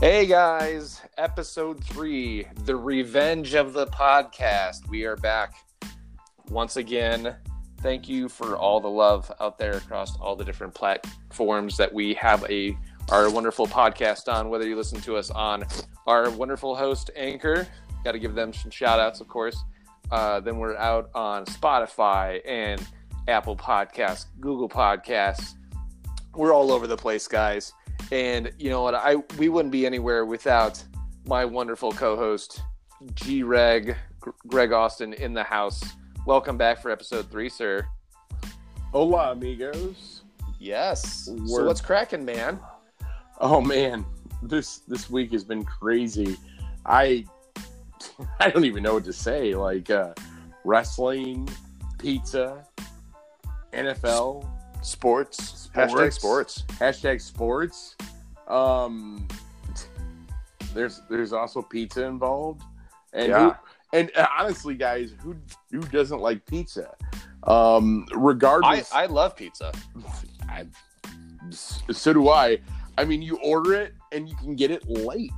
[0.00, 4.88] Hey guys, episode three, the revenge of the podcast.
[4.88, 5.54] We are back
[6.50, 7.34] once again.
[7.80, 12.14] Thank you for all the love out there across all the different platforms that we
[12.14, 12.78] have a
[13.10, 14.50] our wonderful podcast on.
[14.50, 15.64] Whether you listen to us on
[16.06, 17.66] our wonderful host Anchor,
[18.04, 19.64] got to give them some shout outs, of course.
[20.12, 22.86] Uh, then we're out on Spotify and
[23.26, 25.54] Apple Podcasts, Google Podcasts.
[26.36, 27.72] We're all over the place, guys.
[28.10, 28.94] And you know what?
[28.94, 30.82] I we wouldn't be anywhere without
[31.26, 32.62] my wonderful co-host
[33.14, 33.96] G Reg
[34.46, 35.82] Greg Austin in the house.
[36.24, 37.86] Welcome back for episode three, sir.
[38.92, 40.22] Hola, amigos.
[40.58, 41.24] Yes.
[41.26, 42.58] So We're- what's cracking, man?
[43.40, 44.06] Oh man,
[44.42, 46.36] this this week has been crazy.
[46.86, 47.26] I
[48.40, 49.54] I don't even know what to say.
[49.54, 50.14] Like uh,
[50.64, 51.46] wrestling,
[51.98, 52.64] pizza,
[53.72, 54.48] NFL,
[54.82, 55.70] Sports.
[55.74, 56.64] Hashtag sports.
[56.78, 57.96] hashtag sports.
[58.46, 59.26] Um,
[60.74, 62.62] there's there's also pizza involved,
[63.12, 63.50] and Yeah.
[63.50, 65.36] who, and honestly, guys, who
[65.70, 66.94] who doesn't like pizza?
[67.44, 69.72] Um, I, regardless, I love pizza.
[70.48, 70.66] I,
[71.50, 72.58] so do I.
[72.96, 75.30] I mean, you order it and you can get it late.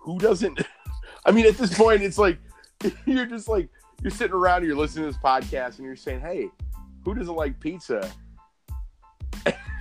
[0.00, 0.60] Who doesn't?
[1.26, 2.38] I mean, at this point, it's like
[3.06, 3.68] you're just like
[4.02, 6.48] you're sitting around, you're listening to this podcast, and you're saying, "Hey,
[7.04, 8.10] who doesn't like pizza?"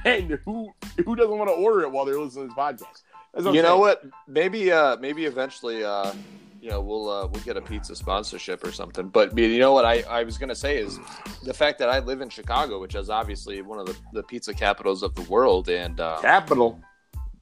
[0.05, 0.71] And who
[1.05, 3.53] who doesn't want to order it while they're listening to this podcast?
[3.53, 4.03] You know what?
[4.27, 6.13] Maybe uh maybe eventually uh
[6.61, 9.09] you know we'll uh, we'll get a pizza sponsorship or something.
[9.09, 10.99] But you know what I, I was gonna say is
[11.44, 14.53] the fact that I live in Chicago, which is obviously one of the, the pizza
[14.53, 16.79] capitals of the world, and uh, Capital.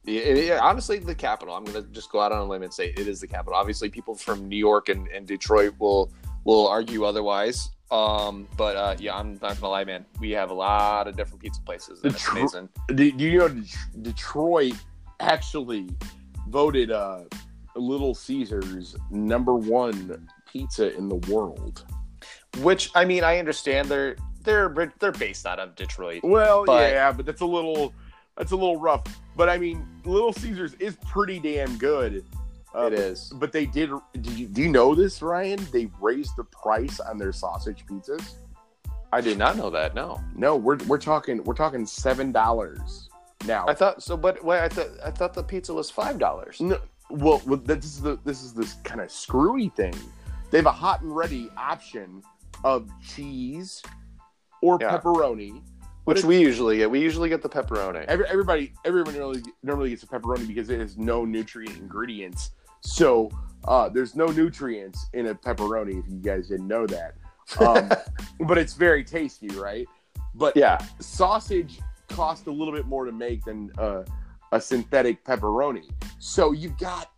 [0.06, 1.54] Yeah, yeah, honestly, the capital.
[1.54, 3.56] I'm gonna just go out on a limb and say it is the capital.
[3.56, 6.12] Obviously, people from New York and, and Detroit will
[6.46, 7.72] will argue otherwise.
[7.92, 10.06] Um, but uh, yeah, I'm not gonna lie, man.
[10.20, 12.70] We have a lot of different pizza places, and it's Detro- amazing.
[12.90, 13.62] Do, do you know
[14.02, 14.76] Detroit
[15.20, 15.90] actually
[16.50, 17.22] voted uh,
[17.76, 21.86] Little Caesars number one pizza in the world?
[22.60, 26.22] Which I mean, I understand they're they're they're based out of Detroit.
[26.24, 27.94] Well, But- yeah, but that's a little
[28.38, 29.04] that's a little rough.
[29.36, 32.24] But I mean, Little Caesars is pretty damn good.
[32.76, 33.32] Uh, it is.
[33.36, 33.90] But they did.
[34.22, 35.60] Do you, do you know this, Ryan?
[35.72, 38.34] They raised the price on their sausage pizzas.
[39.12, 39.96] I did not know that.
[39.96, 43.10] No, No, we're we're talking we're talking seven dollars
[43.48, 43.66] now.
[43.68, 44.16] I thought so.
[44.16, 46.62] But wait, I thought I thought the pizza was five dollars.
[46.62, 46.78] No,
[47.10, 49.96] well, well, this is the this is this kind of screwy thing.
[50.52, 52.22] They have a hot and ready option
[52.64, 53.82] of cheese
[54.62, 54.96] or Yeah.
[54.98, 55.64] pepperoni.
[56.06, 56.90] Which we usually get.
[56.90, 58.04] We usually get the pepperoni.
[58.06, 62.52] Every, everybody everyone normally, normally gets a pepperoni because it has no nutrient ingredients.
[62.82, 63.30] So
[63.66, 66.00] uh, there's no nutrients in a pepperoni.
[66.00, 67.16] If you guys didn't know that,
[67.60, 67.90] um,
[68.48, 69.88] but it's very tasty, right?
[70.36, 74.04] But yeah, sausage cost a little bit more to make than uh,
[74.52, 75.90] a synthetic pepperoni.
[76.20, 77.12] So you've got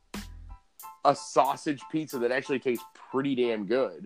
[1.05, 4.05] a sausage pizza that actually tastes pretty damn good.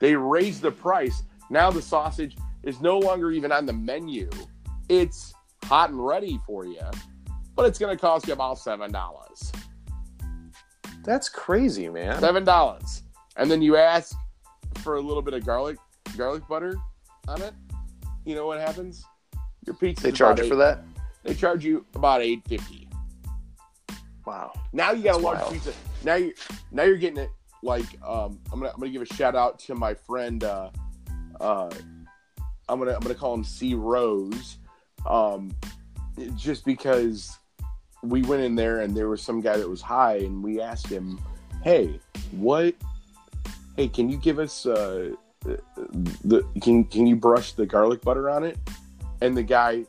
[0.00, 1.22] They raised the price.
[1.50, 4.28] Now the sausage is no longer even on the menu.
[4.88, 5.34] It's
[5.64, 6.82] hot and ready for you,
[7.54, 9.52] but it's going to cost you about seven dollars.
[11.06, 12.20] That's crazy, man.
[12.20, 13.02] Seven dollars,
[13.36, 14.14] and then you ask
[14.82, 15.78] for a little bit of garlic
[16.16, 16.76] garlic butter
[17.28, 17.54] on it.
[18.24, 19.04] You know what happens?
[19.64, 20.02] Your pizza.
[20.02, 20.82] They charge you for that.
[21.22, 22.88] They charge you about eight fifty.
[24.26, 24.52] Wow.
[24.72, 25.52] Now you got a large wild.
[25.52, 25.72] pizza.
[26.04, 26.34] Now you
[26.72, 27.30] now you're getting it
[27.62, 30.42] like um, I'm gonna I'm gonna give a shout out to my friend.
[30.42, 30.70] Uh,
[31.40, 31.70] uh,
[32.68, 34.58] I'm gonna I'm gonna call him C Rose,
[35.06, 35.54] um,
[36.36, 37.38] just because
[38.10, 40.88] we went in there and there was some guy that was high and we asked
[40.88, 41.20] him,
[41.62, 42.00] "Hey,
[42.32, 42.74] what?
[43.76, 45.10] Hey, can you give us uh,
[46.24, 48.58] the can can you brush the garlic butter on it?"
[49.20, 49.84] And the guy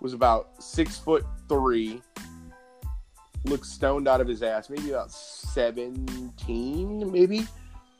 [0.00, 2.02] was about six foot three
[3.44, 7.46] looked stoned out of his ass, maybe about 17, maybe.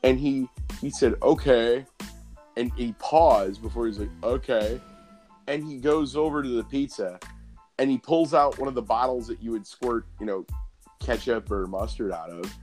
[0.03, 0.47] And he
[0.81, 1.85] he said, okay.
[2.57, 4.81] And he paused before he's like, okay.
[5.47, 7.19] And he goes over to the pizza
[7.79, 10.45] and he pulls out one of the bottles that you would squirt, you know,
[10.99, 12.53] ketchup or mustard out of.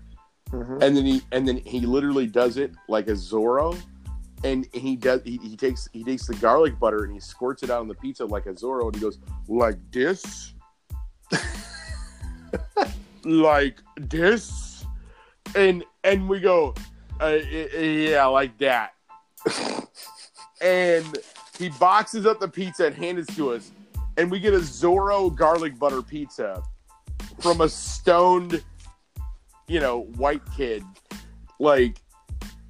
[0.50, 0.82] Mhm.
[0.82, 3.78] And then he and then he literally does it like a Zorro.
[4.44, 7.70] And he does he, he takes he takes the garlic butter and he squirts it
[7.70, 9.18] out on the pizza like a Zorro and he goes,
[9.48, 10.54] like this?
[13.24, 14.84] like this
[15.54, 16.74] and and we go
[17.20, 17.38] uh,
[17.78, 18.94] yeah like that
[20.60, 21.18] and
[21.58, 23.70] he boxes up the pizza and hands it to us
[24.16, 26.62] and we get a zorro garlic butter pizza
[27.40, 28.62] from a stoned
[29.68, 30.82] you know white kid
[31.58, 31.98] like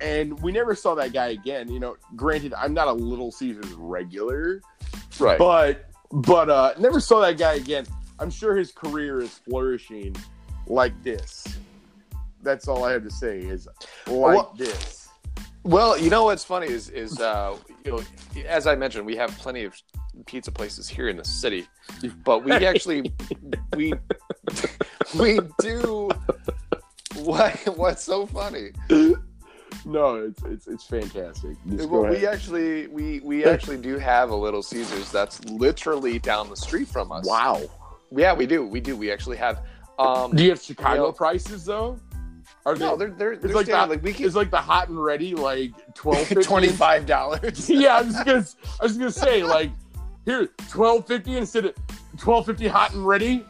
[0.01, 3.73] and we never saw that guy again you know granted i'm not a little caesars
[3.73, 4.61] regular
[5.19, 5.39] Right.
[5.39, 7.87] but but uh never saw that guy again
[8.19, 10.15] i'm sure his career is flourishing
[10.67, 11.45] like this.
[12.43, 13.67] That's all I have to say is
[14.07, 15.02] like Well- this.
[15.65, 18.03] Well, you know what's funny is is uh, you know,
[18.47, 19.75] as I mentioned, we have plenty of
[20.27, 21.67] pizza places here in the city,
[22.25, 23.13] but we actually
[23.77, 23.93] we
[25.19, 26.11] we do.
[27.17, 28.71] What what's so funny?
[29.85, 31.57] No, it's it's it's fantastic.
[31.69, 36.49] Just Well, we actually we we actually do have a Little Caesars that's literally down
[36.51, 37.27] the street from us.
[37.27, 37.61] wow.
[38.11, 38.67] Yeah, we do.
[38.67, 38.97] We do.
[38.97, 39.63] We actually have.
[39.99, 41.99] Um, Do you have Chicago You know- prices though?
[42.65, 43.07] Are no, they?
[43.07, 43.83] they're they're, It's they're like standard.
[43.83, 43.91] that.
[43.97, 47.69] like we can It's like the hot and ready, like twelve twenty five dollars.
[47.71, 48.47] yeah, I was gonna,
[48.81, 49.71] I was gonna say like,
[50.25, 51.75] here twelve fifty instead of
[52.19, 53.45] twelve fifty hot and ready,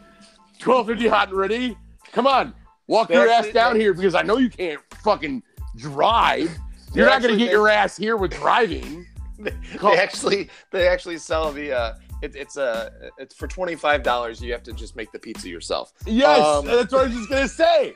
[0.58, 1.76] twelve fifty hot and ready.
[2.12, 2.54] Come on,
[2.86, 5.42] walk They your actually- ass down they- here because I know you can't fucking
[5.76, 6.50] drive.
[6.94, 9.06] You're not gonna actually- get they- your ass here with driving.
[9.38, 14.40] they actually they actually sell the uh it, it's a it's for twenty five dollars
[14.40, 17.28] you have to just make the pizza yourself Yes, Um, that's what I was just
[17.28, 17.92] gonna say.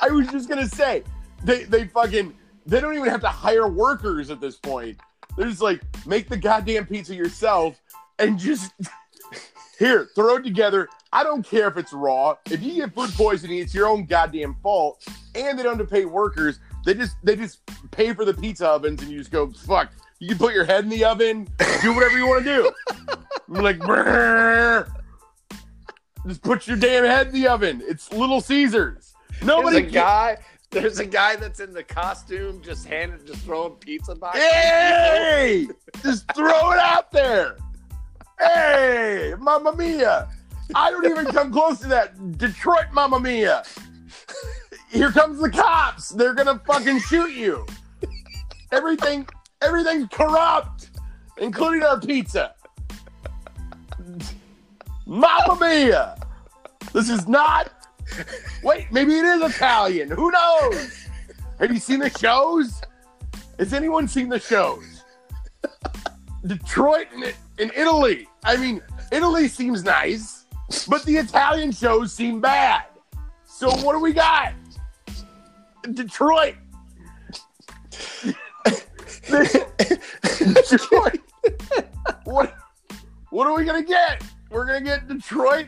[0.00, 1.02] I was just gonna say
[1.44, 2.34] they they fucking
[2.66, 4.98] they don't even have to hire workers at this point.
[5.36, 7.80] They're just like make the goddamn pizza yourself
[8.18, 8.72] and just
[9.78, 10.88] here throw it together.
[11.12, 12.36] I don't care if it's raw.
[12.50, 15.06] If you get food poisoning, it's your own goddamn fault.
[15.34, 16.60] And they don't have to pay workers.
[16.84, 17.60] They just they just
[17.90, 19.92] pay for the pizza ovens and you just go fuck.
[20.18, 21.48] You can put your head in the oven,
[21.80, 22.72] do whatever you want to do.
[23.48, 24.90] I'm like, "Brrr."
[26.26, 27.82] just put your damn head in the oven.
[27.86, 29.07] It's Little Caesars.
[29.40, 30.36] There's Nobody a guy
[30.70, 35.66] there's a guy that's in the costume just handing just throwing pizza boxes Hey!
[36.02, 37.56] Just throw it out there.
[38.38, 40.28] Hey, Mamma Mia.
[40.74, 42.38] I don't even come close to that.
[42.38, 43.64] Detroit Mamma Mia.
[44.90, 46.10] Here comes the cops.
[46.10, 47.66] They're gonna fucking shoot you.
[48.70, 49.26] Everything,
[49.60, 50.90] everything's corrupt,
[51.38, 52.54] including our pizza.
[55.06, 56.16] Mamma Mia.
[56.92, 57.72] This is not.
[58.62, 60.10] Wait, maybe it is Italian.
[60.10, 61.08] Who knows?
[61.58, 62.80] Have you seen the shows?
[63.58, 65.04] Has anyone seen the shows?
[66.46, 67.08] Detroit
[67.58, 68.28] and Italy.
[68.44, 70.46] I mean, Italy seems nice,
[70.86, 72.84] but the Italian shows seem bad.
[73.44, 74.52] So what do we got?
[75.94, 76.54] Detroit.
[80.70, 81.20] Detroit.
[82.24, 82.54] what?
[83.30, 84.22] What are we gonna get?
[84.50, 85.66] We're gonna get Detroit.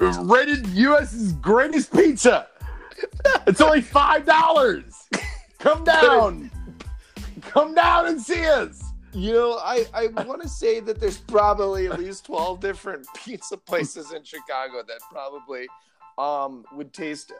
[0.00, 2.48] Rated U.S.'s greatest pizza.
[3.46, 5.08] It's only five dollars.
[5.58, 6.50] Come down.
[7.42, 8.82] Come down and see us.
[9.12, 13.56] you know i i want to say that there's probably at least 12 different pizza
[13.56, 15.66] places in chicago that probably
[16.16, 17.32] um would taste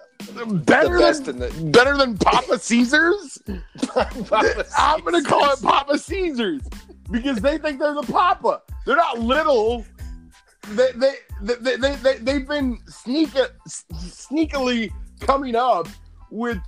[0.65, 3.39] Better than the better than Papa Caesars.
[4.77, 6.63] I'm gonna call it Papa Caesars
[7.11, 8.63] because they think they're the Papa.
[8.87, 9.85] They're not little.
[10.69, 13.31] They they they they, they they've been sneak
[13.69, 14.91] sneakily
[15.21, 15.89] coming up
[16.31, 16.59] with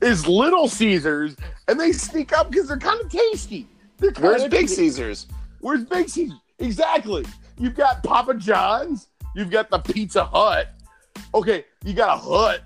[0.00, 1.36] is Little Caesars,
[1.68, 3.68] and they sneak up because they're kind of tasty.
[3.98, 4.76] They're where's big tasty.
[4.76, 5.26] caesars
[5.60, 6.38] Where's Big Caesars?
[6.58, 7.24] Exactly.
[7.58, 9.08] You've got Papa John's.
[9.34, 10.68] You've got the Pizza Hut.
[11.34, 12.62] Okay, you got a hut.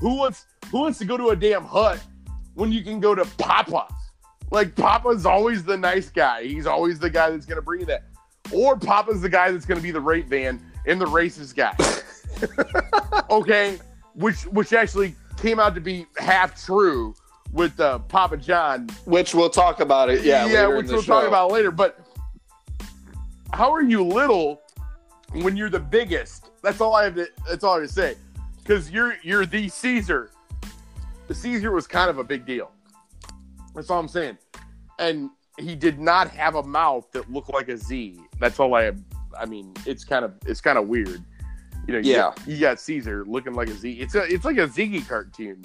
[0.00, 2.00] Who wants Who wants to go to a damn hut
[2.54, 3.86] when you can go to Papa?
[4.50, 6.44] Like Papa's always the nice guy.
[6.44, 8.04] He's always the guy that's gonna bring you that.
[8.50, 11.76] Or Papa's the guy that's gonna be the rape van and the racist guy.
[13.30, 13.78] okay,
[14.14, 17.14] which which actually came out to be half true
[17.52, 21.20] with uh, Papa John which we'll talk about it yeah yeah, which we'll show.
[21.20, 21.70] talk about later.
[21.70, 21.98] But
[23.52, 24.62] how are you little
[25.32, 26.50] when you're the biggest?
[26.62, 27.28] That's all I have to.
[27.48, 28.16] That's all I have to say.
[28.58, 30.30] Because you're you're the Caesar.
[31.28, 32.70] The Caesar was kind of a big deal.
[33.74, 34.38] That's all I'm saying.
[34.98, 38.20] And he did not have a mouth that looked like a Z.
[38.42, 38.90] That's all I.
[39.38, 41.22] I mean, it's kind of it's kind of weird.
[41.86, 42.18] You know, you Yeah.
[42.18, 43.92] got, you got Caesar looking like a Z.
[44.00, 45.64] It's a it's like a Ziggy cartoon.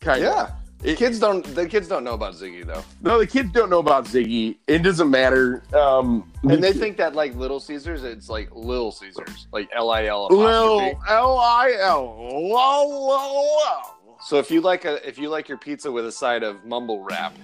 [0.00, 0.32] Kind of.
[0.32, 0.50] yeah
[0.84, 3.80] It- kids don't the kids don't know about ziggy though No, the kids don't know
[3.80, 4.58] about Ziggy.
[4.68, 5.64] It doesn't matter.
[5.74, 11.38] Um, and they think that like little caesars it's like lil caesars like l-i-l L
[11.38, 12.04] I L.
[12.30, 14.18] Lol, lol, lol.
[14.20, 17.02] so if you like a if you like your pizza with a side of mumble
[17.02, 17.34] rap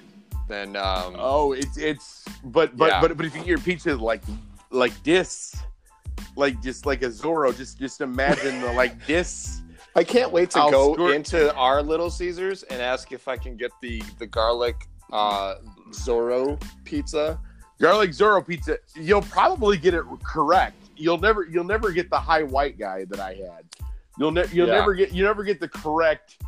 [0.49, 3.01] then um Oh, it's it's but but Yeah.
[3.01, 4.23] but but if you get your pizza like
[4.75, 5.55] like this,
[6.37, 9.63] like just like a Zorro, just just imagine the, like this.
[9.97, 13.37] I can't wait to I'll go squirt- into our Little Caesars and ask if I
[13.37, 14.77] can get the the garlic
[15.13, 15.57] uh,
[15.91, 17.39] Zorro pizza.
[17.81, 18.79] Garlic Zorro pizza.
[18.97, 20.77] You'll probably get it correct.
[20.97, 23.65] You'll never you'll never get the high white guy that I had.
[24.19, 24.75] You'll never you'll Yeah.
[24.75, 26.39] never get you never get the correct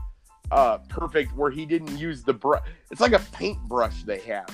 [0.52, 2.62] uh perfect where he didn't use the brush.
[2.92, 4.48] It's like a paintbrush they have.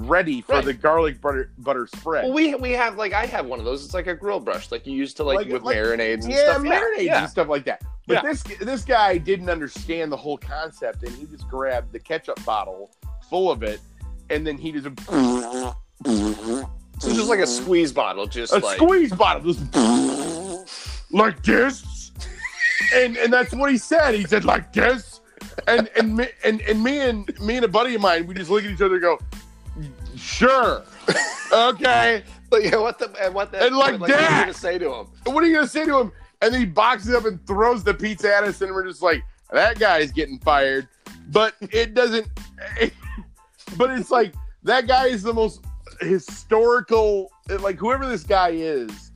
[0.00, 0.64] Ready for Right.
[0.64, 2.24] the garlic butter butter spread.
[2.24, 3.84] Well, we we have like I have one of those.
[3.84, 6.32] It's like a grill brush, like you used to like, Like- with like- marinades and
[6.32, 6.62] yeah, stuff.
[6.62, 7.20] marinades yeah.
[7.22, 7.82] and stuff like that.
[8.06, 8.30] But Yeah.
[8.30, 12.90] this this guy didn't understand the whole concept, and he just grabbed the ketchup bottle
[13.28, 13.80] full of it,
[14.30, 14.88] and then he just
[17.00, 19.62] So it's just like a squeeze bottle, just a like squeeze bottle, just
[21.10, 22.10] like this,
[22.94, 24.14] and and that's what he said.
[24.14, 25.20] He said like this,
[25.66, 28.50] and and me and, and me and me and a buddy of mine, we just
[28.50, 29.18] look at each other and go,
[30.20, 30.84] sure,
[31.52, 32.22] okay.
[32.50, 34.92] But yeah, what the and what the And like what are you gonna say to
[34.92, 35.06] him?
[35.24, 36.12] What are you gonna say to him?
[36.42, 39.22] And then he boxes up and throws the pizza at us, and we're just like,
[39.52, 40.88] that guy's getting fired.
[41.28, 42.26] But it doesn't.
[43.76, 44.34] but it's like
[44.64, 45.64] that guy is the most
[46.00, 47.30] historical.
[47.48, 49.12] Like whoever this guy is,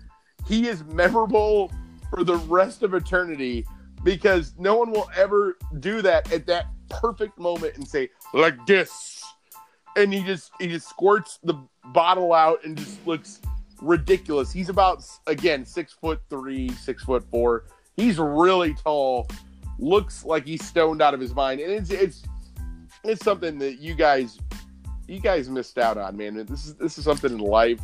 [0.47, 1.73] he is memorable
[2.11, 3.67] for the rest of eternity
[4.05, 9.14] because no one will ever do that at that perfect moment and say like this.
[9.97, 11.55] And he just he just squirts the
[11.93, 13.41] bottle out and just looks
[13.81, 14.53] ridiculous.
[14.53, 17.65] He's about again six foot three, six foot four.
[17.97, 19.29] He's really tall.
[19.79, 22.23] Looks like he's stoned out of his mind, and it's it's
[23.05, 24.39] it's something that you guys
[25.07, 26.35] you guys missed out on, man.
[26.47, 27.81] This is this is something in life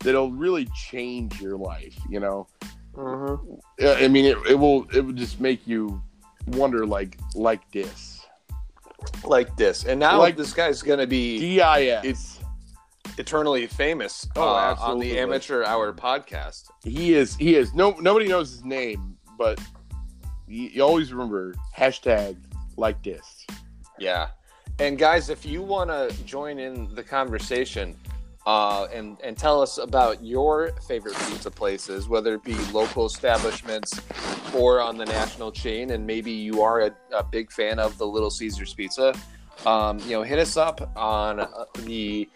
[0.00, 1.98] that'll really change your life.
[2.08, 2.46] You know,
[2.94, 3.54] mm-hmm.
[3.78, 6.02] Yeah, I mean, it, it will it will just make you
[6.48, 8.21] wonder like like this
[9.24, 12.04] Like this, and now Like- this guy's gonna be D I S.
[12.04, 12.38] It's-
[13.18, 16.64] eternally famous Oh, uh, on the Amateur Hour podcast.
[16.82, 17.36] He is.
[17.36, 17.74] He is.
[17.74, 19.60] No, nobody knows his name, but
[20.48, 22.36] you, you always remember hashtag
[22.78, 23.46] like this.
[23.98, 24.28] Yeah.
[24.78, 27.96] And guys, if you want to join in the conversation
[28.46, 34.00] uh, and, and tell us about your favorite pizza places, whether it be local establishments
[34.54, 38.06] or on the national chain, and maybe you are a, a big fan of the
[38.06, 39.14] Little Caesars Pizza,
[39.66, 42.28] um, you know, hit us up on uh, the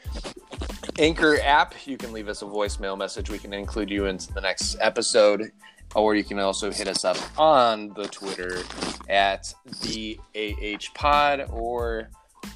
[0.99, 1.75] Anchor app.
[1.87, 3.31] You can leave us a voicemail message.
[3.31, 5.51] We can include you into the next episode.
[5.95, 8.63] Or you can also hit us up on the Twitter
[9.09, 12.11] at the AH Pod, or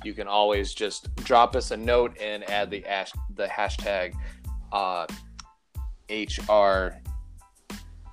[0.05, 4.15] you can always just drop us a note and add the ash, the hashtag
[4.73, 5.07] uh,
[6.09, 6.95] HR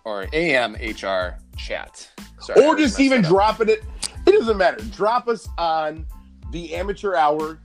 [0.05, 2.09] or AMHR chat.
[2.39, 3.69] Sorry, or just even drop it.
[3.69, 3.81] It
[4.25, 4.83] doesn't matter.
[4.91, 6.05] Drop us on
[6.51, 7.59] the Amateur Hour.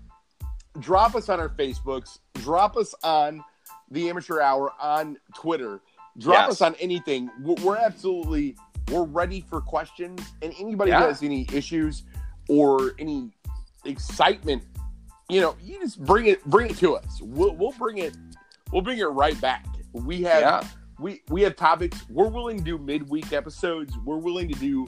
[0.81, 2.19] Drop us on our Facebooks.
[2.35, 3.43] Drop us on
[3.91, 5.81] the Amateur Hour on Twitter.
[6.19, 6.51] Drop Yes.
[6.53, 7.31] us on anything.
[7.43, 8.57] We're absolutely
[8.91, 10.21] we're ready for questions.
[10.43, 11.01] And anybody Yeah.
[11.01, 12.03] who has any issues
[12.49, 13.31] or any
[13.85, 14.63] excitement,
[15.29, 17.21] you know, you just bring it bring it to us.
[17.21, 18.17] We'll we'll bring it
[18.73, 19.67] we'll bring it right back.
[19.93, 20.65] We have Yeah.
[20.99, 22.05] we we have topics.
[22.09, 23.95] We're willing to do midweek episodes.
[24.05, 24.87] We're willing to do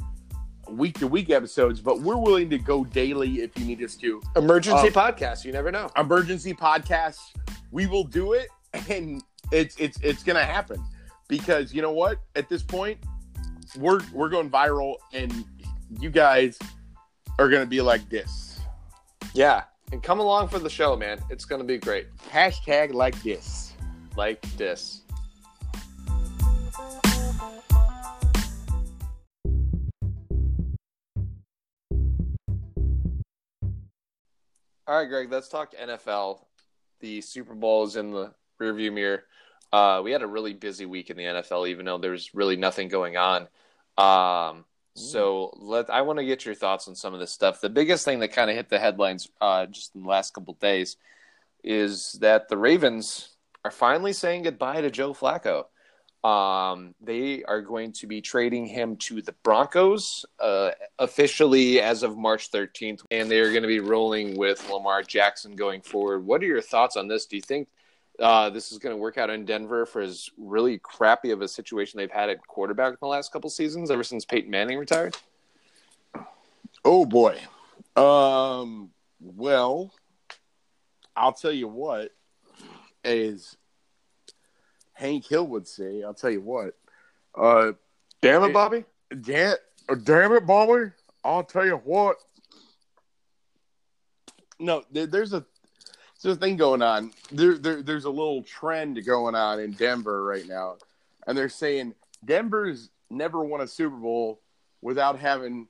[0.70, 4.22] week to week episodes, but we're willing to go daily if you need us to.
[4.36, 5.44] Emergency Um, podcast.
[5.44, 5.90] You never know.
[5.96, 7.20] Emergency podcasts,
[7.70, 8.48] we will do it,
[8.88, 9.22] and
[9.52, 10.82] it's it's it's gonna happen
[11.28, 12.18] because you know what?
[12.34, 12.98] At this point,
[13.78, 15.44] we're we're going viral, and
[16.00, 16.58] you guys
[17.38, 18.53] are gonna be like this.
[19.34, 19.64] Yeah.
[19.90, 21.18] And come along for the show, man.
[21.28, 22.06] It's going to be great.
[22.30, 23.72] Hashtag like this.
[24.16, 25.02] Like this.
[34.86, 36.40] All right, Greg, let's talk NFL.
[37.00, 39.24] The Super Bowl is in the rearview mirror.
[39.72, 42.88] Uh, we had a really busy week in the NFL, even though there's really nothing
[42.88, 43.48] going on.
[43.98, 44.64] Um,
[44.94, 47.60] so let I want to get your thoughts on some of this stuff.
[47.60, 50.54] The biggest thing that kind of hit the headlines uh, just in the last couple
[50.54, 50.96] days
[51.62, 53.30] is that the Ravens
[53.64, 55.64] are finally saying goodbye to Joe Flacco.
[56.26, 62.16] Um, they are going to be trading him to the Broncos uh, officially as of
[62.16, 66.24] March 13th, and they're going to be rolling with Lamar Jackson going forward.
[66.24, 67.26] What are your thoughts on this?
[67.26, 67.68] Do you think
[68.20, 71.48] uh, this is going to work out in Denver for as really crappy of a
[71.48, 75.16] situation they've had at quarterback in the last couple seasons, ever since Peyton Manning retired?
[76.84, 77.38] Oh boy.
[77.96, 78.90] Um.
[79.20, 79.92] Well,
[81.16, 82.10] I'll tell you what.
[83.04, 83.56] As
[84.94, 86.74] Hank Hill would say, I'll tell you what.
[87.34, 87.72] Uh,
[88.22, 88.84] Damn it, Bobby!
[89.20, 89.56] damn,
[90.04, 90.90] damn it, Bobby!
[91.22, 92.16] I'll tell you what.
[94.58, 95.44] No, there, there's a
[96.24, 97.12] there's a thing going on.
[97.30, 100.76] There, there, there's a little trend going on in Denver right now,
[101.26, 104.40] and they're saying Denver's never won a Super Bowl
[104.80, 105.68] without having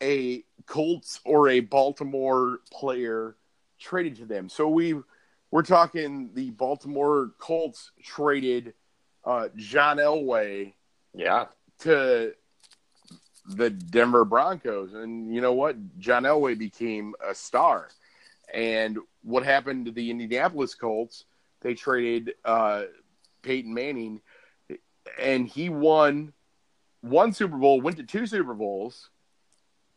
[0.00, 3.34] a Colts or a Baltimore player
[3.80, 4.48] traded to them.
[4.48, 4.94] So we
[5.50, 8.74] we're talking the Baltimore Colts traded
[9.24, 10.74] uh, John Elway
[11.14, 11.46] Yeah,
[11.80, 12.32] to
[13.48, 15.76] the Denver Broncos, and you know what?
[15.98, 17.88] John Elway became a star,
[18.52, 21.24] And what happened to the Indianapolis Colts?
[21.60, 22.84] They traded uh,
[23.42, 24.20] Peyton Manning,
[25.20, 26.32] and he won
[27.00, 29.10] one Super Bowl, went to two Super Bowls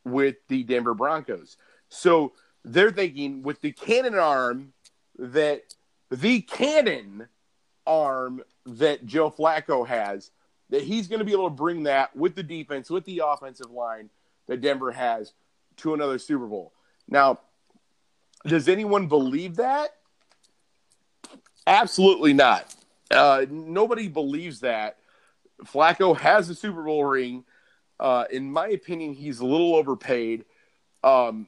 [0.04, 1.58] with the Denver Broncos.
[1.90, 4.74] So they're thinking with the cannon arm
[5.18, 5.64] that
[6.10, 7.28] the cannon
[7.86, 10.32] arm that Joe Flacco has,
[10.70, 13.72] that he's going to be able to bring that with the defense, with the offensive
[13.72, 14.10] line
[14.48, 15.34] that Denver has
[15.78, 16.74] to another Super Bowl.
[17.08, 17.40] Now,
[18.46, 19.96] does anyone believe that?
[21.68, 22.74] Absolutely not.
[23.12, 24.98] Uh, nobody believes that.
[25.66, 27.44] Flacco has a Super Bowl ring.
[28.00, 30.46] Uh, in my opinion, he's a little overpaid.
[31.04, 31.48] Um,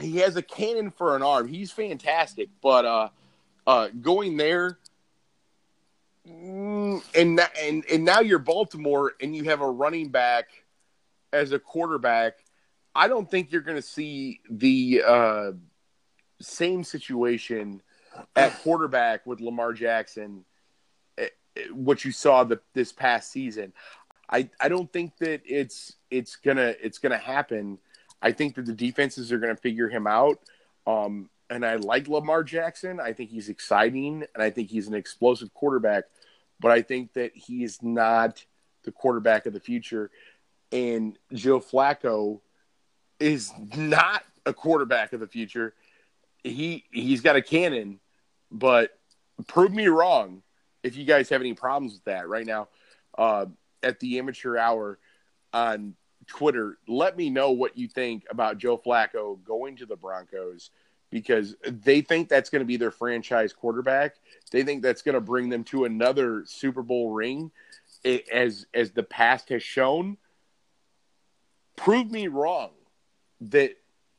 [0.00, 1.48] he has a cannon for an arm.
[1.48, 3.08] He's fantastic, but uh,
[3.66, 4.78] uh, going there,
[6.28, 10.48] mm, and and and now you're Baltimore, and you have a running back
[11.32, 12.41] as a quarterback.
[12.94, 15.52] I don't think you're going to see the uh,
[16.40, 17.82] same situation
[18.36, 20.44] at quarterback with Lamar Jackson,
[21.18, 23.72] eh, eh, what you saw the, this past season.
[24.30, 27.78] I, I don't think that it's it's gonna it's gonna happen
[28.22, 30.38] I think that the defenses are going to figure him out.
[30.86, 33.00] Um, and I like Lamar Jackson.
[33.00, 36.04] I think he's exciting, and I think he's an explosive quarterback.
[36.60, 38.44] But I think that he is not
[38.84, 40.10] the quarterback of the future.
[40.70, 42.40] And Joe Flacco
[43.22, 45.74] is not a quarterback of the future.
[46.42, 48.00] He he's got a cannon,
[48.50, 48.98] but
[49.46, 50.42] prove me wrong
[50.82, 52.68] if you guys have any problems with that right now.
[53.16, 53.46] Uh,
[53.82, 54.98] at the amateur hour
[55.52, 55.94] on
[56.26, 60.70] Twitter, let me know what you think about Joe Flacco going to the Broncos
[61.10, 64.16] because they think that's going to be their franchise quarterback.
[64.50, 67.52] They think that's going to bring them to another Super Bowl ring
[68.32, 70.16] as as the past has shown.
[71.76, 72.70] Prove me wrong
[73.50, 73.72] that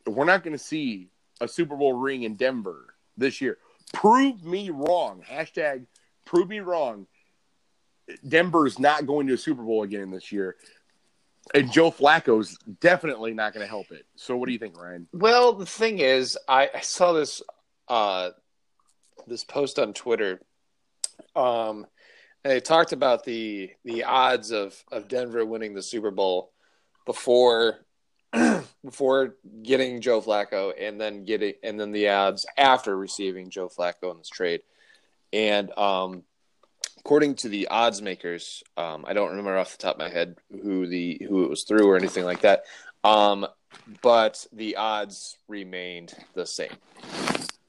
[0.06, 1.10] we're not going to see
[1.42, 3.58] a Super Bowl ring in Denver this year.
[3.94, 5.24] Prove me wrong.
[5.30, 5.86] Hashtag
[6.26, 7.08] prove me wrong.
[8.28, 10.56] Denver's not going to a Super Bowl again this year.
[11.54, 14.06] And Joe Flacco's definitely not going to help it.
[14.16, 15.08] So, what do you think, Ryan?
[15.12, 17.42] Well, the thing is, I, I saw this
[17.90, 18.30] uh,
[19.28, 20.42] this post on Twitter.
[21.36, 21.86] Um,
[22.44, 26.52] and they talked about the the odds of of Denver winning the Super Bowl
[27.06, 27.86] before
[28.84, 34.12] before getting Joe Flacco, and then getting and then the odds after receiving Joe Flacco
[34.12, 34.62] in this trade.
[35.32, 36.24] And um,
[37.00, 40.36] according to the odds makers, um, I don't remember off the top of my head
[40.52, 42.64] who the who it was through or anything like that.
[43.04, 43.48] Um,
[44.02, 46.72] but the odds remained the same.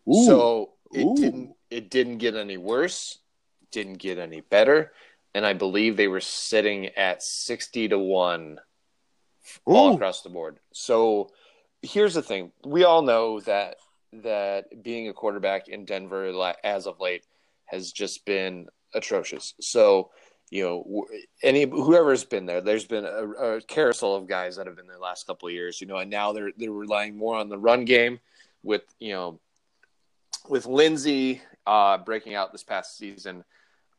[0.08, 0.24] Ooh.
[0.26, 1.16] So it Ooh.
[1.16, 3.18] didn't it didn't get any worse,
[3.70, 4.92] didn't get any better,
[5.34, 8.60] and I believe they were sitting at sixty to one
[9.64, 10.58] all across the board.
[10.72, 11.30] So
[11.82, 13.76] here's the thing: we all know that
[14.22, 17.26] that being a quarterback in Denver as of late
[17.66, 19.54] has just been atrocious.
[19.60, 20.10] So,
[20.50, 21.06] you know,
[21.42, 24.96] any whoever's been there, there's been a, a carousel of guys that have been there
[24.96, 27.58] the last couple of years, you know, and now they're they're relying more on the
[27.58, 28.20] run game
[28.62, 29.40] with you know
[30.48, 33.44] with Lindsay uh, breaking out this past season,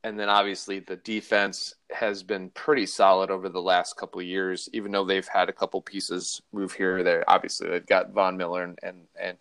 [0.05, 4.69] and then obviously the defense has been pretty solid over the last couple of years,
[4.71, 7.23] even though they've had a couple pieces move here or there.
[7.27, 9.37] Obviously, they've got Von Miller and and, and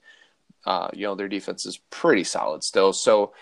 [0.65, 2.95] uh, you know their defense is pretty solid still.
[2.95, 3.35] So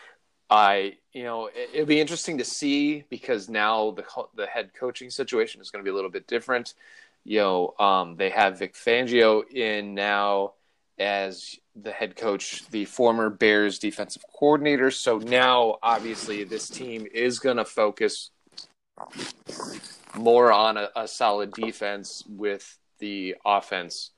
[0.51, 4.05] I, you know, it, will be interesting to see because now the
[4.35, 6.75] the head coaching situation is going to be a little bit different.
[7.25, 10.55] You know, um, they have Vic Fangio in now
[10.99, 14.91] as the head coach, the former Bears defensive coordinator.
[14.91, 18.31] So now, obviously, this team is going to focus
[20.15, 24.11] more on a, a, solid defense with the offense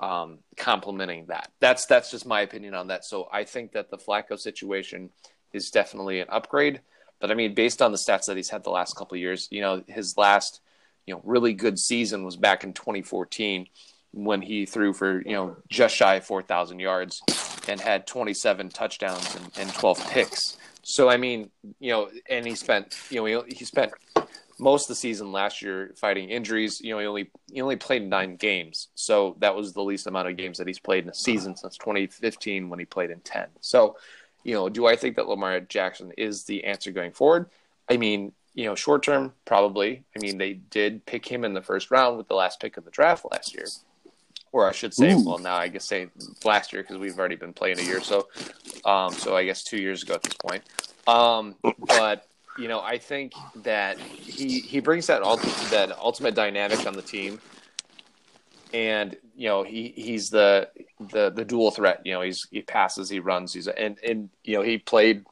[0.00, 1.50] um, complementing that.
[1.60, 3.04] That's that's just my opinion on that.
[3.04, 5.10] So I think that the Flacco situation
[5.52, 6.80] is definitely an upgrade.
[7.20, 9.60] But I mean, based on the stats that he's had the last couple years, you
[9.60, 10.60] know, his last,
[11.06, 13.66] you know, really good season was back in 2014
[14.12, 17.22] when he threw for, you know, just shy of 4,000 yards
[17.68, 20.56] and had 27 touchdowns and, and 12 picks.
[20.82, 23.92] So, I mean, you know, and he spent, you know, he, he spent
[24.58, 26.80] most of the season last year fighting injuries.
[26.80, 30.28] You know, he only he only played nine games, so that was the least amount
[30.28, 33.46] of games that he's played in a season since 2015 when he played in 10.
[33.60, 33.96] So,
[34.44, 37.50] you know, do I think that Lamar Jackson is the answer going forward?
[37.90, 40.04] I mean, you know, short term, probably.
[40.16, 42.84] I mean, they did pick him in the first round with the last pick of
[42.84, 43.66] the draft last year.
[44.52, 45.24] Or I should say, Ooh.
[45.24, 46.08] well, now I guess say
[46.44, 48.00] last year because we've already been playing a year.
[48.02, 48.28] So,
[48.84, 50.62] um, so I guess two years ago at this point.
[51.06, 52.26] Um, but
[52.58, 57.02] you know, I think that he he brings that ult- that ultimate dynamic on the
[57.02, 57.40] team.
[58.74, 60.68] and you know he he's the
[61.12, 62.02] the the dual threat.
[62.04, 65.24] You know, he's he passes, he runs, he's and and you know he played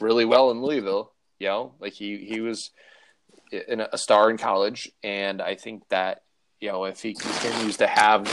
[0.00, 1.12] really well in Louisville.
[1.38, 2.70] You know, like he he was
[3.52, 6.22] in a star in college, and I think that
[6.60, 8.26] you know if he continues to have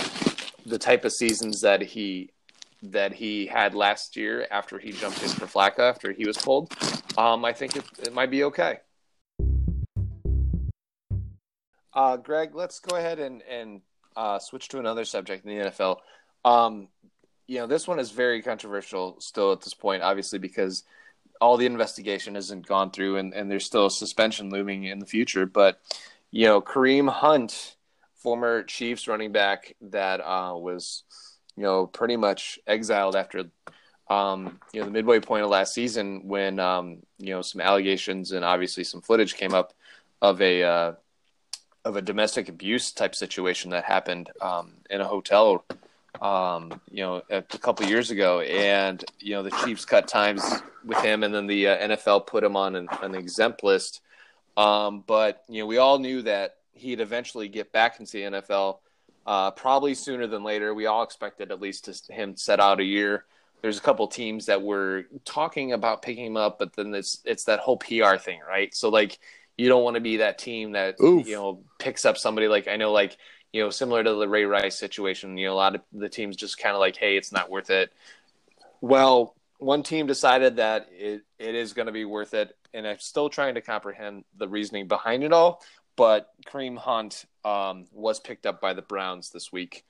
[0.65, 2.31] the type of seasons that he
[2.83, 6.73] that he had last year after he jumped in for Flacco after he was pulled,
[7.15, 8.79] um, I think it, it might be okay.
[11.93, 13.81] Uh, Greg, let's go ahead and and
[14.15, 15.97] uh, switch to another subject in the NFL.
[16.43, 16.87] Um,
[17.47, 20.83] you know, this one is very controversial still at this point, obviously because
[21.39, 25.05] all the investigation hasn't gone through, and, and there's still a suspension looming in the
[25.05, 25.45] future.
[25.45, 25.81] But
[26.29, 27.75] you know, Kareem Hunt,
[28.21, 31.03] former Chiefs running back, that uh, was
[31.55, 33.45] you know pretty much exiled after
[34.09, 38.31] um, you know the midway point of last season when um, you know some allegations
[38.31, 39.73] and obviously some footage came up
[40.21, 40.93] of a uh,
[41.85, 45.65] of a domestic abuse type situation that happened um, in a hotel,
[46.21, 50.43] um, you know, a, a couple years ago, and you know the Chiefs cut times
[50.85, 54.01] with him, and then the uh, NFL put him on an, an exempt list.
[54.57, 58.79] Um, but you know, we all knew that he'd eventually get back into the NFL,
[59.25, 60.73] uh, probably sooner than later.
[60.73, 63.25] We all expected at least to him set out a year.
[63.61, 67.43] There's a couple teams that were talking about picking him up, but then it's it's
[67.43, 68.73] that whole PR thing, right?
[68.73, 69.19] So like
[69.57, 71.27] you don't want to be that team that Oof.
[71.27, 73.17] you know picks up somebody like I know like
[73.53, 75.37] you know similar to the Ray Rice situation.
[75.37, 77.69] You know, a lot of the teams just kind of like, hey, it's not worth
[77.69, 77.91] it.
[78.81, 82.97] Well, one team decided that it, it is going to be worth it, and I'm
[82.97, 85.61] still trying to comprehend the reasoning behind it all.
[85.95, 89.85] But Kareem Hunt um, was picked up by the Browns this week.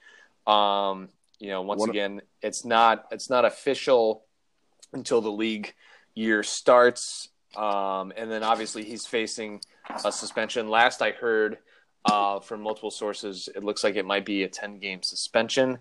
[0.48, 1.10] Um,
[1.40, 4.26] you know, once one again, it's not it's not official
[4.94, 5.74] until the league
[6.14, 7.30] year starts.
[7.56, 9.62] Um, and then obviously he's facing
[10.06, 10.70] a suspension.
[10.70, 11.58] Last I heard
[12.06, 15.80] uh, from multiple sources, it looks like it might be a 10 game suspension.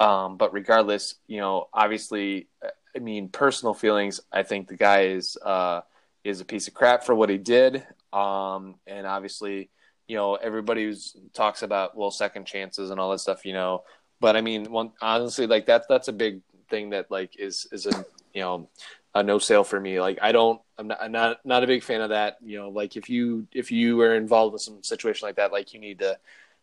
[0.00, 2.48] Um, but regardless, you know, obviously,
[2.94, 5.82] I mean, personal feelings, I think the guy is, uh,
[6.24, 7.86] is a piece of crap for what he did.
[8.12, 9.70] Um, and obviously,
[10.06, 10.94] you know, everybody
[11.32, 13.84] talks about, well, second chances and all that stuff, you know,
[14.20, 17.86] but I mean, one, honestly, like that's, that's a big thing that like is, is
[17.86, 18.68] a, you know,
[19.14, 20.00] a no sale for me.
[20.00, 22.38] Like I don't, I'm not, I'm not, not a big fan of that.
[22.42, 25.74] You know, like if you if you are involved in some situation like that, like
[25.74, 26.18] you need to,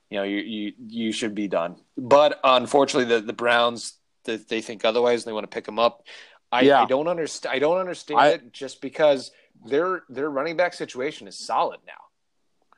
[0.09, 1.75] you know, you you you should be done.
[1.95, 5.21] But unfortunately, the the Browns they, they think otherwise.
[5.21, 6.05] and They want to pick them up.
[6.51, 6.81] I, yeah.
[6.81, 7.55] I don't understand.
[7.55, 9.31] I don't understand I, it just because
[9.65, 11.93] their their running back situation is solid now.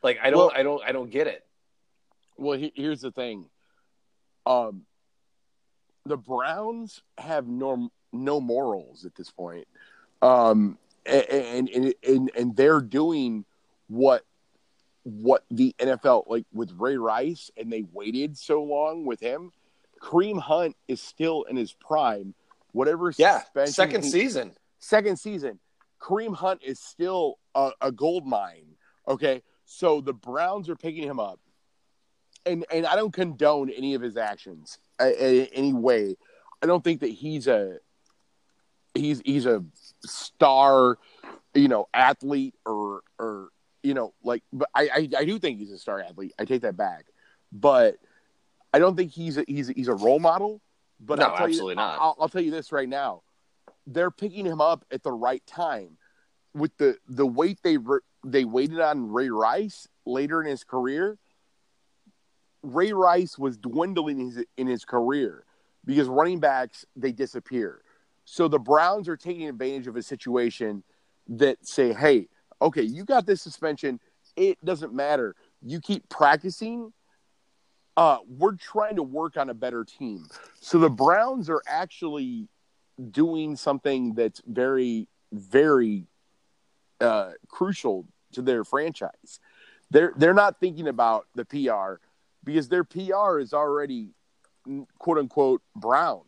[0.04, 1.46] Like I don't, well, I don't, I don't get it.
[2.38, 3.46] Well, he, here's the thing.
[4.46, 4.84] Um,
[6.06, 9.68] the Browns have norm no morals at this point.
[10.22, 13.46] Um, and, and, and, and they're doing
[13.88, 14.24] what,
[15.04, 19.52] what the NFL, like with Ray Rice, and they waited so long with him.
[20.02, 22.34] Kareem Hunt is still in his prime.
[22.72, 24.54] Whatever yeah, second he, season.
[24.80, 25.60] Second season.
[26.02, 28.76] Kareem Hunt is still a, a gold mine.
[29.08, 29.44] Okay.
[29.66, 31.40] So the Browns are picking him up.
[32.46, 36.18] And and I don't condone any of his actions in any way.
[36.62, 37.78] I don't think that he's a
[38.96, 39.64] he's he's a
[40.04, 40.98] star,
[41.54, 43.50] you know, athlete or or
[43.84, 46.34] you know, like but I, I, I do think he's a star athlete.
[46.40, 47.06] I take that back.
[47.52, 47.98] But
[48.74, 50.62] I don't think he's a, he's a, he's a role model.
[51.00, 52.00] But no, I'll tell absolutely you, not.
[52.00, 53.24] I'll, I'll tell you this right now:
[53.88, 55.98] they're picking him up at the right time.
[56.54, 57.78] With the the weight they
[58.26, 61.18] they waited on Ray Rice later in his career,
[62.62, 65.46] Ray Rice was dwindling his, in his career
[65.86, 67.82] because running backs they disappear.
[68.26, 70.84] So the Browns are taking advantage of a situation
[71.28, 72.28] that say, hey,
[72.62, 74.00] okay, you got this suspension.
[74.36, 75.36] It doesn't matter.
[75.62, 76.94] You keep practicing.
[77.98, 80.28] Uh, we're trying to work on a better team.
[80.60, 82.48] So the Browns are actually
[83.10, 86.08] doing something that's very, very
[87.00, 89.40] uh, crucial to their franchise.
[89.90, 92.02] They're they're not thinking about the PR
[92.44, 94.12] because their PR is already
[94.98, 96.22] quote unquote brown.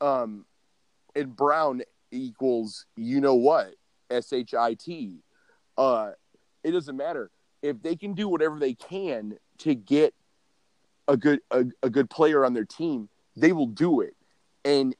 [0.00, 0.46] Um,
[1.14, 3.74] and Brown equals you know what
[4.10, 5.22] S H I T.
[5.76, 6.12] Uh,
[6.64, 7.30] it doesn't matter
[7.62, 10.14] if they can do whatever they can to get
[11.08, 13.08] a good a, a good player on their team.
[13.36, 14.14] They will do it,
[14.64, 14.94] and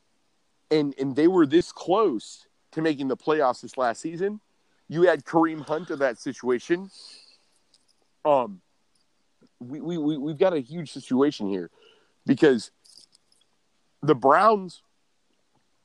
[0.70, 4.40] and and they were this close to making the playoffs this last season.
[4.88, 6.90] You had Kareem Hunt of that situation.
[8.24, 8.61] Um,
[9.59, 11.70] we we, we we've got a huge situation here
[12.26, 12.70] because
[14.02, 14.83] the Browns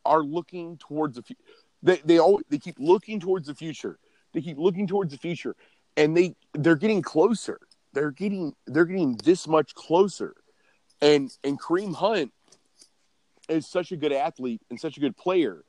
[0.06, 1.42] are looking towards the future.
[1.84, 3.98] They they always they keep looking towards the future.
[4.34, 5.56] They keep looking towards the future,
[5.98, 7.60] and they they're getting closer.
[7.94, 10.36] They're getting they're getting this much closer.
[11.02, 12.32] And and Kareem Hunt
[13.50, 15.64] is such a good athlete and such a good player,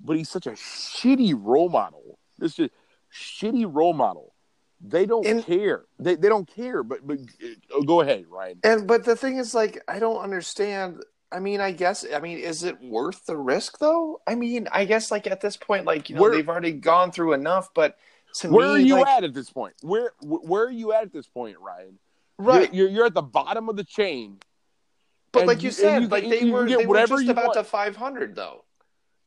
[0.00, 2.18] but he's such a shitty role model.
[2.38, 2.70] This is
[3.12, 4.34] shitty role model.
[4.80, 5.84] They don't And- care.
[5.98, 6.82] They they don't care.
[6.82, 7.18] But but
[7.74, 8.58] uh, go ahead, Ryan.
[8.64, 11.02] And but the thing is, like, I don't understand.
[11.32, 12.04] I mean, I guess.
[12.14, 14.20] I mean, is it worth the risk, though?
[14.26, 17.12] I mean, I guess, like at this point, like you know, Where- they've already gone
[17.12, 17.70] through enough.
[17.74, 17.96] But
[18.40, 19.74] to Where me, are you like, at at this point?
[19.80, 21.98] Where where are you at at this point, Ryan?
[22.36, 22.72] right?
[22.74, 24.38] You're, you're, you're at the bottom of the chain.
[25.34, 27.54] But and like you said, you- like they were they were just about want.
[27.54, 28.64] to five hundred, though.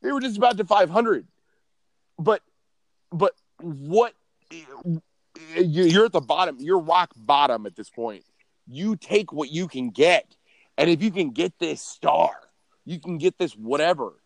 [0.02, 1.28] They were just about to 500.
[2.20, 2.42] But
[3.12, 4.14] but what
[4.52, 5.02] you-
[5.56, 6.58] you're at the bottom.
[6.60, 8.24] You're rock bottom at this point.
[8.68, 10.36] You take what you can get.
[10.78, 12.32] And if you can get this star,
[12.86, 14.22] you can get this whatever.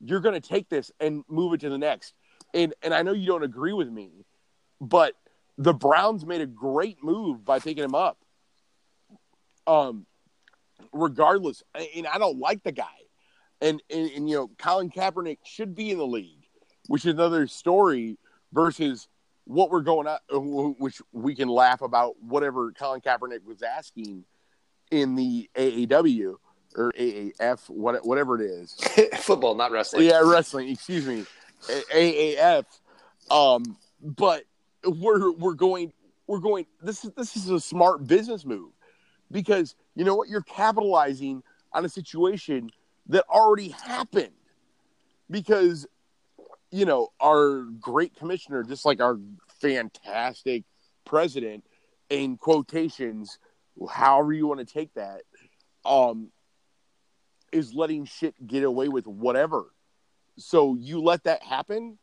[0.00, 2.14] You're going to take this and move it to the next.
[2.54, 4.24] And and I know you don't agree with me,
[4.80, 5.14] but
[5.58, 8.18] the Browns made a great move by picking him up.
[9.66, 10.06] Um
[10.92, 11.62] regardless,
[11.96, 12.86] and I don't like the guy
[13.60, 16.46] and, and and you know Colin Kaepernick should be in the league,
[16.86, 18.18] which is another story
[18.52, 19.08] versus
[19.44, 24.24] what we're going at, which we can laugh about whatever Colin Kaepernick was asking
[24.90, 26.36] in the AAW
[26.76, 28.74] or AAF, what, whatever it is.
[29.18, 30.06] Football, not wrestling.
[30.06, 30.68] Yeah, wrestling.
[30.68, 31.24] Excuse me,
[31.68, 32.64] AAF.
[33.30, 34.44] Um, but
[34.84, 35.92] we're we're going
[36.26, 36.66] we're going.
[36.80, 38.72] This is this is a smart business move
[39.30, 42.70] because you know what you're capitalizing on a situation
[43.08, 44.32] that already happened
[45.30, 45.86] because
[46.70, 49.18] you know our great commissioner, just like our
[49.60, 50.64] fantastic
[51.04, 51.64] president,
[52.08, 53.38] in quotations,
[53.88, 55.22] however you want to take that,
[55.84, 56.30] um,
[57.52, 59.66] is letting shit get away with whatever.
[60.38, 61.98] So you let that happen,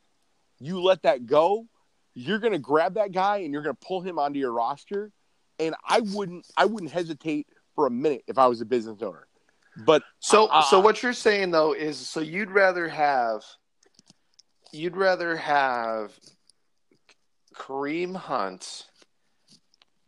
[0.60, 1.66] you let that go,
[2.14, 5.12] you're gonna grab that guy and you're gonna pull him onto your roster.
[5.60, 9.28] And I wouldn't I wouldn't hesitate for a minute if I was a business owner.
[9.86, 13.44] But So, Uh, so what you're saying though is, so you'd rather have,
[14.72, 16.12] you'd rather have
[17.56, 18.88] Kareem Hunt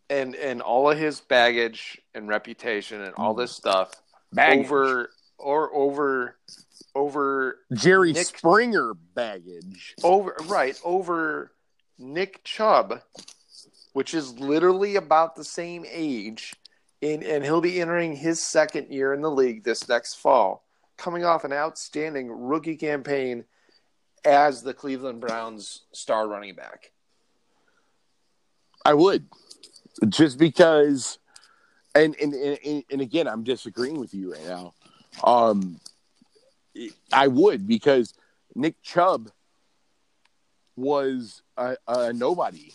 [0.10, 3.92] and and all of his baggage and reputation and all this stuff
[4.34, 4.66] baggage.
[4.66, 6.36] over or over
[6.96, 9.96] over Jerry Nick- Springer baggage.
[10.04, 11.52] over right over
[12.00, 13.02] Nick Chubb,
[13.94, 16.54] which is literally about the same age,
[17.02, 20.66] in and he'll be entering his second year in the league this next fall,
[20.98, 23.46] coming off an outstanding rookie campaign
[24.26, 26.92] as the Cleveland Browns star running back.
[28.86, 29.26] I would,
[30.08, 31.20] just because,
[31.96, 34.74] and and and, and again, I'm disagreeing with you right now.
[35.24, 35.80] Um,
[37.12, 38.14] I would because
[38.56, 39.32] Nick Chubb
[40.76, 42.74] was a, a nobody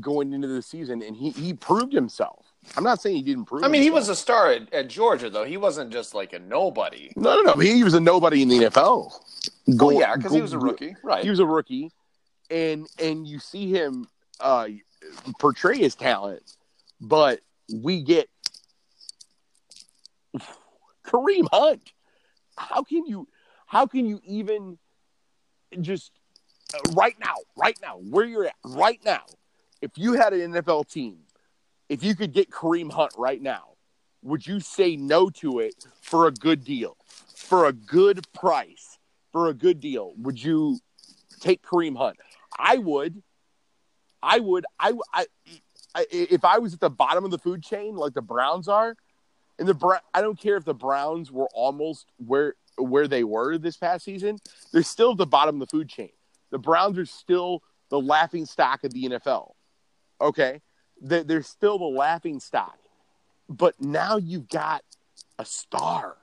[0.00, 2.46] going into the season, and he he proved himself.
[2.76, 3.64] I'm not saying he didn't prove.
[3.64, 5.44] I mean, he was a star at, at Georgia, though.
[5.44, 7.12] He wasn't just like a nobody.
[7.16, 7.60] no, no, no.
[7.60, 9.12] He was a nobody in the NFL.
[9.80, 11.22] Oh yeah, because he was a rookie, right?
[11.22, 11.90] he was a rookie,
[12.50, 14.08] and and you see him
[14.40, 14.68] uh,
[15.38, 16.42] portray his talent,
[17.00, 17.40] but
[17.72, 18.28] we get
[21.04, 21.92] Kareem Hunt.
[22.56, 23.28] How can you?
[23.66, 24.78] How can you even
[25.80, 26.12] just
[26.74, 29.22] uh, right now, right now, where you're at, right now?
[29.84, 31.18] If you had an NFL team,
[31.90, 33.74] if you could get Kareem Hunt right now,
[34.22, 36.96] would you say no to it for a good deal,
[37.36, 38.98] for a good price,
[39.30, 40.14] for a good deal?
[40.16, 40.78] Would you
[41.38, 42.16] take Kareem Hunt?
[42.58, 43.22] I would.
[44.22, 44.64] I would.
[44.80, 45.26] I, I,
[45.94, 48.96] I if I was at the bottom of the food chain like the Browns are,
[49.58, 53.76] and the I don't care if the Browns were almost where where they were this
[53.76, 54.38] past season.
[54.72, 56.12] They're still at the bottom of the food chain.
[56.50, 59.52] The Browns are still the laughing stock of the NFL.
[60.20, 60.60] Okay,
[61.00, 62.78] they, they're still the laughing stock.
[63.48, 64.82] But now you've got
[65.38, 66.16] a star.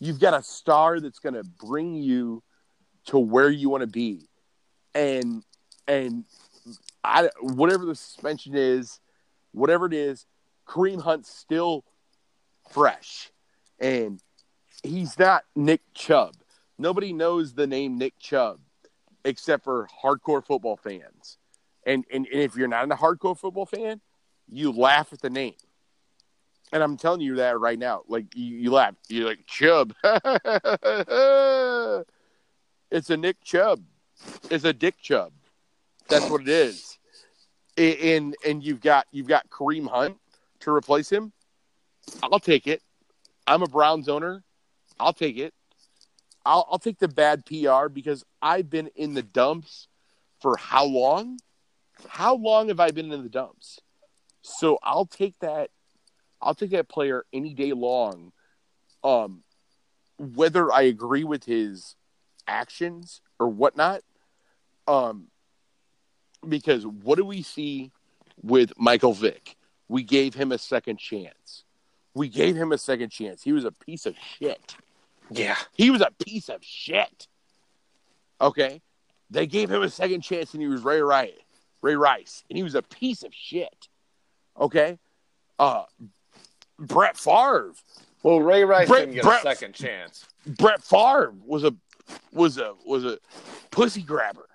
[0.00, 2.42] You've got a star that's going to bring you
[3.06, 4.28] to where you want to be,
[4.94, 5.42] and
[5.86, 6.24] and
[7.02, 9.00] I whatever the suspension is,
[9.52, 10.26] whatever it is,
[10.68, 11.84] Kareem Hunt's still
[12.70, 13.30] fresh,
[13.80, 14.20] and
[14.82, 16.34] he's not Nick Chubb.
[16.78, 18.60] Nobody knows the name Nick Chubb
[19.24, 21.38] except for hardcore football fans.
[21.88, 24.02] And, and and if you're not a hardcore football fan,
[24.46, 25.54] you laugh at the name.
[26.70, 28.02] And I'm telling you that right now.
[28.08, 28.94] Like you, you laugh.
[29.08, 29.94] You're like Chubb.
[32.90, 33.82] it's a Nick Chubb.
[34.50, 35.32] It's a Dick Chubb.
[36.08, 36.98] That's what it is.
[37.78, 40.18] And and you've got you've got Kareem Hunt
[40.60, 41.32] to replace him.
[42.22, 42.82] I'll take it.
[43.46, 44.44] I'm a Browns owner.
[45.00, 45.54] I'll take it.
[46.44, 49.88] I'll, I'll take the bad PR because I've been in the dumps
[50.40, 51.38] for how long?
[52.08, 53.80] How long have I been in the dumps?
[54.42, 55.70] So I'll take that
[56.40, 58.32] I'll take that player any day long.
[59.02, 59.42] Um,
[60.18, 61.96] whether I agree with his
[62.46, 64.02] actions or whatnot.
[64.86, 65.28] Um,
[66.48, 67.92] because what do we see
[68.42, 69.56] with Michael Vick?
[69.88, 71.64] We gave him a second chance.
[72.14, 73.42] We gave him a second chance.
[73.42, 74.76] He was a piece of shit.
[75.30, 75.56] Yeah.
[75.72, 77.28] He was a piece of shit.
[78.40, 78.80] Okay.
[79.30, 81.32] They gave him a second chance and he was Ray Rice.
[81.82, 82.44] Ray Rice.
[82.50, 83.88] And he was a piece of shit.
[84.58, 84.98] Okay.
[85.58, 85.84] Uh
[86.78, 87.72] Brett Favre.
[88.22, 90.24] Well, Ray Rice Brett- didn't get Brett- a second chance.
[90.46, 91.74] Brett Favre was a
[92.32, 93.18] was a was a
[93.70, 94.48] pussy grabber.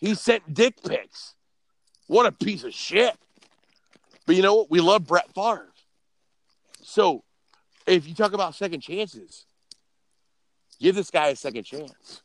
[0.00, 1.34] He sent dick pics.
[2.08, 3.16] What a piece of shit.
[4.26, 4.70] But you know what?
[4.70, 5.68] We love Brett Favre.
[6.82, 7.22] So
[7.86, 9.46] if you talk about second chances,
[10.80, 12.20] give this guy a second chance.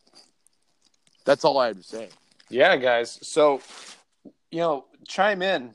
[1.24, 2.08] That's all I have to say.
[2.48, 3.18] Yeah, guys.
[3.22, 3.60] So,
[4.50, 5.74] you know, chime in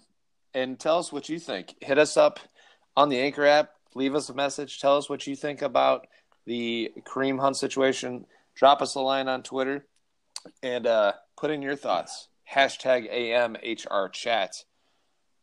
[0.54, 1.76] and tell us what you think.
[1.82, 2.40] Hit us up
[2.96, 3.72] on the Anchor app.
[3.96, 4.80] Leave us a message.
[4.80, 6.08] Tell us what you think about
[6.46, 8.26] the Kareem Hunt situation.
[8.56, 9.86] Drop us a line on Twitter
[10.62, 12.28] and uh, put in your thoughts.
[12.52, 14.64] Hashtag AMHR chat.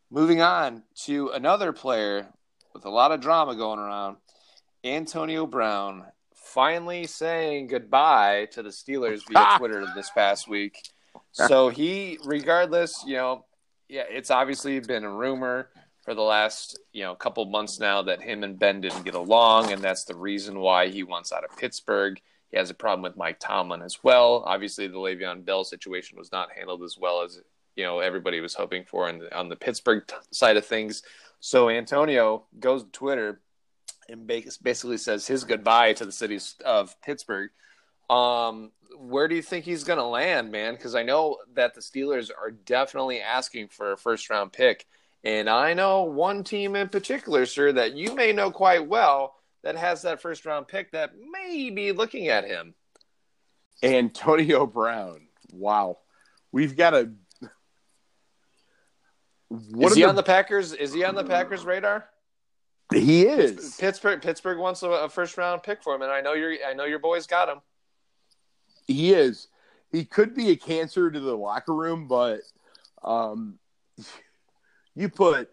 [0.09, 2.27] Moving on to another player
[2.73, 4.17] with a lot of drama going around.
[4.83, 10.77] Antonio Brown finally saying goodbye to the Steelers via Twitter this past week.
[11.31, 13.45] So he, regardless, you know,
[13.87, 15.69] yeah, it's obviously been a rumor
[16.03, 19.71] for the last, you know, couple months now that him and Ben didn't get along,
[19.71, 22.19] and that's the reason why he wants out of Pittsburgh.
[22.49, 24.43] He has a problem with Mike Tomlin as well.
[24.45, 27.39] Obviously, the Le'Veon Bell situation was not handled as well as
[27.75, 31.03] you know everybody was hoping for on the, on the Pittsburgh t- side of things.
[31.39, 33.41] So Antonio goes to Twitter
[34.09, 37.49] and basically says his goodbye to the city of Pittsburgh.
[38.09, 40.73] Um, where do you think he's going to land, man?
[40.75, 44.85] Because I know that the Steelers are definitely asking for a first round pick.
[45.23, 49.75] And I know one team in particular, sir, that you may know quite well that
[49.75, 52.73] has that first round pick that may be looking at him.
[53.83, 55.27] Antonio Brown.
[55.51, 55.99] Wow.
[56.51, 57.11] We've got a
[59.49, 60.73] what is he the- on the Packers?
[60.73, 62.07] Is he on the Packers radar?
[62.93, 63.75] He is.
[63.79, 66.73] Pittsburgh Pittsburgh wants a, a first round pick for him, and I know your I
[66.73, 67.59] know your boys got him.
[68.93, 69.47] He is.
[69.91, 72.39] He could be a cancer to the locker room, but
[73.03, 73.59] um,
[74.95, 75.49] you put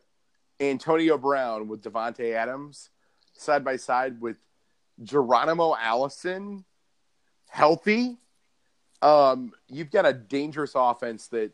[0.61, 2.91] Antonio Brown with Davante Adams
[3.35, 4.37] side by side with
[5.03, 6.65] Geronimo Allison,
[7.49, 8.17] healthy.
[9.01, 11.53] Um, you've got a dangerous offense that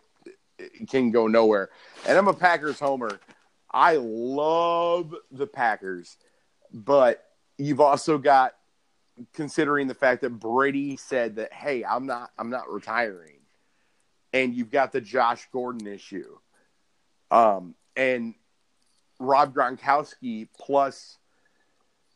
[0.89, 1.71] can go nowhere.
[2.07, 3.19] And I'm a Packers homer.
[3.71, 6.17] I love the Packers,
[6.73, 7.25] but
[7.59, 8.55] you've also got
[9.33, 13.41] considering the fact that Brady said that, "Hey, I'm not, I'm not retiring,"
[14.33, 16.39] and you've got the Josh Gordon issue,
[17.31, 18.35] um, and
[19.21, 21.19] Rob Gronkowski plus,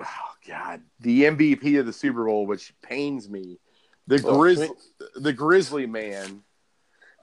[0.01, 3.59] oh God, the MVP of the Super Bowl, which pains me,
[4.07, 4.69] the Grizz,
[5.17, 6.43] the Grizzly man,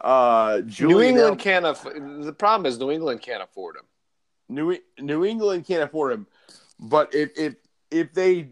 [0.02, 1.66] uh, New England can't.
[1.66, 3.86] Aff- the problem is New England can't afford him.
[4.48, 6.28] New New England can't afford him,
[6.80, 7.56] but if if
[7.92, 8.50] if they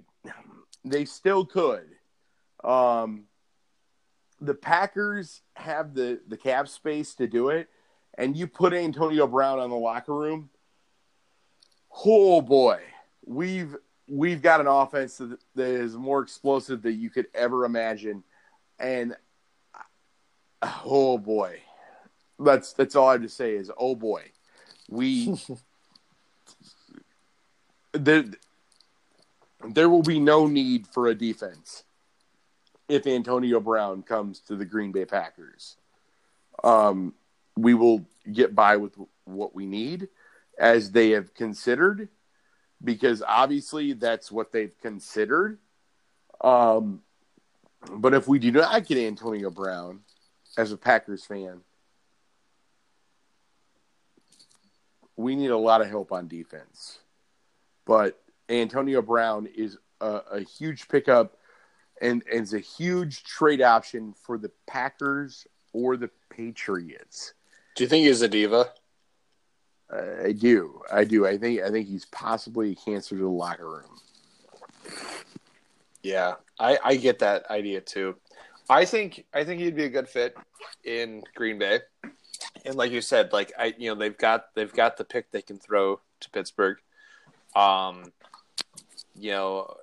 [0.85, 1.87] they still could,
[2.63, 3.23] um,
[4.41, 7.69] the Packers have the the cap space to do it,
[8.17, 10.49] and you put Antonio Brown on the locker room.
[12.05, 12.81] Oh boy,
[13.25, 13.75] we've
[14.07, 18.23] we've got an offense that, that is more explosive than you could ever imagine,
[18.79, 19.15] and
[20.85, 21.59] oh boy,
[22.39, 24.23] that's that's all I have to say is oh boy,
[24.89, 25.37] we
[27.93, 28.25] there
[29.69, 31.83] there will be no need for a defense
[32.89, 35.77] if Antonio Brown comes to the Green Bay Packers.
[36.63, 37.13] Um,
[37.55, 38.95] we will get by with
[39.25, 40.09] what we need
[40.57, 42.09] as they have considered,
[42.83, 45.59] because obviously that's what they've considered.
[46.41, 47.01] Um,
[47.89, 50.01] but if we do not get Antonio Brown
[50.57, 51.61] as a Packers fan,
[55.15, 56.99] we need a lot of help on defense.
[57.85, 58.22] But
[58.61, 61.37] Antonio Brown is a, a huge pickup
[62.01, 67.33] and, and is a huge trade option for the Packers or the Patriots.
[67.75, 68.69] Do you think he's a diva?
[69.91, 71.25] Uh, I do, I do.
[71.25, 73.99] I think I think he's possibly a cancer to the locker room.
[76.01, 78.15] Yeah, I, I get that idea too.
[78.69, 80.35] I think I think he'd be a good fit
[80.83, 81.81] in Green Bay,
[82.65, 85.41] and like you said, like I you know they've got they've got the pick they
[85.41, 86.77] can throw to Pittsburgh.
[87.55, 88.05] Um,
[89.15, 89.73] you know,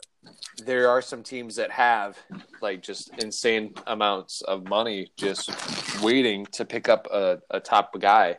[0.65, 2.19] there are some teams that have
[2.61, 5.51] like just insane amounts of money just
[6.03, 8.39] waiting to pick up a, a top guy.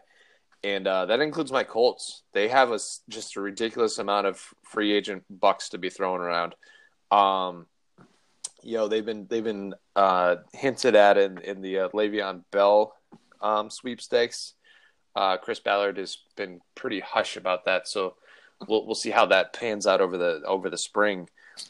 [0.64, 2.24] and uh, that includes my Colts.
[2.34, 2.80] They have a
[3.10, 6.56] just a ridiculous amount of free agent bucks to be thrown around.
[7.10, 7.66] Um,
[8.64, 12.94] you know they've been they've been uh, hinted at in in the uh, Le'Veon Bell
[13.42, 14.54] um, sweepstakes.
[15.16, 18.16] Uh, Chris Ballard has been pretty hush about that, so
[18.68, 21.30] we'll we'll see how that pans out over the over the spring.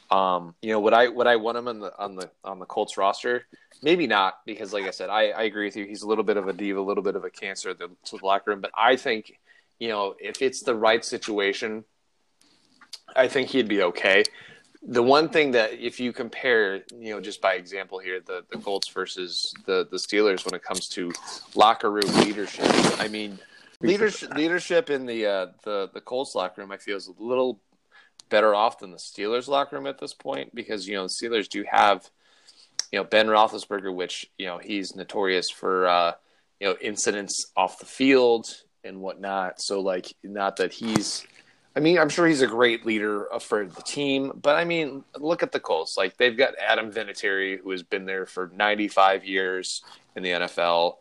[0.10, 2.66] Um, you know, would I would I want him on the on the on the
[2.66, 3.46] Colts roster?
[3.84, 5.86] Maybe not, because like I said, I, I agree with you.
[5.86, 8.20] He's a little bit of a diva, a little bit of a cancer to, the
[8.22, 8.62] locker room.
[8.62, 9.40] But I think,
[9.80, 11.84] you know, if it's the right situation,
[13.16, 14.24] I think he'd be okay.
[14.84, 18.60] The one thing that if you compare, you know, just by example here, the, the
[18.60, 21.12] Colts versus the, the Steelers when it comes to
[21.56, 22.66] locker room leadership,
[23.00, 23.40] I mean,
[23.82, 27.60] leadership leadership in the uh, the the Colts locker room, I feel is a little
[28.30, 31.48] better off than the Steelers locker room at this point because you know the Steelers
[31.48, 32.10] do have
[32.92, 36.14] you know Ben Roethlisberger, which you know he's notorious for uh,
[36.60, 39.62] you know incidents off the field and whatnot.
[39.62, 41.26] So like, not that he's.
[41.74, 45.42] I mean, I'm sure he's a great leader for the team, but I mean, look
[45.42, 45.96] at the Colts.
[45.96, 49.82] Like they've got Adam Vinatieri, who has been there for 95 years
[50.18, 50.96] in the NFL.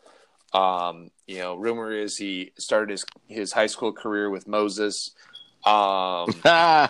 [0.53, 5.11] Um, you know, rumor is he started his his high school career with Moses.
[5.65, 6.33] Um,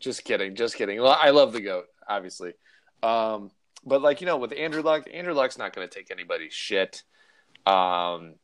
[0.00, 1.00] just kidding, just kidding.
[1.00, 2.54] Well, I love the goat, obviously.
[3.02, 3.50] Um,
[3.84, 7.02] but like you know, with Andrew Luck, Andrew Luck's not going to take anybody's shit.
[7.66, 8.34] Um,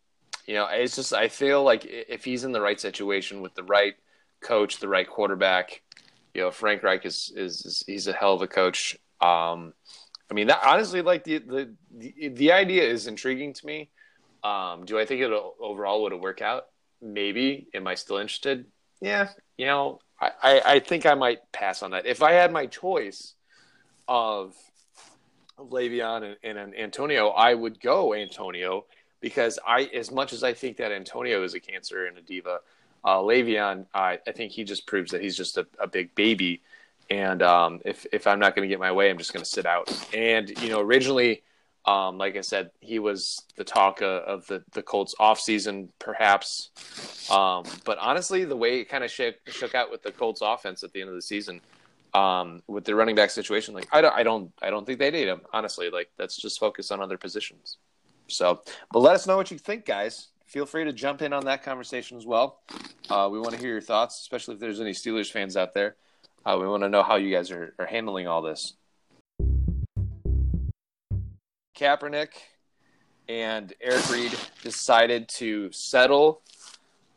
[0.46, 3.62] you know, it's just I feel like if he's in the right situation with the
[3.64, 3.94] right
[4.40, 5.82] coach, the right quarterback,
[6.34, 8.96] you know, Frank Reich is is, is he's a hell of a coach.
[9.20, 9.72] Um,
[10.30, 13.90] I mean, that, honestly, like the, the the the idea is intriguing to me.
[14.44, 16.66] Um, do I think it overall would it work out?
[17.00, 17.68] Maybe.
[17.74, 18.66] Am I still interested?
[19.00, 19.28] Yeah.
[19.56, 22.06] You know, I, I, think I might pass on that.
[22.06, 23.34] If I had my choice
[24.06, 24.54] of
[25.58, 28.84] Le'Veon and, and Antonio, I would go Antonio
[29.20, 32.60] because I, as much as I think that Antonio is a cancer and a diva,
[33.04, 36.62] uh, Le'Veon, I, I think he just proves that he's just a, a big baby.
[37.10, 39.50] And um, if if I'm not going to get my way, I'm just going to
[39.50, 39.90] sit out.
[40.14, 41.42] And you know, originally,
[41.84, 46.70] um, like I said, he was the talk of, the the Colts off season, perhaps.
[47.30, 50.84] Um, but honestly, the way it kind of shook, shook out with the Colts offense
[50.84, 51.60] at the end of the season,
[52.14, 53.74] um, with the running back situation.
[53.74, 55.40] Like I don't, I don't, I don't think they need him.
[55.52, 57.78] Honestly, like let's just focus on other positions.
[58.28, 58.62] So,
[58.92, 60.28] but let us know what you think, guys.
[60.46, 62.60] Feel free to jump in on that conversation as well.
[63.10, 65.96] Uh, we want to hear your thoughts, especially if there's any Steelers fans out there.
[66.44, 68.74] Uh, we want to know how you guys are, are handling all this.
[71.82, 72.28] Kaepernick
[73.28, 76.42] and Eric Reid decided to settle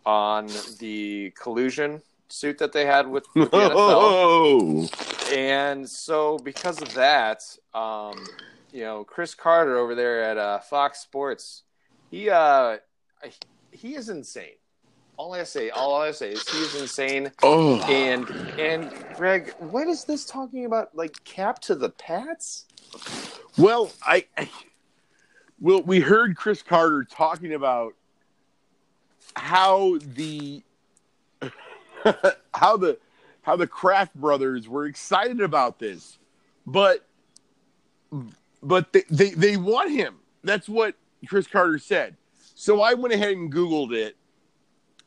[0.08, 0.50] on
[0.80, 5.32] the collusion suit that they had with, with the NFL.
[5.36, 7.44] And so, because of that,
[7.76, 8.26] um,
[8.72, 11.62] you know, Cris Carter over there at uh, Fox Sports,
[12.10, 12.78] he uh,
[13.70, 14.58] he is insane.
[15.18, 17.32] All I say, all I say is he is insane.
[17.44, 17.80] Oh.
[17.82, 18.28] And
[18.60, 20.96] and Greg, what is this talking about?
[20.96, 22.66] Like cap to the Pats?
[23.58, 24.50] Well, I, I
[25.60, 27.94] well, we heard Cris Carter talking about
[29.36, 30.62] how the
[32.54, 32.98] how the
[33.44, 36.18] how the Kraft brothers were excited about this,
[36.68, 37.08] but
[38.62, 40.16] but they, they they want him.
[40.44, 40.96] That's what
[41.28, 42.18] Cris Carter said.
[42.56, 44.18] So I went ahead and Googled it,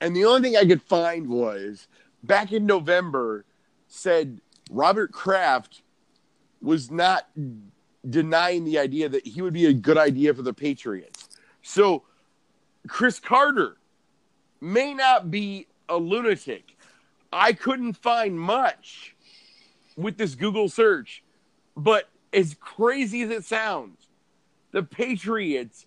[0.00, 1.86] and the only thing I could find was
[2.22, 3.44] back in November
[3.88, 4.40] said
[4.70, 5.82] Robert Kraft
[6.62, 7.28] was not
[8.08, 11.28] denying the idea that he would be a good idea for the Patriots.
[11.62, 12.04] So
[12.86, 13.76] Cris Carter
[14.60, 16.76] may not be a lunatic.
[17.32, 19.14] I couldn't find much
[19.96, 21.22] with this Google search,
[21.76, 24.08] but as crazy as it sounds,
[24.70, 25.86] the Patriots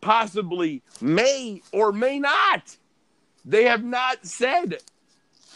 [0.00, 2.76] possibly may or may not.
[3.44, 4.78] They have not said,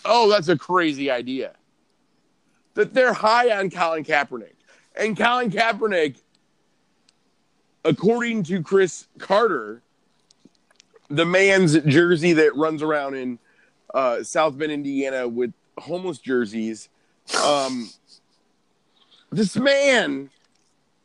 [0.05, 1.55] oh, that's a crazy idea.
[2.75, 4.58] That they're high on Colin Kaepernick.
[4.99, 6.17] And Colin Kaepernick,
[7.85, 9.81] according to Cris Carter,
[11.09, 13.39] the man's jersey that runs around in
[13.95, 16.89] uh, South Bend, Indiana, with homeless jerseys.
[17.43, 17.89] Um,
[19.31, 20.31] this man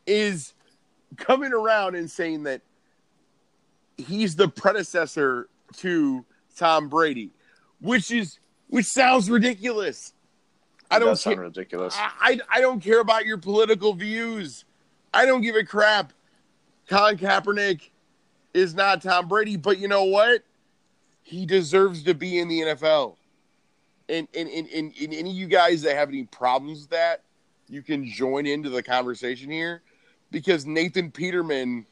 [0.08, 0.54] is
[1.16, 2.62] coming around and saying that
[3.98, 6.26] he's the predecessor to
[6.58, 7.30] Tom Brady,
[7.80, 8.40] which is
[8.70, 10.14] which sounds ridiculous.
[10.94, 11.38] I don't care.
[11.38, 11.96] ridiculous.
[11.98, 14.66] I, I, I don't care about your political views.
[15.14, 16.14] I don't give a crap.
[16.88, 17.90] Colin Kaepernick
[18.54, 20.44] is not Tom Brady, but you know what?
[21.24, 23.16] He deserves to be in the NFL.
[24.10, 27.24] And and, and, and, and any of you guys that have any problems with that,
[27.70, 29.82] you can join into the conversation here
[30.30, 31.86] because Nathan Peterman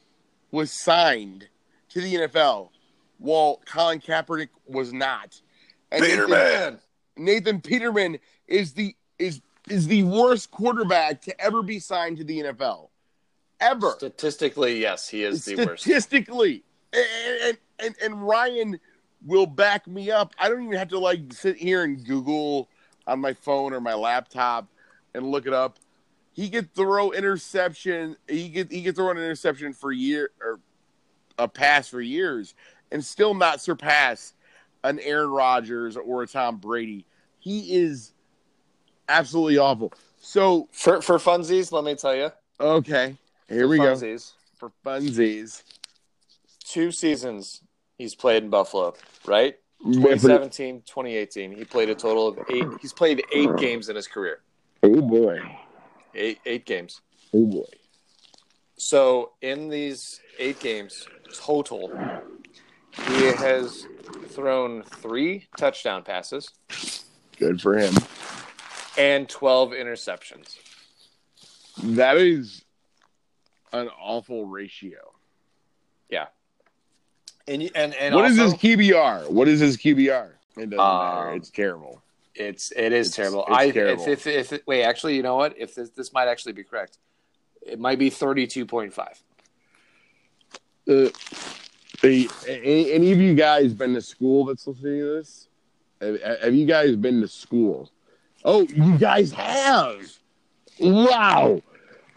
[0.50, 1.48] was signed
[1.88, 2.68] to the NFL
[3.18, 5.40] while Colin Kaepernick was not.
[5.90, 6.38] And Peterman.
[6.38, 6.78] Nathan
[7.16, 12.88] Peterman is the is is the worst quarterback to ever be signed to the NFL.
[13.60, 13.92] Ever.
[13.92, 15.82] Statistically, yes, he is the worst.
[15.82, 16.64] Statistically.
[16.92, 17.06] And,
[17.42, 18.80] and, and, and Ryan
[19.24, 20.34] will back me up.
[20.38, 22.68] I don't even have to like sit here and Google
[23.06, 24.68] on my phone or my laptop
[25.14, 25.78] and look it up.
[26.32, 28.16] He could throw interception.
[28.28, 30.60] He could he could throw an interception for year or
[31.38, 32.54] a pass for years
[32.90, 34.34] and still not surpass
[34.84, 37.04] an Aaron Rodgers or a Tom Brady.
[37.38, 38.12] He is
[39.08, 39.92] absolutely awful.
[40.20, 42.30] So For for funsies, let me tell you.
[42.60, 43.16] okay,
[43.48, 43.96] here for we go
[44.56, 45.62] for funsies.
[46.64, 47.60] Two seasons
[47.98, 48.94] he's played in Buffalo,
[49.26, 49.56] right?
[49.84, 51.50] Wait 2017, 2018.
[51.56, 52.64] He played a total of eight.
[52.80, 54.40] He's played eight games in his career.
[54.84, 55.40] Oh boy,
[56.14, 57.00] Eight eight games.
[57.34, 57.64] oh boy.
[58.76, 61.90] So in these eight games total,
[62.92, 63.86] he has
[64.28, 66.50] thrown three touchdown passes
[67.38, 67.94] Good for him.
[68.96, 70.56] and 12 interceptions.
[71.82, 72.64] That is
[73.72, 75.12] an awful ratio.
[76.10, 76.26] Yeah.
[77.48, 79.30] And and and What is also, his QBR?
[79.30, 80.30] What is his QBR?
[80.58, 81.28] It doesn't matter.
[81.30, 82.02] Um, It's terrible.
[82.34, 83.44] It's it is It's- terrible.
[83.48, 84.06] it's I terrible.
[84.08, 85.54] If, if if wait, actually, you know what?
[85.58, 86.98] If this this might actually be correct,
[87.66, 89.22] it might be 32.5.
[90.88, 91.10] Uh,
[92.04, 95.48] any, any of you guys been to school that's listening to this?
[96.00, 97.90] Have, have you guys been to school?
[98.44, 100.00] Oh, you guys have.
[100.80, 101.62] Wow.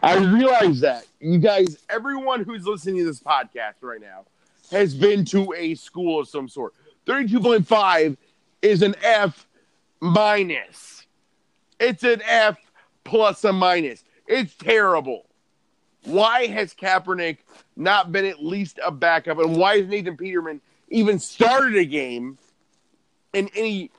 [0.02, 1.06] I realize that.
[1.20, 4.26] You guys, everyone who's listening to this podcast right now
[4.70, 6.74] has been to a school of some sort.
[7.06, 8.16] 32.5
[8.62, 9.46] is an F
[10.00, 11.06] minus.
[11.78, 12.58] It's an F
[13.04, 14.04] plus a minus.
[14.26, 15.26] It's terrible.
[16.06, 17.38] Why has Kaepernick
[17.76, 19.38] not been at least a backup?
[19.38, 22.38] And why has Nathan Peterman even started a game
[23.32, 23.90] in any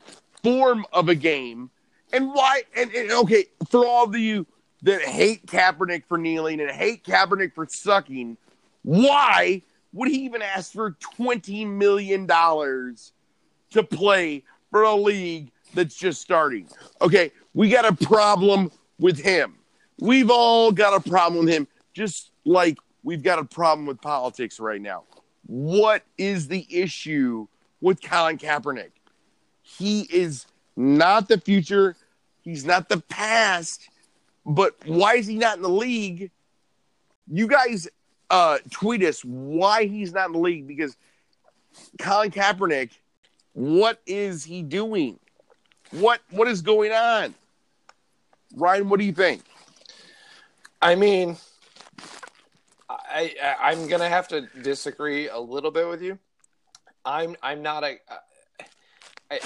[0.42, 1.70] form of a game?
[2.14, 2.64] And why?
[2.76, 4.46] And, and okay, for all of you
[4.84, 8.38] that hate Kaepernick for kneeling and hate Kaepernick for sucking,
[8.84, 16.22] why would he even ask for $20 million to play for a league that's just
[16.22, 16.70] starting?
[17.02, 19.56] Okay, we got a problem with him.
[20.00, 24.60] We've all got a problem with him, just like we've got a problem with politics
[24.60, 25.04] right now.
[25.48, 27.48] What is the issue
[27.82, 28.92] with Colin Kaepernick?
[29.64, 30.46] He is
[30.76, 31.96] not the future.
[32.42, 33.90] He's not the past.
[34.46, 36.30] But why is he not in the league?
[37.28, 37.88] You guys
[38.30, 40.96] uh, tweet us why he's not in the league because
[42.00, 42.92] Colin Kaepernick,
[43.54, 45.18] what is he doing?
[45.92, 47.34] What what is going on?
[48.56, 49.42] Ryan, what do you think?
[50.80, 51.38] I mean,
[53.18, 56.20] I, I I'm gonna have to disagree a little bit with you.
[57.04, 57.96] I'm I'm not a.
[59.32, 59.40] I,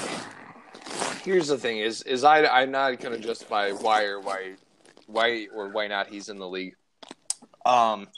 [1.24, 4.55] here's the thing: is is I I'm not gonna justify why or why
[5.07, 6.76] why or why not he's in the league.
[7.65, 8.09] Um,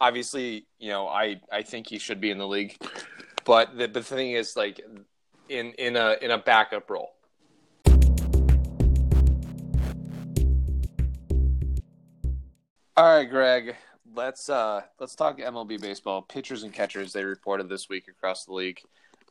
[0.00, 2.76] obviously, you know, I I think he should be in the league,
[3.44, 4.80] but the the thing is like
[5.48, 7.12] in in a in a backup role.
[12.96, 13.76] All right, Greg.
[14.16, 16.22] Let's uh let's talk MLB baseball.
[16.22, 18.80] Pitchers and catchers they reported this week across the league,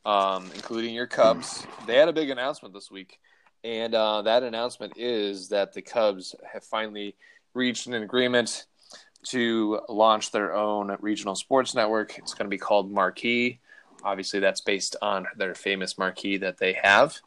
[0.06, 1.66] um, including your Cubs.
[1.88, 3.20] They had a big announcement this week,
[3.64, 7.16] and uh, that announcement is that the Cubs have finally
[7.56, 8.68] reached an agreement
[9.30, 12.20] to launch their own regional sports network.
[12.20, 13.60] It's going to be called Marquee.
[14.04, 17.18] Obviously, that's based on their famous marquee that they have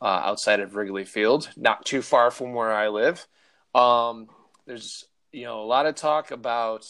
[0.00, 3.26] uh, outside of Wrigley Field, not too far from where I live.
[3.74, 4.30] Um,
[4.64, 6.86] there's you know a lot of talk about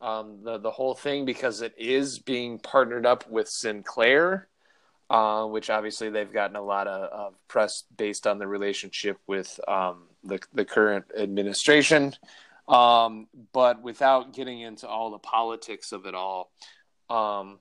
[0.00, 4.48] um, the the whole thing because it is being partnered up with Sinclair,
[5.10, 9.58] uh, which obviously they've gotten a lot of, of press based on the relationship with
[9.66, 12.14] um, the the current administration.
[12.68, 16.50] Um, but without getting into all the politics of it all,
[17.10, 17.58] um,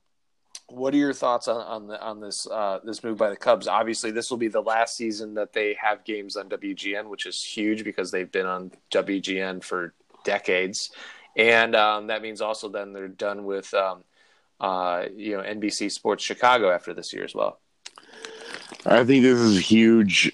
[0.67, 3.67] what are your thoughts on on, the, on this uh, this move by the Cubs?
[3.67, 7.41] Obviously, this will be the last season that they have games on WGN, which is
[7.41, 9.93] huge because they've been on WGN for
[10.23, 10.91] decades,
[11.35, 14.03] and um, that means also then they're done with um,
[14.59, 17.59] uh, you know NBC Sports Chicago after this year as well.
[18.85, 20.31] I think this is huge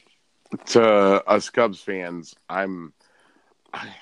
[0.68, 2.36] to us Cubs fans.
[2.50, 2.94] I'm,
[3.74, 3.96] I,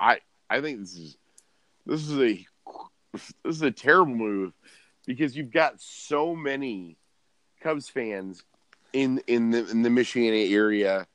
[0.00, 0.18] I,
[0.48, 1.16] I think this is,
[1.84, 2.46] this is a,
[3.44, 4.52] this is a terrible move
[5.06, 6.96] because you've got so many
[7.62, 8.42] Cubs fans
[8.92, 11.06] in in the in the Michiana area.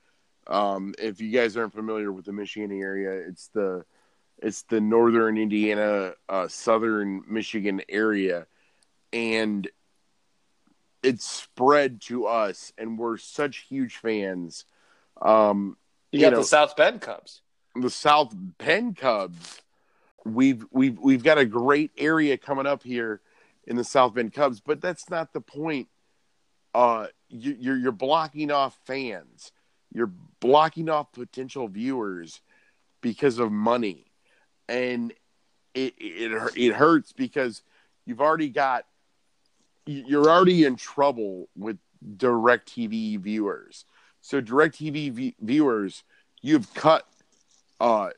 [0.47, 3.85] Um, if you guys aren't familiar with the Michiana area, it's the
[4.41, 8.47] it's the northern Indiana, uh, southern Michigan area,
[9.13, 9.67] and
[11.03, 14.65] it's spread to us, and we're such huge fans.
[15.21, 15.77] Um,
[16.11, 17.41] You You got know- the South Bend Cubs.
[17.75, 19.61] the South Bend Cubs.
[20.25, 23.21] We've we've we've got a great area coming up here
[23.65, 25.87] in the South Bend Cubs, but that's not the point.
[26.73, 29.51] Uh, you, you're you're blocking off fans.
[29.93, 32.41] You're blocking off potential viewers
[33.01, 34.08] because of money,
[34.69, 35.11] and
[35.73, 37.63] it it it, hurts because
[38.05, 38.85] you've already got
[39.85, 41.77] you're already in trouble with
[42.17, 43.85] direct TV viewers.
[44.21, 46.03] So direct TV v- viewers,
[46.41, 47.05] you've cut
[47.79, 48.09] uh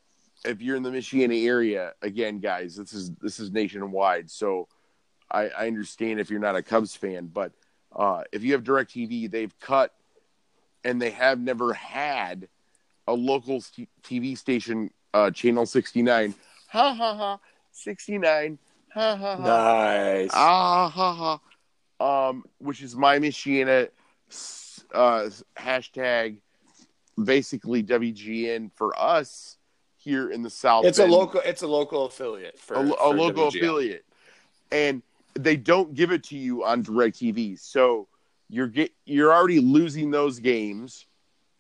[0.43, 4.29] if you're in the Michiana area, again, guys, this is this is nationwide.
[4.29, 4.67] So
[5.29, 7.53] I, I understand if you're not a Cubs fan, but
[7.95, 9.93] uh, if you have Direct TV, they've cut
[10.83, 12.47] and they have never had
[13.07, 13.61] a local
[14.03, 16.33] TV station, uh, channel 69.
[16.69, 17.39] Ha ha ha,
[17.71, 18.57] 69.
[18.93, 19.43] Ha ha ha.
[19.45, 20.31] Nice.
[20.33, 21.39] Ah ha
[21.99, 22.29] ha.
[22.29, 23.89] Um, which is my Michiana
[24.29, 26.37] s- uh, hashtag,
[27.21, 29.57] basically WGN for us
[29.97, 30.85] here in the South.
[30.85, 31.41] it's a local.
[31.45, 33.55] It's a local affiliate for a, a for local WGN.
[33.57, 34.05] affiliate,
[34.71, 35.01] and
[35.35, 37.59] they don't give it to you on Directv.
[37.59, 38.07] So
[38.49, 41.05] you're get you're already losing those games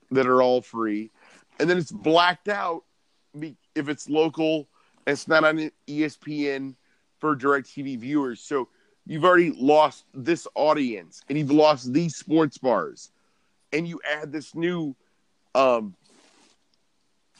[0.09, 1.11] that are all free,
[1.59, 2.83] and then it's blacked out
[3.75, 4.67] if it's local.
[5.07, 6.75] It's not on ESPN
[7.19, 8.41] for Directv viewers.
[8.41, 8.69] So
[9.05, 13.11] you've already lost this audience, and you've lost these sports bars,
[13.73, 14.95] and you add this new
[15.55, 15.95] um,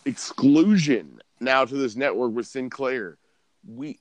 [0.06, 3.18] exclusion now to this network with Sinclair.
[3.68, 4.00] We,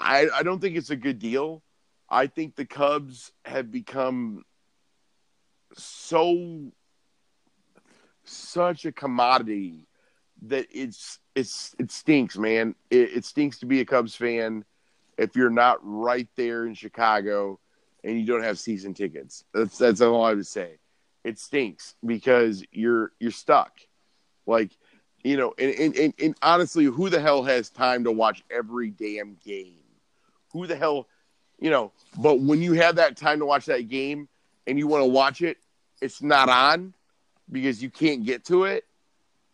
[0.00, 1.62] I, I don't think it's a good deal.
[2.08, 4.44] I think the Cubs have become
[5.76, 6.70] so
[8.24, 9.86] such a commodity
[10.48, 12.74] that it's it's it stinks, man.
[12.90, 14.64] It, it stinks to be a Cubs fan
[15.16, 17.58] if you're not right there in Chicago
[18.02, 19.44] and you don't have season tickets.
[19.52, 20.78] That's that's all I would say.
[21.24, 23.72] It stinks because you're you're stuck.
[24.46, 24.72] Like
[25.24, 28.90] you know, and, and, and, and honestly, who the hell has time to watch every
[28.90, 29.80] damn game?
[30.52, 31.08] Who the hell,
[31.58, 31.92] you know?
[32.18, 34.28] But when you have that time to watch that game
[34.66, 35.56] and you want to watch it,
[36.02, 36.92] it's not on
[37.50, 38.84] because you can't get to it.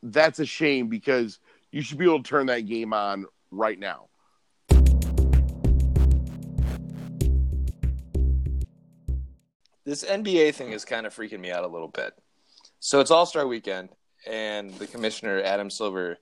[0.03, 1.39] That's a shame because
[1.71, 4.07] you should be able to turn that game on right now.
[9.85, 12.15] This NBA thing is kind of freaking me out a little bit.
[12.79, 13.91] So it's All Star Weekend,
[14.27, 16.19] and the commissioner Adam Silver.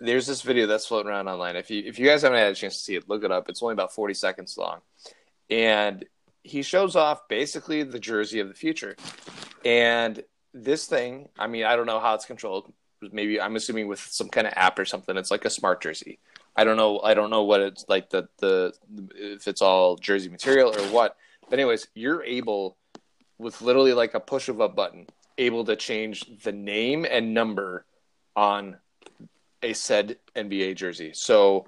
[0.00, 1.56] There's this video that's floating around online.
[1.56, 3.48] If you if you guys haven't had a chance to see it, look it up.
[3.48, 4.80] It's only about 40 seconds long,
[5.50, 6.04] and
[6.42, 8.96] he shows off basically the jersey of the future.
[9.64, 12.72] And this thing, I mean, I don't know how it's controlled.
[13.12, 15.16] Maybe I'm assuming with some kind of app or something.
[15.16, 16.18] It's like a smart jersey.
[16.56, 17.00] I don't know.
[17.00, 18.10] I don't know what it's like.
[18.10, 18.74] The the
[19.14, 21.16] if it's all jersey material or what.
[21.48, 22.76] But anyways, you're able
[23.38, 25.06] with literally like a push of a button,
[25.38, 27.84] able to change the name and number
[28.36, 28.76] on
[29.62, 31.12] a said NBA jersey.
[31.14, 31.66] So,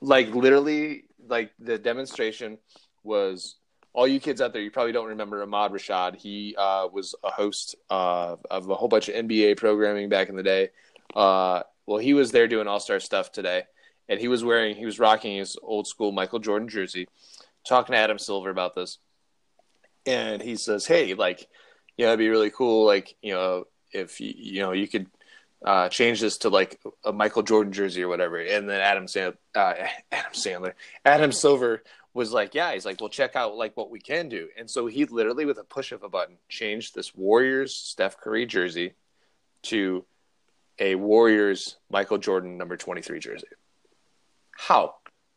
[0.00, 2.58] like literally, like the demonstration
[3.02, 3.56] was
[3.92, 4.62] all you kids out there.
[4.62, 6.16] You probably don't remember Ahmad Rashad.
[6.16, 10.36] He uh, was a host uh, of a whole bunch of NBA programming back in
[10.36, 10.70] the day.
[11.14, 13.64] Uh, well, he was there doing all star stuff today,
[14.08, 17.08] and he was wearing, he was rocking his old school Michael Jordan jersey.
[17.68, 18.98] Talking to Adam Silver about this,
[20.06, 21.46] and he says, "Hey, like,
[21.96, 25.06] you know, it'd be really cool, like, you know, if you, you know, you could."
[25.64, 28.38] uh, change this to like a Michael Jordan jersey or whatever.
[28.38, 29.74] And then Adam Sand- uh,
[30.12, 30.72] Adam Sandler,
[31.04, 31.82] Adam Silver
[32.12, 34.48] was like, yeah, he's like, well, check out like what we can do.
[34.58, 38.46] And so he literally, with a push of a button, changed this Warriors Steph Curry
[38.46, 38.94] jersey
[39.62, 40.04] to
[40.78, 43.46] a Warriors Michael Jordan number 23 jersey.
[44.52, 44.96] How?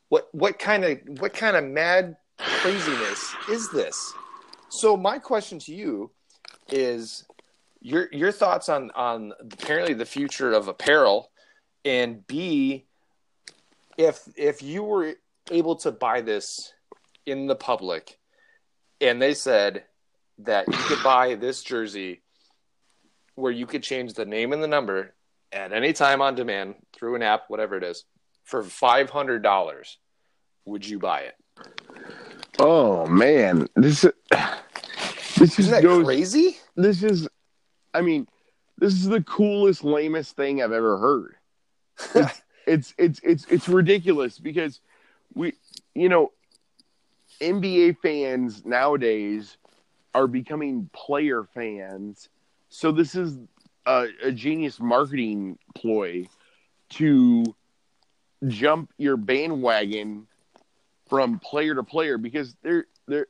[0.09, 4.13] What, what kind of, what kind of mad craziness is this?
[4.69, 6.11] So my question to you
[6.69, 7.25] is
[7.83, 11.29] your your thoughts on on apparently the future of apparel
[11.83, 12.85] and b
[13.97, 15.15] if if you were
[15.51, 16.73] able to buy this
[17.25, 18.17] in the public
[19.01, 19.83] and they said
[20.39, 22.21] that you could buy this jersey
[23.35, 25.13] where you could change the name and the number
[25.51, 28.05] at any time on demand through an app whatever it is
[28.43, 29.95] for $500
[30.65, 31.35] would you buy it
[32.59, 34.05] Oh man, this
[35.37, 36.05] this isn't that goes.
[36.05, 37.27] crazy This is,
[37.93, 38.27] I mean,
[38.77, 41.35] this is the coolest, lamest thing I've ever heard.
[42.15, 44.81] It's it's it's it's, it's ridiculous because
[45.33, 45.53] we,
[45.95, 46.31] you know,
[47.41, 49.57] NBA fans nowadays
[50.13, 52.29] are becoming player fans.
[52.69, 53.37] So this is
[53.85, 56.27] a, a genius marketing ploy
[56.91, 57.43] to
[58.47, 60.27] jump your bandwagon
[61.07, 63.27] from player to player because they're they're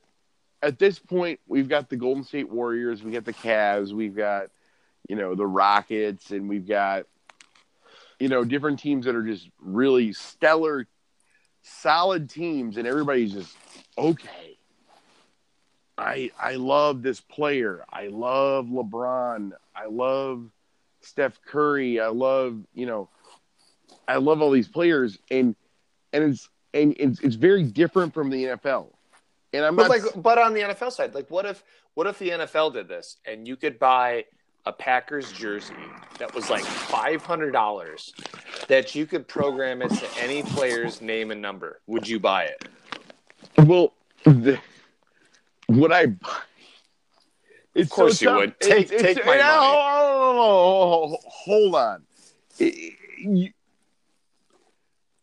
[0.64, 4.48] at this point, we've got the Golden State Warriors, we got the Cavs, we've got
[5.10, 7.06] you know the Rockets, and we've got
[8.20, 10.88] you know different teams that are just really stellar,
[11.64, 13.56] solid teams, and everybody's just
[13.98, 14.58] okay.
[15.98, 17.84] I I love this player.
[17.92, 19.52] I love LeBron.
[19.76, 20.50] I love
[21.02, 22.00] Steph Curry.
[22.00, 23.10] I love you know,
[24.08, 25.56] I love all these players, and
[26.12, 28.88] and it's and it's, it's very different from the NFL.
[29.54, 32.18] And I'm but not like, but on the NFL side, like, what if what if
[32.18, 34.26] the NFL did this and you could buy
[34.66, 35.74] a Packers jersey
[36.20, 38.14] that was like five hundred dollars
[38.68, 41.80] that you could program it to any player's name and number?
[41.88, 42.68] Would you buy it?
[43.68, 43.94] well,
[44.24, 44.60] the,
[45.68, 46.38] what I buy.
[47.76, 48.40] It's Of course so you tough.
[48.40, 48.60] would.
[48.60, 51.18] Take- It's- take my no, money.
[51.26, 52.04] Hold on.
[52.60, 53.50] It- you,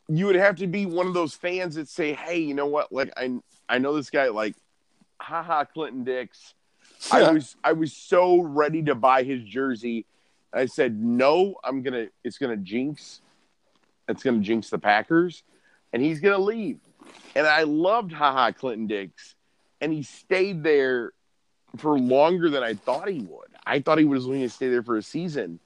[0.08, 2.90] you would have to be one of those fans that say, "Hey, you know what?
[2.92, 3.38] Like, I
[3.68, 4.28] I know this guy.
[4.28, 4.56] Like,
[5.20, 6.54] haha, Clinton Dix.
[7.12, 10.06] I was I was so ready to buy his jersey.
[10.52, 12.08] I said, no, I'm gonna.
[12.24, 13.20] It's gonna jinx.
[14.08, 15.42] It's gonna jinx the Packers,
[15.92, 16.80] and he's gonna leave.
[17.34, 19.34] And I loved Ha Ha Clinton-Dix,
[19.80, 21.12] and he stayed there
[21.76, 23.48] for longer than I thought he would.
[23.64, 25.60] I thought he was going to stay there for a season,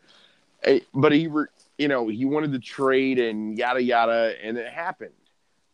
[0.64, 1.46] Eh, but he, re,
[1.78, 5.12] you know, he wanted to trade and yada yada, and it happened.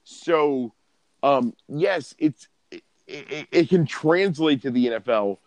[0.04, 0.72] So,
[1.22, 5.38] um, yes, it's it, it, it can translate to the NFL,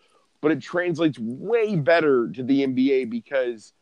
[0.44, 3.72] but it translates way better to the NBA because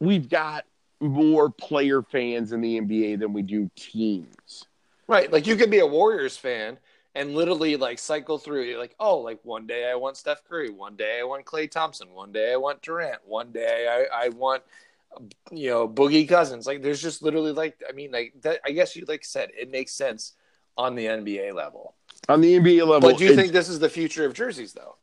[0.00, 0.64] we've got
[0.98, 4.66] more player fans in the NBA than we do teams.
[5.06, 5.32] Right.
[5.32, 6.78] Like you could be a Warriors fan
[7.14, 8.62] and literally like cycle through.
[8.62, 11.70] You're like, oh, like one day I want Steph Curry, one day I want Klay
[11.70, 14.64] Thompson, one day I want Durant, one day I, I want
[15.52, 16.66] you know Boogie Cousins.
[16.66, 18.58] Like there's just literally like I mean like that.
[18.66, 20.32] I guess you like said it makes sense
[20.76, 21.94] on the NBA level.
[22.28, 24.96] On the NBA level, But do you think this is the future of jerseys though?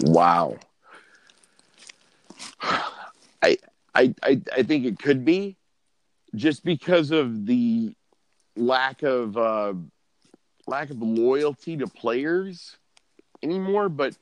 [0.00, 0.56] Wow.
[3.42, 3.56] I,
[3.94, 5.56] I I I think it could be
[6.34, 7.94] just because of the
[8.56, 9.74] lack of uh,
[10.66, 12.76] lack of loyalty to players
[13.42, 13.88] anymore.
[13.88, 14.16] But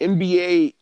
[0.00, 0.74] NBA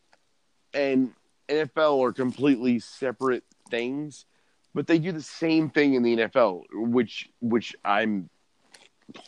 [0.75, 1.13] and
[1.49, 4.27] NFL are completely separate things,
[4.75, 8.31] but they do the same thing in the NFL, which which I'm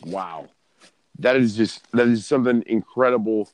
[0.05, 0.49] wow.
[1.19, 3.51] That is just that is something incredible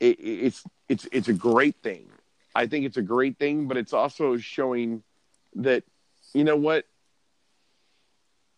[0.00, 2.06] it, it's it's it's a great thing.
[2.54, 5.02] I think it's a great thing, but it's also showing
[5.56, 5.84] that
[6.34, 6.84] you know what?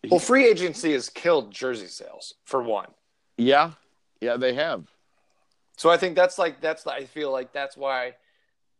[0.09, 2.89] Well, free agency has killed jersey sales for one.
[3.37, 3.71] Yeah,
[4.19, 4.87] yeah, they have.
[5.77, 8.15] So I think that's like that's I feel like that's why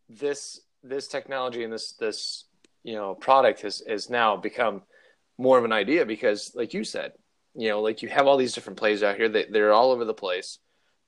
[0.08, 2.44] this this technology and this this
[2.82, 4.82] you know product has has now become
[5.38, 7.12] more of an idea because like you said,
[7.54, 10.04] you know, like you have all these different plays out here that they're all over
[10.04, 10.58] the place.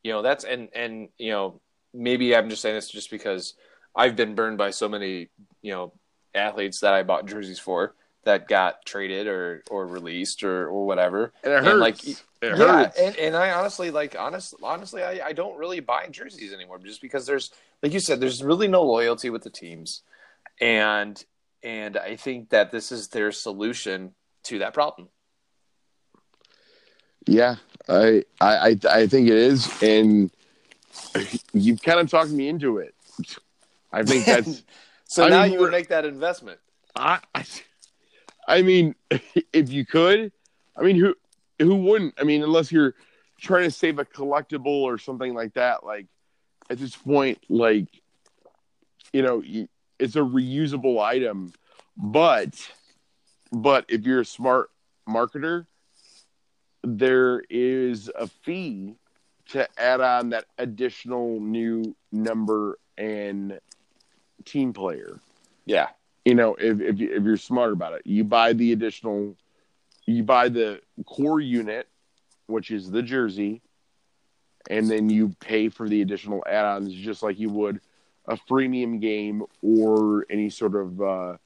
[0.02, 1.60] You know, that's and and you know,
[1.92, 3.54] maybe I'm just saying this just because
[3.94, 5.28] I've been burned by so many,
[5.62, 5.92] you know,
[6.34, 7.94] athletes that I bought jerseys for
[8.24, 11.32] that got traded or or released or or whatever.
[11.42, 11.80] And it And, hurts.
[11.80, 12.98] like, it Yeah, hurts.
[12.98, 17.00] and, and I honestly like honest honestly I, I don't really buy jerseys anymore just
[17.00, 17.50] because there's
[17.82, 20.02] like you said there's really no loyalty with the teams,
[20.60, 21.24] and
[21.62, 25.08] and I think that this is their solution to that problem.
[27.26, 27.56] yeah,
[27.88, 30.30] I, I I think it is, and
[31.52, 32.94] you've kind of talked me into it.
[33.92, 34.62] I think that's.
[35.04, 36.58] So I now mean, you would make that investment.
[36.96, 37.44] I, I,
[38.48, 38.94] I mean,
[39.52, 40.32] if you could,
[40.76, 41.14] I mean, who
[41.58, 42.14] who wouldn't?
[42.18, 42.94] I mean, unless you're
[43.40, 45.84] trying to save a collectible or something like that.
[45.84, 46.06] Like
[46.70, 47.88] at this point, like
[49.12, 49.42] you know,
[49.98, 51.52] it's a reusable item,
[51.96, 52.54] but
[53.52, 54.70] but if you're a smart
[55.08, 55.66] marketer,
[56.86, 58.94] there is a fee
[59.48, 63.58] to add on that additional new number and
[64.44, 65.20] team player.
[65.64, 65.88] Yeah,
[66.24, 69.36] you know, if if, you, if you're smart about it, you buy the additional,
[70.06, 71.88] you buy the core unit,
[72.46, 73.62] which is the jersey,
[74.70, 77.80] and then you pay for the additional add-ons just like you would
[78.28, 81.36] a freemium game or any sort of uh, uh,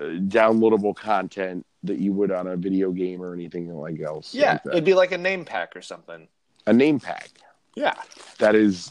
[0.00, 4.34] downloadable content that you would on a video game or anything like else.
[4.34, 6.28] yeah, like it'd be like a name pack or something.
[6.66, 7.30] a name pack.
[7.74, 7.94] Yeah.
[8.38, 8.90] That is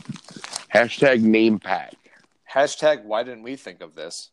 [0.73, 1.95] hashtag name pack.
[2.51, 4.31] Hashtag Why didn't we think of this?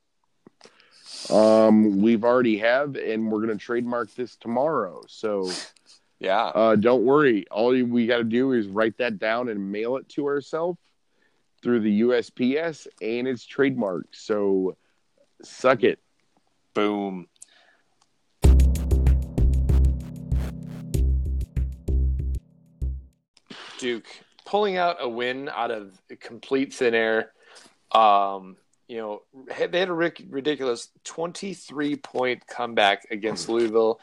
[1.31, 5.03] Um, we've already have, and we're gonna trademark this tomorrow.
[5.09, 5.51] So.
[6.21, 6.45] Yeah.
[6.45, 7.45] Uh, don't worry.
[7.51, 10.79] All we got to do is write that down and mail it to ourselves
[11.63, 14.13] through the USPS, and it's trademarked.
[14.13, 14.77] So,
[15.43, 15.99] suck it.
[16.75, 17.29] Boom.
[23.79, 24.07] Duke
[24.45, 27.33] pulling out a win out of complete thin air.
[27.93, 28.57] Um,
[28.89, 34.01] you know, they had a ridiculous 23 point comeback against Louisville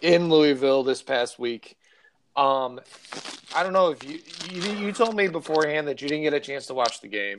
[0.00, 1.76] in Louisville this past week.
[2.36, 2.80] Um,
[3.54, 4.20] I don't know if you,
[4.50, 7.38] you, you told me beforehand that you didn't get a chance to watch the game,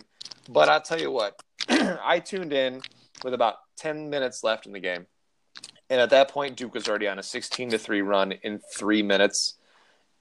[0.50, 2.82] but I'll tell you what, I tuned in
[3.26, 5.08] with about 10 minutes left in the game.
[5.90, 9.02] And at that point, Duke was already on a 16 to 3 run in three
[9.02, 9.56] minutes.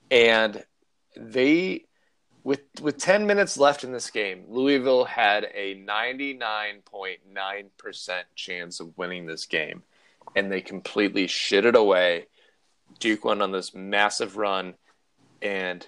[0.09, 0.65] And
[1.15, 1.85] they,
[2.43, 9.27] with, with 10 minutes left in this game, Louisville had a 99.9% chance of winning
[9.27, 9.83] this game.
[10.35, 12.25] And they completely shit it away.
[12.97, 14.73] Duke went on this massive run,
[15.43, 15.85] and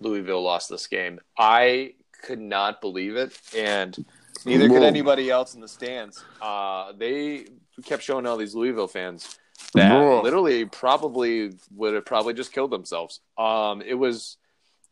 [0.00, 1.20] Louisville lost this game.
[1.38, 3.38] I could not believe it.
[3.56, 4.04] And
[4.44, 6.24] Neither could anybody else in the stands.
[6.40, 7.46] Uh, they
[7.84, 9.38] kept showing all these Louisville fans
[9.74, 10.22] that Whoa.
[10.22, 13.20] literally probably would have probably just killed themselves.
[13.36, 14.36] Um, it was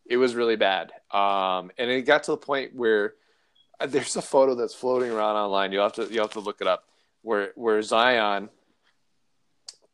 [0.09, 0.93] it was really bad.
[1.11, 3.15] Um, and it got to the point where
[3.81, 5.73] uh, there's a photo that's floating around online.
[5.73, 6.85] You have to you have to look it up.
[7.23, 8.51] Where where Zion,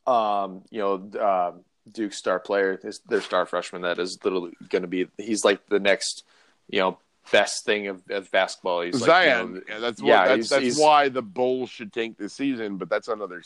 [0.06, 1.52] um, you know, uh,
[1.90, 5.08] Duke's star player, his, their star freshman, that is literally going to be.
[5.16, 6.24] He's like the next,
[6.68, 6.98] you know,
[7.30, 8.82] best thing of, of basketball.
[8.82, 9.54] He's Zion.
[9.54, 11.92] Like, you know, yeah, that's what, yeah, that's, he's, that's he's, why the Bulls should
[11.92, 12.76] tank this season.
[12.76, 13.42] But that's another.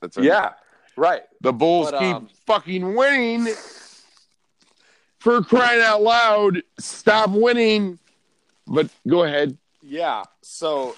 [0.00, 0.52] That's a, yeah,
[0.96, 1.22] right.
[1.40, 3.48] The Bulls but, keep um, fucking winning.
[5.18, 7.98] For crying out loud, stop winning.
[8.68, 9.58] But go ahead.
[9.82, 10.22] Yeah.
[10.42, 10.94] So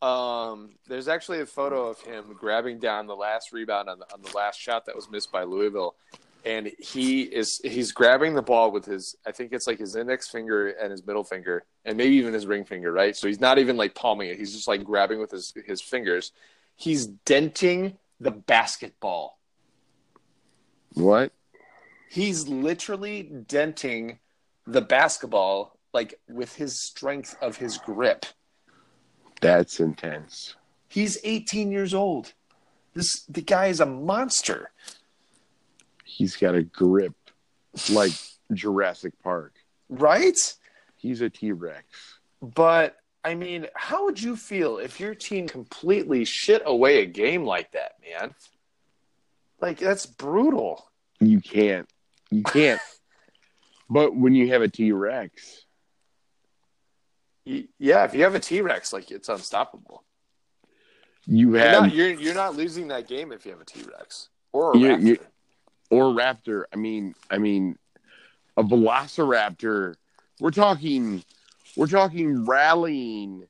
[0.00, 4.22] um, there's actually a photo of him grabbing down the last rebound on the, on
[4.22, 5.96] the last shot that was missed by Louisville,
[6.44, 10.28] and he is he's grabbing the ball with his I think it's like his index
[10.28, 13.16] finger and his middle finger and maybe even his ring finger, right?
[13.16, 14.38] So he's not even like palming it.
[14.38, 16.32] He's just like grabbing with his his fingers.
[16.76, 19.38] He's denting the basketball.
[20.92, 21.32] What?
[22.10, 24.18] He's literally denting
[24.66, 28.26] the basketball like with his strength of his grip.
[29.40, 30.56] That's intense.
[30.88, 32.34] He's 18 years old.
[32.94, 34.70] This the guy is a monster
[36.04, 37.14] he's got a grip
[37.90, 38.12] like
[38.52, 39.54] Jurassic Park.
[39.88, 40.38] Right?
[40.96, 41.84] He's a T Rex.
[42.40, 47.44] But I mean, how would you feel if your team completely shit away a game
[47.44, 48.34] like that, man?
[49.60, 50.90] Like that's brutal.
[51.20, 51.88] You can't.
[52.30, 52.80] You can't.
[53.90, 55.64] but when you have a T Rex,
[57.44, 60.04] yeah, if you have a T Rex, like it's unstoppable.
[61.26, 63.82] You have you're not, you're, you're not losing that game if you have a T
[63.82, 65.18] Rex or a you're,
[65.90, 66.64] or raptor.
[66.72, 67.78] I mean, I mean,
[68.56, 69.94] a velociraptor.
[70.40, 71.22] We're talking,
[71.76, 73.46] we're talking rallying,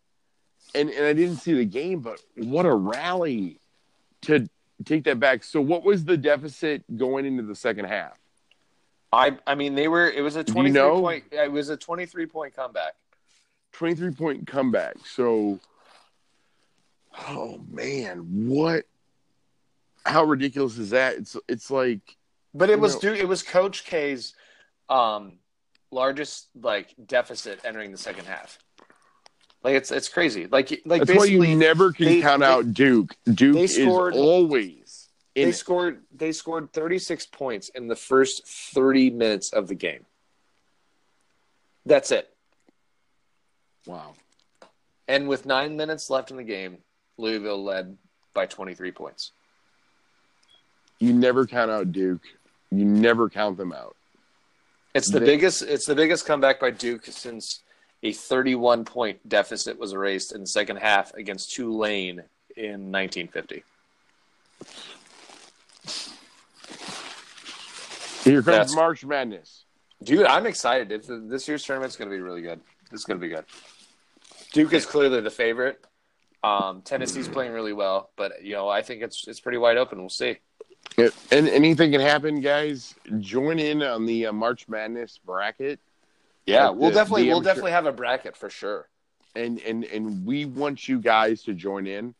[0.75, 3.59] and and I didn't see the game, but what a rally
[4.23, 4.49] to
[4.85, 5.45] take that back.
[5.45, 8.19] So, what was the deficit going into the second half?
[9.13, 10.11] I I mean, they were.
[10.11, 11.01] It was a twenty three you know?
[11.01, 11.25] point.
[11.31, 12.95] It was a twenty three point comeback.
[13.73, 14.97] Twenty three point comeback.
[15.07, 15.61] So,
[17.29, 18.87] oh man, what?
[20.05, 21.17] How ridiculous is that?
[21.17, 22.17] It's it's like
[22.55, 24.35] but it was due, it was Coach K's
[24.89, 25.39] um,
[25.91, 28.59] largest like deficit entering the second half.
[29.63, 30.47] Like it's it's crazy.
[30.47, 33.17] Like like that's why you never can they, count they, out Duke.
[33.25, 35.09] Duke scored, is always.
[35.35, 35.55] They it.
[35.55, 36.03] scored.
[36.15, 40.05] They scored 36 points in the first 30 minutes of the game.
[41.87, 42.31] That's it.
[43.87, 44.15] Wow.
[45.09, 46.79] And with nine minutes left in the game,
[47.19, 47.97] Louisville led
[48.33, 49.33] by 23 points.
[50.99, 52.23] You never count out Duke.
[52.79, 53.97] You never count them out.
[54.95, 55.63] It's the they, biggest.
[55.63, 57.61] It's the biggest comeback by Duke since
[58.03, 62.23] a 31 point deficit was erased in the second half against Tulane
[62.57, 63.65] in 1950.
[68.23, 69.65] Here comes That's, March Madness,
[70.03, 70.27] dude.
[70.27, 70.91] I'm excited.
[70.93, 72.61] It's, this year's tournament's going to be really good.
[72.91, 73.45] It's going to be good.
[74.53, 75.85] Duke is clearly the favorite.
[76.43, 79.99] Um, Tennessee's playing really well, but you know I think it's it's pretty wide open.
[79.99, 80.39] We'll see.
[80.97, 82.95] And anything can happen, guys.
[83.19, 85.81] Join in on the uh, March Madness bracket.
[86.47, 88.89] Yeah, we'll the, definitely the we'll definitely have a bracket for sure.
[89.35, 92.15] And and and we want you guys to join in.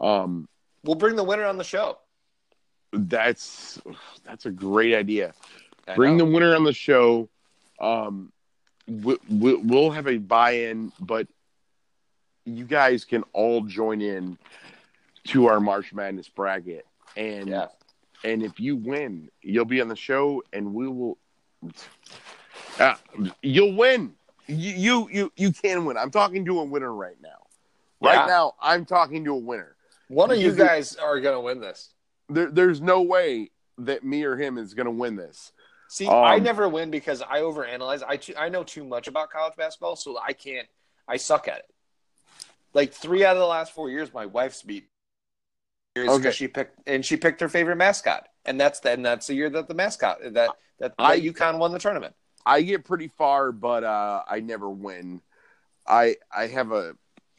[0.00, 0.48] Um,
[0.84, 1.98] we'll bring the winner on the show.
[2.92, 3.80] That's
[4.24, 5.32] that's a great idea.
[5.88, 6.26] I bring know.
[6.26, 7.28] the winner on the show.
[7.80, 8.32] Um,
[8.86, 11.26] we, we, we'll have a buy-in, but
[12.44, 14.36] you guys can all join in
[15.28, 16.84] to our March Madness bracket.
[17.16, 17.66] And yeah
[18.24, 21.18] and if you win, you'll be on the show, and we will.
[22.78, 22.94] Uh,
[23.42, 24.14] you'll win.
[24.46, 25.96] You, you you you can win.
[25.96, 27.28] I'm talking to a winner right now.
[28.00, 28.26] Right yeah.
[28.26, 29.76] now, I'm talking to a winner.
[30.08, 31.90] One of you guys are going to win this.
[32.28, 35.52] There, there's no way that me or him is going to win this.
[35.88, 38.02] See, Um, I never win because I overanalyze.
[38.06, 40.68] I too, I know too much about college basketball, so I can't.
[41.06, 41.70] I suck at it.
[42.72, 44.88] Like three out of the last four years, my wife's beat.
[45.96, 46.30] Okay.
[46.30, 49.50] she picked and she picked her favorite mascot, and that's the, and that's the year
[49.50, 52.14] that the mascot that that, that I- UConn won the tournament.
[52.46, 55.20] I get pretty far, but uh, I never win.
[55.86, 56.94] I I have a.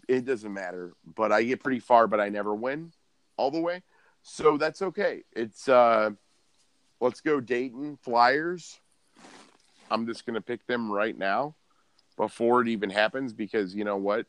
[0.07, 2.91] It doesn't matter, but I get pretty far, but I never win
[3.37, 3.81] all the way.
[4.21, 5.23] So that's okay.
[5.31, 6.11] It's uh,
[6.99, 8.79] let's go Dayton Flyers.
[9.89, 11.55] I'm just gonna pick them right now
[12.17, 14.25] before it even happens because you know what,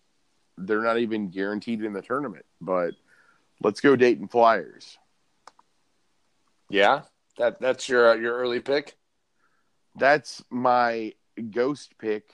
[0.56, 2.46] they're not even guaranteed in the tournament.
[2.60, 2.94] But
[3.62, 4.98] let's go Dayton Flyers.
[6.68, 7.02] Yeah,
[7.38, 8.96] that that's your your early pick.
[9.96, 11.12] That's my
[11.50, 12.32] ghost pick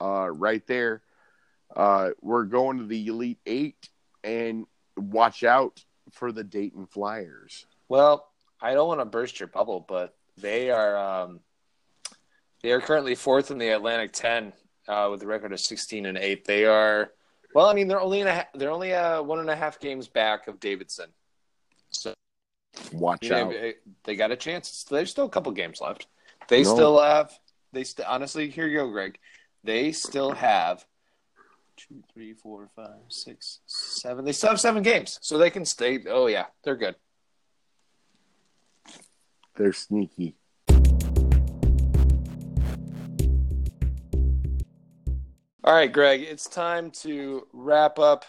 [0.00, 1.02] uh, right there.
[1.74, 3.88] Uh, we're going to the Elite Eight
[4.22, 4.66] and
[4.96, 7.66] watch out for the Dayton Flyers.
[7.88, 8.28] Well,
[8.60, 11.40] I don't want to burst your bubble, but they are um,
[12.62, 14.52] they are currently fourth in the Atlantic Ten
[14.88, 16.44] uh, with a record of sixteen and eight.
[16.44, 17.12] They are
[17.56, 17.66] well.
[17.66, 20.46] I mean, they're only in a, they're only uh, one and a half games back
[20.46, 21.08] of Davidson,
[21.90, 22.12] so
[22.92, 23.50] Watch you know, out.
[23.52, 24.84] they, they got a chance.
[24.84, 26.06] There's still a couple games left.
[26.48, 26.74] They No.
[26.74, 27.32] still have
[27.72, 28.50] they st- honestly.
[28.50, 29.18] Here you go, Greg.
[29.64, 30.84] They still have
[31.78, 34.24] two, three, four, five, six, seven.
[34.26, 36.00] They still have seven games, so they can stay.
[36.08, 36.96] Oh yeah, they're good.
[39.56, 40.36] They're sneaky.
[45.66, 48.24] All right, Greg, it's time to wrap up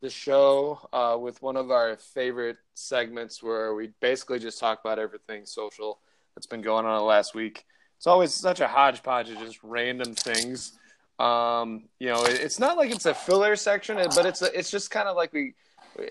[0.00, 5.00] the show uh, with one of our favorite segments where we basically just talk about
[5.00, 5.98] everything social
[6.34, 7.64] that's been going on the last week.
[7.96, 10.78] It's always such a hodgepodge of just random things.
[11.18, 14.70] Um, you know, it, it's not like it's a filler section, but it's a, it's
[14.70, 15.54] just kind of like we.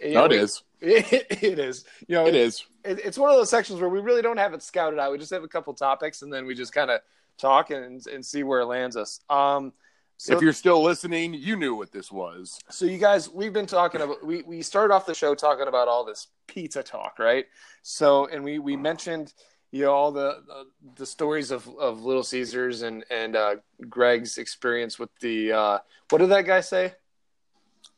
[0.03, 0.63] You know, No, it we- is.
[0.81, 1.85] It, it is.
[2.09, 2.65] You know, It is.
[2.83, 5.11] it, it's one of those sections where we really don't have it scouted out.
[5.13, 6.99] We just have a couple topics, and then we just kind of
[7.37, 9.21] talk and and see where it lands us.
[9.29, 9.71] Um,
[10.19, 12.59] so if you're still listening, you knew what this was.
[12.69, 15.87] so you guys, we've been talking about we we started off the show talking about
[15.87, 17.45] all this pizza talk, right?
[17.83, 19.33] So and we we mentioned
[19.71, 20.65] you know all the the,
[20.95, 23.55] the stories of, of Little Caesars and and uh,
[23.87, 26.95] Greg's experience with the uh, what did that guy say?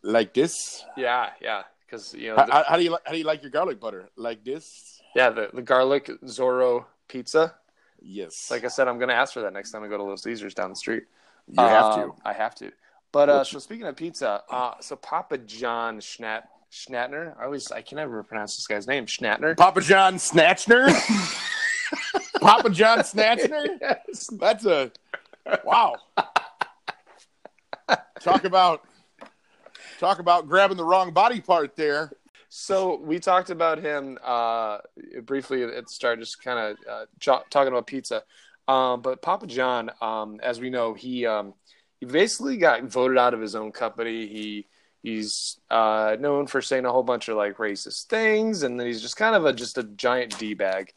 [0.04, 0.86] Like this.
[0.96, 3.42] Yeah, yeah, because you know How, the, how, how do you how do you like
[3.42, 4.10] your garlic butter?
[4.16, 5.02] Like this?
[5.16, 7.56] yeah the the garlic Zorro pizza.
[8.00, 8.52] Yes.
[8.52, 10.54] Like I said, I'm gonna ask for that next time I go to Little Caesars
[10.54, 11.04] down the street.
[11.48, 12.04] You have to.
[12.04, 12.72] Um, I have to.
[13.12, 17.82] But uh, so speaking of pizza, uh, so Papa John Schnat Schnatner, I always I
[17.82, 19.06] can never pronounce this guy's name.
[19.06, 19.58] Schnatner.
[19.58, 20.88] Papa John Snatchner.
[22.42, 23.78] Papa John Snatchner.
[23.82, 24.30] Yes.
[24.40, 24.92] That's a
[25.66, 25.96] wow.
[28.22, 28.84] talk about
[30.00, 32.12] talk about grabbing the wrong body part there.
[32.50, 34.80] So we talked about him uh,
[35.24, 38.24] briefly at the start, just kind of uh, ch- talking about pizza.
[38.68, 41.54] Um, but Papa John, um, as we know, he um,
[42.00, 44.28] he basically got voted out of his own company.
[44.28, 44.68] He
[45.04, 49.02] he's uh, known for saying a whole bunch of like racist things, and then he's
[49.02, 50.94] just kind of a just a giant d bag.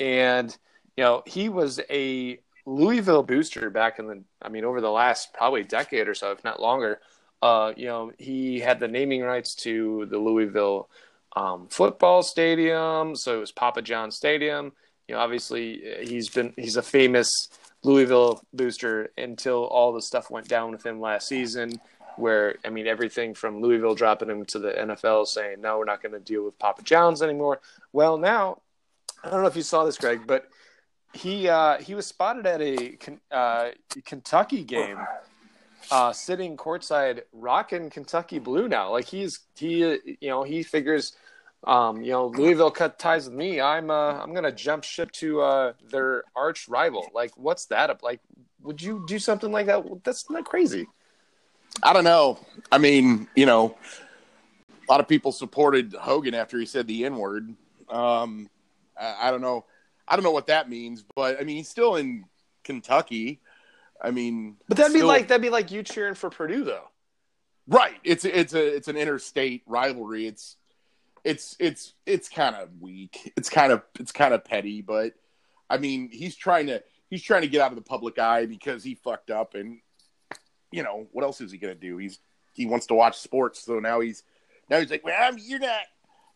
[0.00, 0.56] And
[0.96, 5.32] you know, he was a Louisville booster back in the, I mean, over the last
[5.32, 7.00] probably decade or so, if not longer.
[7.40, 10.88] Uh, you know, he had the naming rights to the Louisville
[11.36, 14.72] um, football stadium, so it was Papa John Stadium.
[15.08, 17.48] You know, obviously uh, he's been he's a famous
[17.82, 21.80] Louisville booster until all the stuff went down with him last season.
[22.16, 26.02] Where I mean, everything from Louisville dropping him to the NFL saying no, we're not
[26.02, 27.60] going to deal with Papa John's anymore.
[27.92, 28.60] Well, now
[29.22, 30.48] I don't know if you saw this, Greg, but
[31.12, 32.98] he uh, he was spotted at a
[33.30, 33.70] uh,
[34.04, 34.98] Kentucky game,
[35.90, 38.68] uh, sitting courtside, rocking Kentucky blue.
[38.68, 41.14] Now, like he's he you know he figures,
[41.64, 43.60] um, you know Louisville cut ties with me.
[43.60, 47.06] I'm uh, I'm gonna jump ship to uh, their arch rival.
[47.14, 48.02] Like, what's that up?
[48.02, 48.20] Like,
[48.62, 49.84] would you do something like that?
[50.04, 50.86] That's not crazy.
[51.82, 52.38] I don't know.
[52.72, 53.76] I mean, you know,
[54.88, 57.54] a lot of people supported Hogan after he said the N word.
[57.88, 58.48] Um,
[58.98, 59.64] I, I don't know.
[60.06, 62.24] I don't know what that means, but I mean, he's still in
[62.64, 63.40] Kentucky.
[64.00, 66.88] I mean, But that'd be like that'd be like you cheering for Purdue, though.
[67.66, 67.96] right.
[68.04, 70.26] It's it's a it's an interstate rivalry.
[70.26, 70.56] It's
[71.24, 73.32] it's it's it's kind of weak.
[73.36, 75.12] It's kind of it's kind of petty, but
[75.70, 78.82] I mean, he's trying to he's trying to get out of the public eye because
[78.84, 79.80] he fucked up, and
[80.70, 81.96] you know what else is he gonna do?
[81.98, 82.18] He's
[82.54, 84.22] he wants to watch sports, so now he's
[84.70, 85.80] now he's like, well, I'm, you're not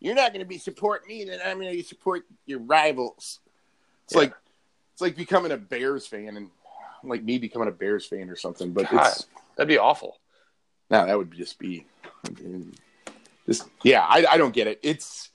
[0.00, 3.40] you're not gonna be supporting me, then I'm gonna support your rivals.
[4.04, 4.20] It's Yeah.
[4.20, 4.34] like
[4.92, 6.50] it's like becoming a Bears fan and
[7.04, 8.72] like me becoming a Bears fan or something.
[8.72, 9.06] But God.
[9.06, 9.26] it's
[9.56, 10.18] That'd be awful.
[10.90, 11.86] no, that would just be
[13.52, 14.02] just yeah.
[14.02, 14.80] I, I don't get it.
[14.82, 15.30] It's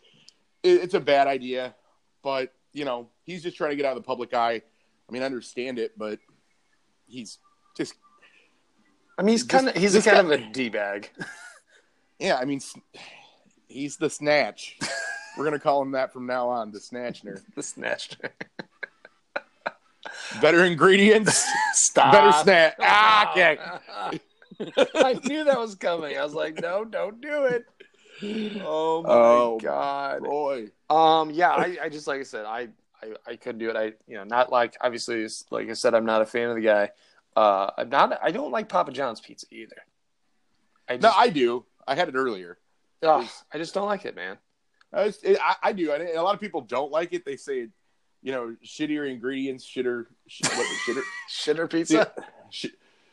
[0.64, 1.76] it, it's a bad idea,
[2.24, 4.62] but you know he's just trying to get out of the public eye.
[5.10, 6.20] I mean, I understand it, but
[7.06, 7.38] he's
[7.76, 7.94] just
[9.18, 11.10] I mean, he's kind of he's a kind guy- of a d bag.
[12.20, 12.38] yeah.
[12.38, 12.62] I mean,
[13.68, 14.78] he's the snatch.
[15.38, 17.42] We're gonna call him that from now on, the snatchner.
[17.56, 18.18] the snatched.
[20.42, 22.12] Better ingredients, Stop.
[22.12, 22.76] better snatch.
[22.80, 23.58] Ah, okay.
[24.96, 26.18] I knew that was coming.
[26.18, 27.66] I was like, no, don't do it.
[28.24, 30.24] Oh my Oh, god.
[30.24, 32.70] Boy, Um, yeah, I, I just like I said, I,
[33.04, 33.76] I I couldn't do it.
[33.76, 36.62] I you know not like obviously like I said, I'm not a fan of the
[36.62, 36.90] guy.
[37.36, 38.20] Uh, I'm not.
[38.24, 39.76] I don't like Papa John's pizza either.
[40.90, 41.66] I just, no, I do.
[41.88, 42.58] I had it earlier.
[43.04, 44.38] ugh, I just don't like it, man.
[44.92, 45.92] I, was, I, I do.
[45.92, 47.26] And a lot of people don't like it.
[47.26, 47.68] They say,
[48.24, 52.12] you know, shittier ingredients, shitter, sh- what, shitter, Shitter pizza.
[52.50, 52.68] sh-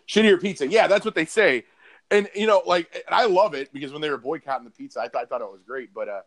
[0.09, 0.66] shittier pizza.
[0.66, 1.64] Yeah, that's what they say.
[2.11, 5.00] And you know, like, and I love it because when they were boycotting the pizza,
[5.00, 5.92] I thought I thought it was great.
[5.94, 6.20] But uh,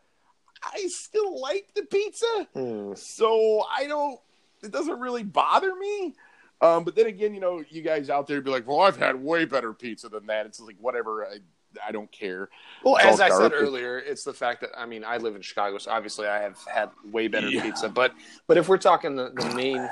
[0.62, 2.92] I still like the pizza, Hmm.
[2.94, 4.18] so I don't.
[4.62, 6.14] It doesn't really bother me.
[6.60, 9.14] Um, but then again, you know, you guys out there be like, "Well, I've had
[9.22, 11.24] way better pizza than that." It's like whatever.
[11.26, 11.38] I
[11.86, 12.48] I don't care.
[12.82, 15.42] Well, It's as I said earlier, it's the fact that I mean I live in
[15.42, 17.62] Chicago, so obviously I have had way better Yeah.
[17.62, 17.88] pizza.
[17.88, 18.14] But
[18.48, 19.88] but if we're talking the, the main,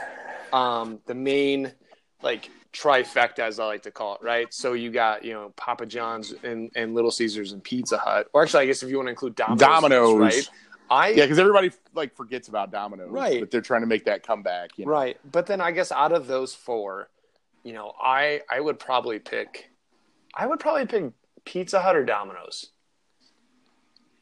[0.53, 1.73] um, the main
[2.23, 4.53] like trifecta as I like to call it, right?
[4.53, 8.43] So you got you know Papa John's and, and Little Caesars and Pizza Hut, or
[8.43, 10.19] actually I guess if you want to include Domino's, Domino's.
[10.19, 10.51] right?
[10.89, 13.41] I Yeah, because everybody like forgets about Domino's, Right.
[13.41, 14.79] But they're trying to make that comeback.
[14.79, 14.93] You know?
[14.93, 15.19] Right.
[15.31, 17.09] But then I guess out of those four,
[17.65, 19.71] you know, I I would probably pick
[20.35, 21.13] I would probably pick
[21.45, 22.71] Pizza Hut or Domino's.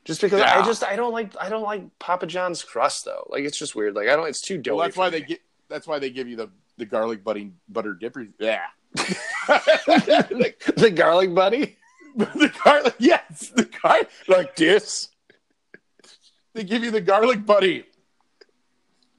[0.05, 3.26] Just because I just I don't like I don't like Papa John's crust though.
[3.30, 3.94] Like it's just weird.
[3.94, 4.76] Like I don't it's too doughy.
[4.76, 5.18] Well, that's why me.
[5.18, 5.40] they get.
[5.68, 8.26] That's why they give you the the garlic buddy butter dipper.
[8.38, 8.64] Yeah,
[8.94, 11.76] the, the garlic buddy
[12.16, 12.94] the garlic.
[12.98, 15.08] Yes, the gar- like this.
[16.54, 17.84] They give you the garlic buddy,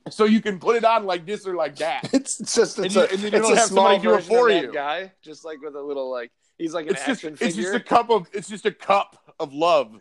[0.10, 2.10] so you can put it on like this or like that.
[2.14, 4.02] It's just And it's you- a, and then you it's don't a have small somebody
[4.04, 4.72] do it for you.
[4.72, 7.74] guy, just like with a little like he's like an It's just action it's just
[7.74, 10.00] a cup of it's just a cup of love.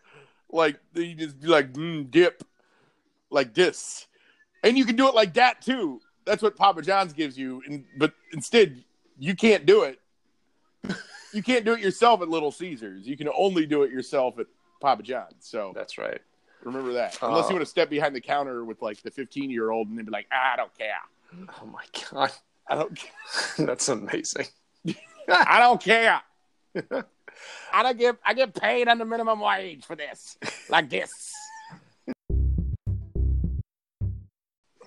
[0.51, 2.45] Like you just be like mm, dip,
[3.31, 4.07] like this,
[4.63, 6.01] and you can do it like that too.
[6.25, 8.83] That's what Papa John's gives you, and but instead
[9.19, 10.01] you can't do it.
[11.33, 13.09] You can't do it yourself at Little Caesars.
[13.09, 14.47] You can only do it yourself at
[14.81, 15.35] Papa John's.
[15.41, 16.21] So That's right.
[16.63, 17.19] remember that.
[17.21, 17.49] Unless Oh.
[17.49, 20.05] you want to step behind the counter with like the 15 year old and then
[20.05, 20.95] be like, ah, I don't care.
[21.61, 22.31] Oh my god.
[22.69, 22.95] I don't.
[22.95, 23.11] Care.
[23.67, 24.47] That's amazing.
[25.29, 26.21] I don't care.
[27.73, 28.17] I don't get.
[28.25, 31.34] I get paid under minimum wage for this, like this.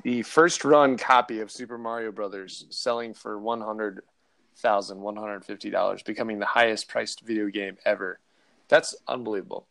[0.08, 4.04] The first run copy of Super Mario Brothers selling for one hundred
[4.56, 8.22] thousand one hundred fifty dollars, becoming the highest priced video game ever.
[8.70, 9.68] That's unbelievable.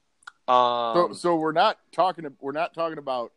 [0.46, 2.26] So, Um, so we're not talking.
[2.38, 3.32] We're not talking about.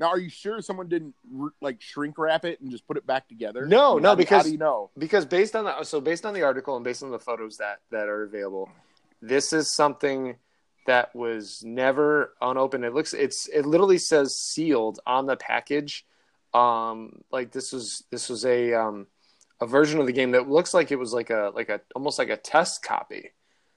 [0.00, 1.14] Now, are you sure someone didn't
[1.60, 3.64] like shrink wrap it and just put it back together?
[3.64, 4.90] No, no, because- how do you know?
[4.98, 7.78] because based on the so based on the article and based on the photos that
[7.92, 8.68] that are available,
[9.22, 10.34] this is something
[10.88, 12.84] that was never unopened.
[12.84, 16.04] It looks it's it literally says sealed on the package.
[16.54, 19.06] Um, like this was this was a um
[19.60, 22.18] a version of the game that looks like it was like a like a almost
[22.18, 23.30] like a test copy.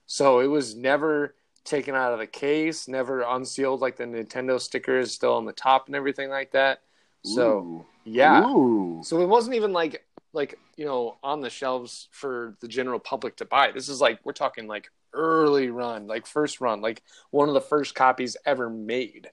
[0.05, 4.99] So it was never taken out of the case, never unsealed like the Nintendo sticker
[4.99, 6.81] is still on the top and everything like that.
[7.23, 7.85] So Ooh.
[8.05, 8.43] yeah.
[8.45, 9.01] Ooh.
[9.03, 13.37] So it wasn't even like like you know on the shelves for the general public
[13.37, 13.71] to buy.
[13.71, 17.61] This is like we're talking like early run, like first run, like one of the
[17.61, 19.29] first copies ever made.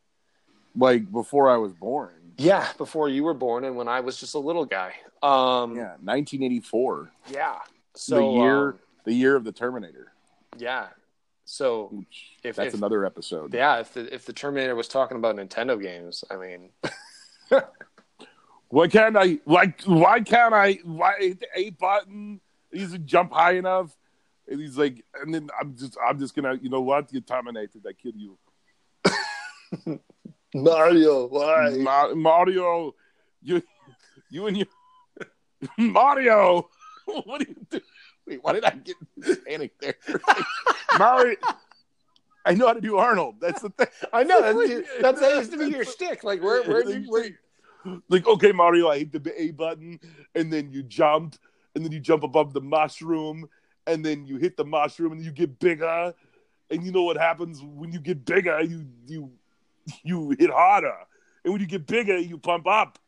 [0.77, 2.20] like before I was born.
[2.41, 4.95] Yeah, before you were born and when I was just a little guy.
[5.23, 7.59] Um Yeah, 1984, yeah.
[7.95, 10.13] So the year, um, the year of the Terminator.
[10.59, 10.89] yeah.
[11.45, 12.05] So
[12.45, 13.53] if, that's if another episode.
[13.53, 16.71] yeah, if the if the Terminator was talking about Nintendo games, I mean
[18.71, 19.39] Why can't I?
[19.47, 20.75] Like, why can't I?
[20.85, 22.41] Why hit the A button?
[22.71, 23.97] He doesn't jump high enough.
[24.47, 27.13] And he's like, and then I'm just, I'm just gonna, you know what?
[27.13, 27.85] You terminated.
[27.87, 28.39] I kill you,
[30.55, 31.71] Mario, why?
[31.79, 32.95] Ma- Mario.
[33.43, 33.63] You,
[34.31, 34.67] you and your
[35.79, 36.69] Mario.
[37.05, 37.83] what are you doing?
[38.27, 38.97] Wait, why did I get
[39.47, 39.95] panic there?
[40.99, 41.37] Mario.
[42.45, 43.37] I know how to do Arnold.
[43.41, 43.89] That's the thing.
[44.13, 46.25] I know that's that's that used to be your shtick.
[46.25, 47.29] Like where where do you where,
[48.09, 49.99] like okay mario i hit the a button
[50.35, 51.37] and then you jump
[51.75, 53.49] and then you jump above the mushroom
[53.87, 56.13] and then you hit the mushroom and you get bigger
[56.71, 59.31] and you know what happens when you get bigger you you
[60.03, 60.97] you hit harder.
[61.45, 62.99] And when you get bigger you pump up.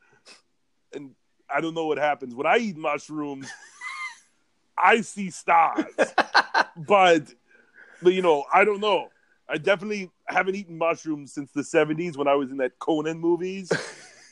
[0.94, 1.14] And
[1.54, 2.34] i don't know what happens.
[2.34, 3.48] When i eat mushrooms
[4.78, 5.84] i see stars.
[6.74, 7.24] But
[8.00, 9.08] but you know i don't know.
[9.48, 13.70] I definitely haven't eaten mushrooms since the 70s when i was in that conan movies.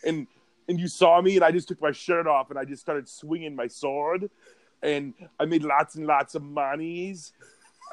[0.05, 0.27] And
[0.71, 3.09] and you saw me, and I just took my shirt off and I just started
[3.09, 4.31] swinging my sword,
[4.83, 7.33] and I made lots and lots of monies.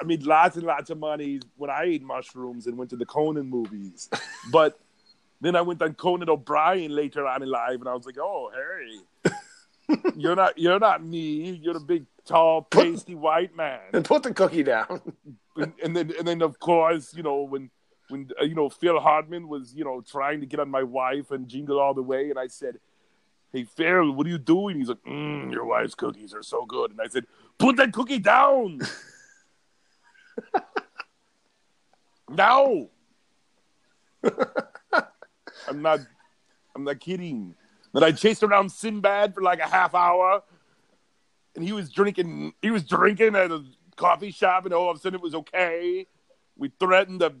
[0.00, 3.06] I made lots and lots of money when I ate mushrooms and went to the
[3.06, 4.08] Conan movies,
[4.52, 4.78] but
[5.40, 8.50] then I went on Conan O'Brien later on in life, and I was like, "Oh,
[8.54, 9.00] Harry,
[10.16, 11.50] you're not you're not me.
[11.62, 15.00] You're the big, tall, pasty white man." And put the cookie down.
[15.56, 17.70] and, and then and then of course you know when
[18.08, 21.30] when uh, you know Phil Hartman was you know trying to get on my wife
[21.30, 22.78] and jingle all the way, and I said,
[23.52, 26.92] "Hey Phil, what are you doing?" He's like, mm, "Your wife's cookies are so good,"
[26.92, 27.26] and I said,
[27.58, 28.80] "Put that cookie down."
[32.30, 32.90] No,
[35.68, 36.00] I'm not.
[36.74, 37.54] I'm not kidding.
[37.92, 40.42] Then I chased around Sinbad for like a half hour,
[41.54, 42.52] and he was drinking.
[42.62, 43.64] He was drinking at a
[43.96, 46.06] coffee shop, and all of a sudden it was okay.
[46.56, 47.34] We threatened the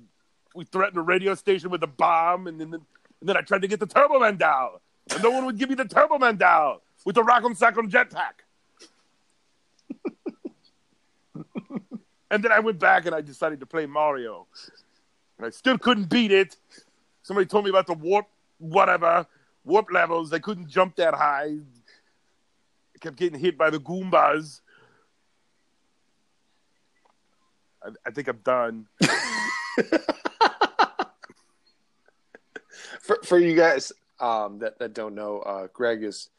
[0.54, 3.68] we threatened a radio station with a bomb, and then and then I tried to
[3.68, 4.70] get the Turbo Man down,
[5.10, 8.44] and no one would give me the Turbo Man down with the Rock'em Sock'em Jetpack.
[12.30, 14.46] And then I went back and I decided to play Mario,
[15.36, 16.56] and I still couldn't beat it.
[17.22, 18.26] Somebody told me about the warp,
[18.58, 19.26] whatever
[19.64, 20.30] warp levels.
[20.30, 21.56] They couldn't jump that high.
[22.94, 24.60] I kept getting hit by the Goombas.
[27.82, 28.86] I, I think I'm done.
[33.00, 36.30] for for you guys um, that that don't know, uh, Greg is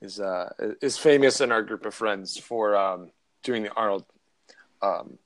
[0.00, 0.50] is uh,
[0.80, 3.10] is famous in our group of friends for um,
[3.42, 4.04] doing the Arnold
[4.82, 5.18] um, im-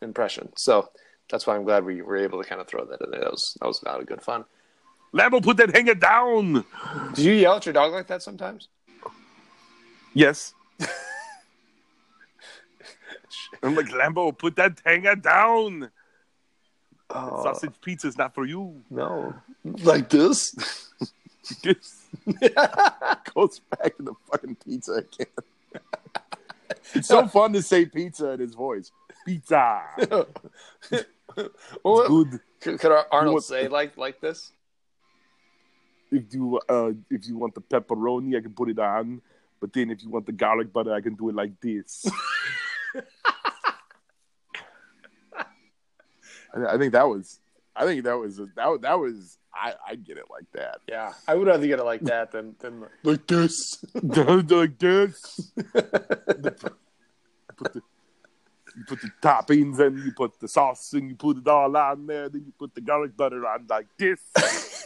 [0.00, 0.52] impression.
[0.56, 0.88] So
[1.30, 3.20] that's why I'm glad we were able to kind of throw that in there.
[3.20, 4.44] That was that was a lot of good fun.
[5.14, 6.64] Lambo, put that hanger down.
[7.14, 8.68] Do you yell at your dog like that sometimes?
[10.14, 10.54] Yes.
[13.62, 15.90] I'm like Lambo, put that hanger down.
[17.10, 18.82] Oh, Sausage is not for you.
[18.90, 19.34] no,
[19.64, 20.54] like this.
[21.62, 22.06] This
[23.34, 25.26] goes back to the fucking pizza again.
[26.94, 28.92] it's so fun to say pizza in his voice.
[29.26, 29.82] Pizza.
[31.34, 31.48] It's
[31.82, 32.40] well, good.
[32.60, 34.52] could, could Arnold What- say like like this?
[36.10, 39.22] If you uh if you want the pepperoni, I can put it on.
[39.60, 42.04] But then if you want the garlic butter, I can do it like this.
[45.34, 45.44] I,
[46.74, 47.40] I think that was
[47.74, 50.78] I think that was that was, that was I I get it like that.
[50.88, 53.82] Yeah, I would rather get it like that than than Like this.
[53.94, 55.52] like this.
[57.56, 57.82] put the
[58.76, 62.06] you put the toppings and you put the sauce and you put it all on
[62.06, 62.28] there.
[62.28, 64.20] Then you put the garlic butter on like this.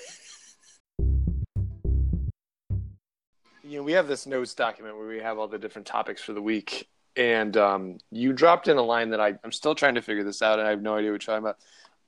[3.62, 6.32] you know, we have this notes document where we have all the different topics for
[6.32, 6.88] the week.
[7.16, 10.42] And um, you dropped in a line that I, I'm still trying to figure this
[10.42, 11.56] out, and I have no idea what you're talking about.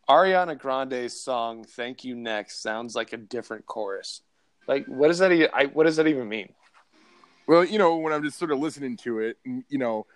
[0.08, 4.20] Ariana Grande's song "Thank You Next" sounds like a different chorus.
[4.66, 5.32] Like, what does that?
[5.54, 6.52] I, what does that even mean?
[7.46, 10.06] Well, you know, when I'm just sort of listening to it, you know,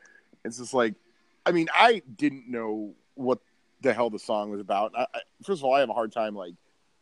[0.44, 0.94] it's just like,
[1.44, 3.40] I mean, I didn't know what
[3.81, 4.93] the hell the song was about.
[4.97, 6.55] I, I, first of all, I have a hard time like,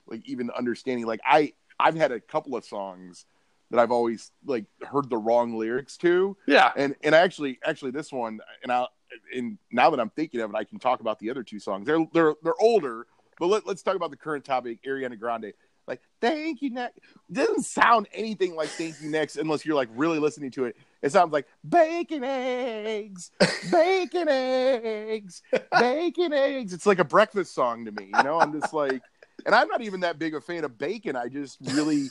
[0.06, 1.06] like even understanding.
[1.06, 3.26] Like, I I've had a couple of songs
[3.70, 8.12] that I've always like heard the wrong lyrics to, Yeah, and and actually, actually, this
[8.12, 8.86] one, and I,
[9.34, 11.86] and now that I'm thinking of it, I can talk about the other two songs.
[11.86, 13.06] They're they're they're older,
[13.38, 15.52] but let, let's talk about the current topic, Ariana Grande.
[15.86, 17.00] Like, thank you next.
[17.32, 20.76] Doesn't sound anything like thank you next unless you're like really listening to it.
[21.02, 23.30] It sounds like bacon eggs,
[23.70, 25.42] bacon eggs,
[25.78, 26.72] bacon eggs.
[26.72, 28.10] It's like a breakfast song to me.
[28.14, 29.02] You know, I'm just like,
[29.46, 31.16] and I'm not even that big a fan of bacon.
[31.16, 32.08] I just really.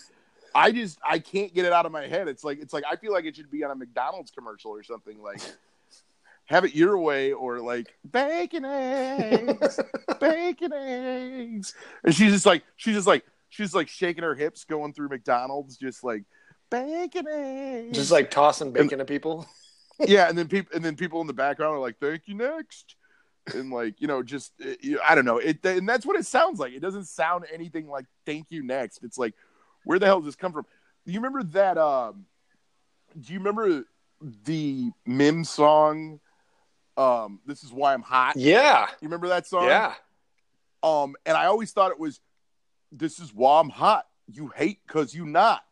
[0.56, 2.28] I just I can't get it out of my head.
[2.28, 4.82] It's like it's like I feel like it should be on a McDonald's commercial or
[4.82, 5.42] something like
[6.50, 9.80] have it your way or like bacon eggs,
[10.20, 11.76] bacon eggs.
[12.04, 15.78] And she's just like she's just like she's like shaking her hips going through McDonald's
[15.78, 16.24] just like
[16.70, 17.98] bacon eggs.
[17.98, 19.48] just like tossing bacon to people.
[20.00, 22.96] yeah, and then people and then people in the background are like thank you next.
[23.54, 26.26] And like you know, just uh, you- I don't know it, and that's what it
[26.26, 26.74] sounds like.
[26.74, 29.34] It doesn't sound anything like "Thank you next." It's like,
[29.86, 30.66] where the hell does this come from?
[31.06, 31.78] Do you remember that?
[31.78, 32.26] Um,
[33.20, 33.86] do you remember
[34.46, 36.20] the Mims song?
[36.98, 38.36] Um, this is why I'm hot.
[38.36, 39.66] Yeah, You remember that song?
[39.66, 39.94] yeah.
[40.84, 42.20] Um, and I always thought it was,
[42.92, 44.06] "This is why I'm hot.
[44.32, 45.64] You hate because you not,"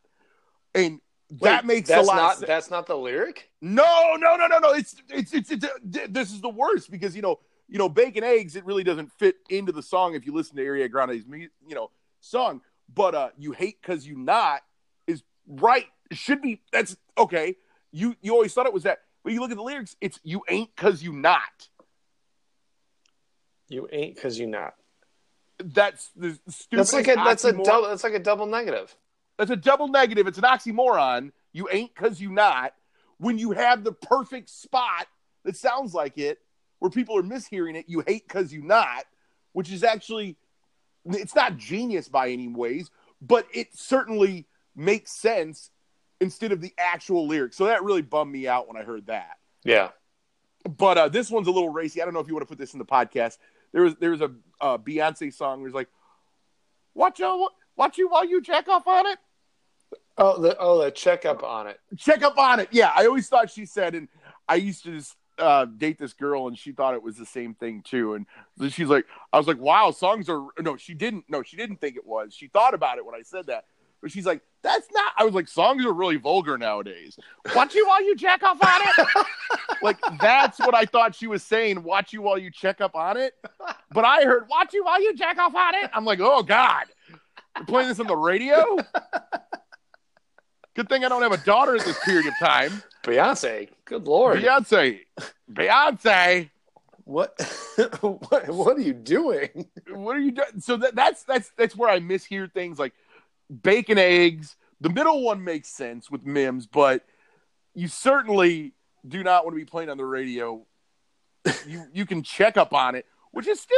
[0.77, 1.01] and
[1.41, 2.15] that Wait, makes a that's lot.
[2.15, 2.47] not of sense.
[2.47, 3.49] that's not the lyric.
[3.61, 4.71] No, no, no, no, no.
[4.71, 5.65] It's, it's it's it's
[6.07, 8.55] this is the worst because you know you know bacon eggs.
[8.55, 11.91] It really doesn't fit into the song if you listen to Ariana Grande's you know
[12.21, 12.61] song.
[12.93, 14.61] But uh, you hate because you not
[15.05, 15.87] is right.
[16.09, 17.57] It should be that's okay.
[17.91, 19.97] You you always thought it was that, but you look at the lyrics.
[19.99, 21.67] It's you ain't because you not.
[23.67, 24.75] You ain't because you not.
[25.59, 26.79] That's the stupid.
[26.79, 27.89] That's like a that's a double.
[27.89, 28.95] That's like a double negative.
[29.37, 30.27] That's a double negative.
[30.27, 31.31] It's an oxymoron.
[31.53, 32.73] You ain't because you not.
[33.17, 35.07] When you have the perfect spot
[35.43, 36.39] that sounds like it,
[36.79, 39.05] where people are mishearing it, you hate because you not,
[39.53, 40.37] which is actually,
[41.05, 42.91] it's not genius by any ways,
[43.21, 44.45] but it certainly
[44.75, 45.71] makes sense
[46.21, 47.55] instead of the actual lyrics.
[47.55, 49.37] So that really bummed me out when I heard that.
[49.63, 49.89] Yeah.
[50.77, 52.01] But uh, this one's a little racy.
[52.01, 53.37] I don't know if you want to put this in the podcast.
[53.73, 55.89] There was there was a uh, Beyonce song where it's like,
[56.93, 59.17] "Watch you, watch you while you jack off on it."
[60.17, 61.79] Oh, the oh the checkup on it.
[61.97, 62.69] Check up on it.
[62.71, 64.07] Yeah, I always thought she said, and
[64.47, 67.53] I used to just uh, date this girl, and she thought it was the same
[67.53, 68.15] thing too.
[68.15, 68.25] And
[68.71, 71.25] she's like, I was like, "Wow, songs are." No, she didn't.
[71.29, 72.33] No, she didn't think it was.
[72.33, 73.65] She thought about it when I said that,
[74.01, 77.17] but she's like, "That's not." I was like, "Songs are really vulgar nowadays."
[77.55, 79.25] Watch you while you check off on it.
[79.83, 81.83] like that's what I thought she was saying.
[81.83, 83.33] Watch you while you check up on it.
[83.91, 85.91] But I heard watch you while you check off on it.
[85.93, 86.85] I'm like, oh god,
[87.55, 88.77] you're playing this on the radio.
[90.77, 92.83] Good thing I don't have a daughter at this period of time.
[93.01, 93.67] Beyonce.
[93.85, 94.43] Good lord.
[94.43, 94.99] Beyonce,
[95.51, 96.51] Beyonce,
[97.03, 97.33] What
[98.29, 99.65] what what are you doing?
[99.89, 100.59] what are you doing?
[100.59, 102.93] So that, that's that's that's where I mishear things like
[103.63, 104.55] bacon eggs.
[104.79, 107.03] The middle one makes sense with Mims, but
[107.73, 108.73] you certainly
[109.07, 110.63] do not want to be playing on the radio.
[111.65, 113.77] You you can check up on it, which is still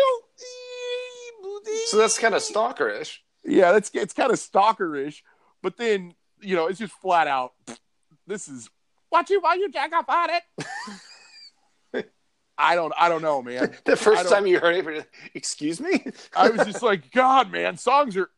[1.85, 3.19] So that's kind of stalkerish.
[3.45, 5.21] yeah, that's it's kind of stalkerish.
[5.61, 7.53] But then you know it's just flat out.
[8.27, 8.69] This is
[9.11, 10.43] watch you while you jack up on it.
[12.57, 13.75] I don't I don't know, man.
[13.85, 16.03] The first time you heard it, excuse me?
[16.35, 18.29] I was just like, God, man, songs are,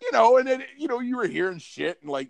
[0.00, 2.28] you know, and then you know you were hearing shit and like,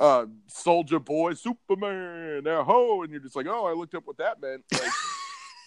[0.00, 4.16] uh, Soulja Boy, Superman, uh, ho, and you're just like, oh, I looked up what
[4.16, 4.64] that meant.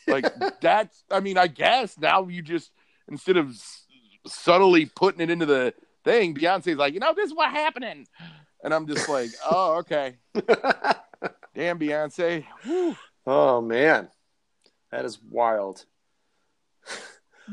[0.07, 2.71] Like, like that's, I mean, I guess now you just
[3.07, 3.55] instead of
[4.25, 5.73] subtly putting it into the
[6.03, 8.07] thing, Beyonce's like, you know, this is what happening,
[8.63, 10.15] and I'm just like, oh, okay,
[11.53, 12.95] damn, Beyonce, Whew.
[13.27, 14.09] oh man.
[14.91, 15.85] That is wild.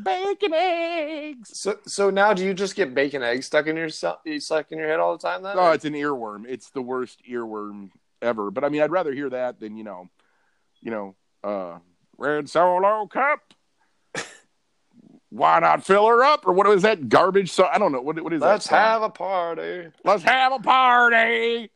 [0.02, 1.58] bacon eggs.
[1.58, 4.88] So so now do you just get bacon eggs stuck in your stuck in your
[4.88, 5.56] head all the time then?
[5.58, 6.44] Oh, it's an earworm.
[6.46, 8.50] It's the worst earworm ever.
[8.50, 10.08] But I mean, I'd rather hear that than you know,
[10.82, 11.78] you know, uh,
[12.18, 13.40] red solo cup.
[15.30, 16.46] Why not fill her up?
[16.46, 17.50] Or what was that garbage?
[17.50, 18.00] So I don't know.
[18.00, 18.46] What what is that?
[18.46, 18.70] Let's that?
[18.70, 18.78] song?
[18.78, 19.88] have a party.
[20.04, 21.70] Let's have a party.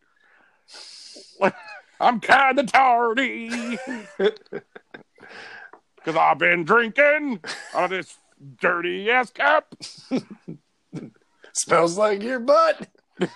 [2.01, 3.49] I'm kind of tardy
[4.19, 7.41] because I've been drinking
[7.73, 8.19] out of this
[8.61, 9.75] dirty ass cup.
[11.53, 12.89] Smells like your butt.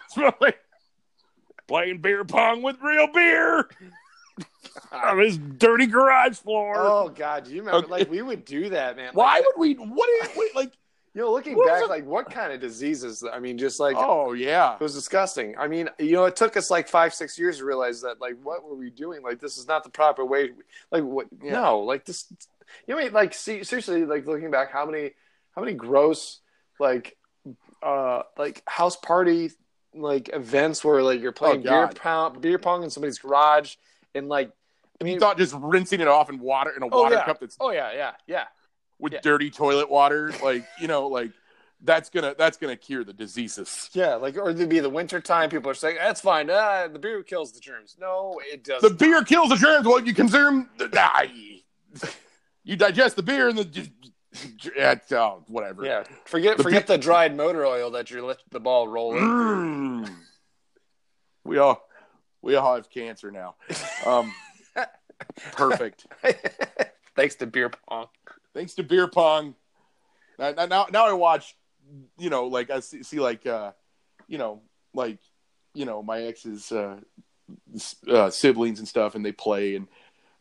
[0.09, 0.59] Smell like
[1.69, 3.69] playing beer pong with real beer
[4.93, 6.75] on this dirty garage floor.
[6.77, 7.91] Oh god, do you remember Okay.
[7.91, 9.07] like we would do that, man.
[9.07, 9.75] Like, Why would we?
[9.75, 10.73] What is what, like?
[11.15, 13.25] you know, looking What back, like what kind of diseases?
[13.31, 15.57] I mean, just like Oh yeah, It was disgusting.
[15.59, 18.37] I mean, you know, it took us like five, six years to realize that, like,
[18.43, 19.23] what were we doing?
[19.23, 20.51] Like, this is not the proper way.
[20.93, 21.27] Like, what?
[21.43, 21.53] Yeah.
[21.55, 22.33] No, like this.
[22.87, 25.13] You know, like, see, seriously, like looking back, how many,
[25.57, 26.41] how many gross,
[26.79, 27.17] like,
[27.83, 29.51] uh, like house party,
[29.95, 31.97] like events where like you're playing beer Oh, God.
[31.97, 33.77] pong, beer pong in somebody's garage,
[34.15, 34.53] and like,
[35.01, 37.25] I mean, you thought just rinsing it off in water in a Oh, water yeah.
[37.25, 38.45] cup that's oh yeah, yeah, yeah.
[38.99, 39.21] with Yeah.
[39.23, 41.31] dirty toilet water, like you know, like
[41.83, 43.91] that's gonna that's gonna cure the diseases.
[43.93, 45.51] Yeah, like, or it'd be the winter time.
[45.51, 46.51] People are saying that's fine.
[46.51, 47.97] Ah, the beer kills the germs.
[48.01, 48.83] No, it does.
[48.83, 49.87] The beer kills the germs.
[49.87, 51.23] Well, you consume the nah,
[52.65, 53.91] you digest the beer and the
[55.13, 55.85] oh, whatever.
[55.85, 59.23] Yeah, forget The forget the dried motor oil that you let the ball roll in.
[59.23, 60.11] Mm.
[61.45, 61.87] We all
[62.43, 63.55] we all have cancer now.
[64.07, 64.33] Um,
[65.53, 66.07] perfect.
[67.17, 68.07] Thanks to beer pong.
[68.55, 69.55] Thanks to beer pong.
[70.39, 71.57] Now, now, now I watch.
[72.19, 73.73] You know, like I see, see like, uh,
[74.27, 74.61] you know,
[74.93, 75.19] like,
[75.75, 77.01] you know, my ex's uh,
[78.11, 79.89] uh, siblings and stuff, and they play and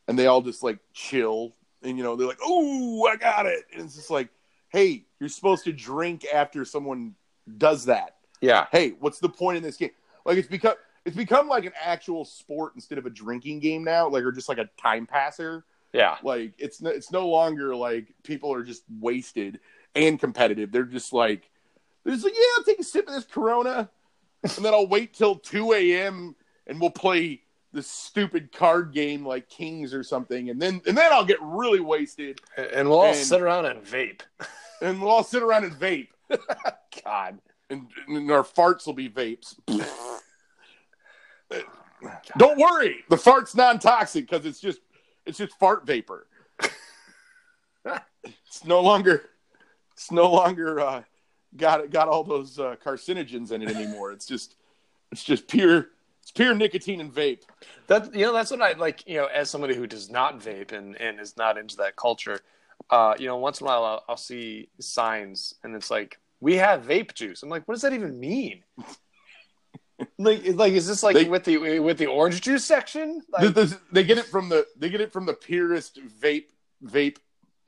[0.07, 3.65] and they all just like chill, and you know, they're like, "Oh, I got it,"
[3.73, 4.29] and it's just like,
[4.69, 7.15] "Hey, you're supposed to drink after someone
[7.57, 9.91] does that." Yeah, hey, what's the point in this game?
[10.25, 10.75] Like it's become
[11.07, 14.49] it's become like an actual sport instead of a drinking game now, like or just
[14.49, 15.63] like a time passer.
[15.93, 19.59] yeah, Like it's no, it's no longer like people are just wasted
[19.95, 20.71] and competitive.
[20.71, 21.49] They're just like
[22.03, 23.89] they're just like, yeah, I'll take a sip of this Corona,
[24.43, 26.35] and then I'll wait till two a.m.
[26.67, 27.41] and we'll play
[27.73, 31.79] this stupid card game like Kings or something, and then and then I'll get really
[31.79, 34.21] wasted, and we'll all And- sit around and vape.
[34.81, 36.09] and we'll all sit around and vape,
[37.05, 37.39] God,
[37.69, 39.55] and, and our farts will be vapes.
[42.37, 44.79] Don't worry, the fart's non-toxic because it's just
[45.25, 46.27] it's just fart vapor.
[48.23, 49.29] it's no longer
[49.93, 51.01] it's no longer uh,
[51.55, 54.11] got got all those uh, carcinogens in it anymore.
[54.11, 54.55] It's just
[55.11, 55.89] It's just pure.
[56.21, 57.43] It's pure nicotine and vape.
[57.87, 59.07] That you know, that's what I like.
[59.07, 62.41] You know, as somebody who does not vape and and is not into that culture,
[62.89, 66.55] uh, you know, once in a while I'll, I'll see signs and it's like we
[66.57, 67.43] have vape juice.
[67.43, 68.63] I'm like, what does that even mean?
[70.17, 73.21] Like, like is this like They- with the with the orange juice section?
[73.29, 76.47] Like, this- they get it from the they get it from the purest vape
[76.83, 77.17] vape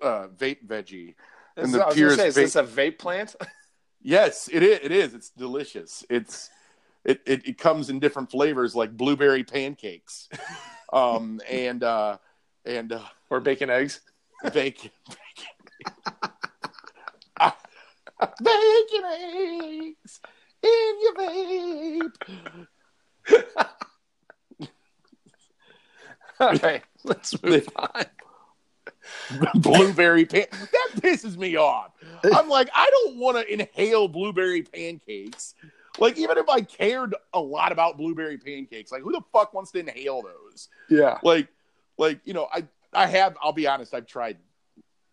[0.02, 1.16] uh, vape veggie.
[1.58, 3.36] is, and the I purest say, is vape- this a vape plant?
[4.02, 4.80] Yes, it is.
[4.82, 5.14] It is.
[5.14, 6.06] It's delicious.
[6.10, 6.50] It's
[7.04, 10.30] it, it, it comes in different flavors like blueberry pancakes,
[10.94, 12.18] um, and uh,
[12.64, 14.00] and uh, or bacon eggs?
[14.54, 16.32] bacon, bacon,
[18.42, 20.22] bacon eggs
[20.64, 22.68] in your vape.
[26.40, 28.06] All right, let's move on.
[29.56, 30.46] blueberry pan.
[30.52, 31.92] That pisses me off.
[32.34, 35.56] I'm like, I don't want to inhale blueberry pancakes.
[35.98, 39.72] Like, even if I cared a lot about blueberry pancakes, like, who the fuck wants
[39.72, 40.70] to inhale those?
[40.90, 41.50] Yeah, Like,
[41.98, 43.38] like you know, I I have.
[43.42, 43.94] I'll be honest.
[43.94, 44.38] I've tried,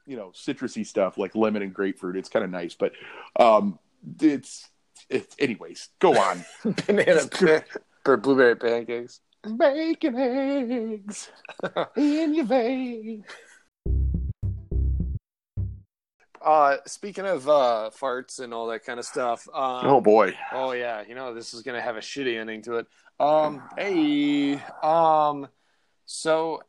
[0.06, 2.16] you know, citrusy stuff like lemon and grapefruit.
[2.16, 2.92] It's kind of nice, but
[3.38, 3.78] um,
[4.20, 4.68] it's
[5.08, 5.36] it's.
[5.38, 6.44] Anyways, go on.
[6.86, 7.28] banana
[8.06, 9.20] or blueberry pancakes.
[9.56, 11.30] Bacon eggs
[11.96, 13.24] in your vape.
[16.46, 19.48] Uh, speaking of uh, farts and all that kind of stuff.
[19.52, 20.32] Um, Oh boy.
[20.52, 22.86] Oh yeah, you know this is gonna have a shitty ending to it.
[23.18, 25.48] Um, hey, um,
[26.04, 26.62] so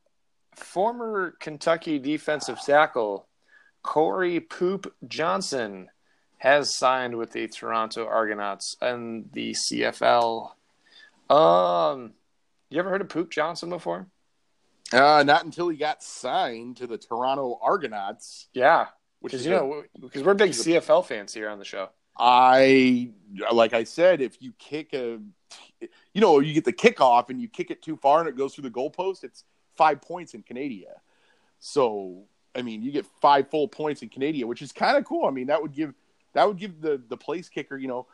[0.55, 3.27] former Kentucky defensive tackle
[3.83, 5.89] Corey Poop Johnson
[6.37, 10.51] has signed with the Toronto Argonauts and the CFL.
[11.29, 12.13] Um,
[12.69, 14.07] you ever heard of Poop Johnson before?
[14.93, 18.87] Uh, not until he got signed to the Toronto Argonauts, Yeah,
[19.19, 21.89] which because is you know because we're big CFL fans here on the show.
[22.17, 23.11] I
[23.51, 25.19] like I said, if you kick a,
[25.81, 28.55] you know, you get the kickoff and you kick it too far and it goes
[28.55, 29.43] through the goalpost, it's
[29.75, 31.01] five points in Canada.
[31.59, 32.23] So
[32.55, 35.25] I mean, you get five full points in Canada, which is kind of cool.
[35.25, 35.93] I mean, that would give
[36.33, 38.07] that would give the the place kicker, you know,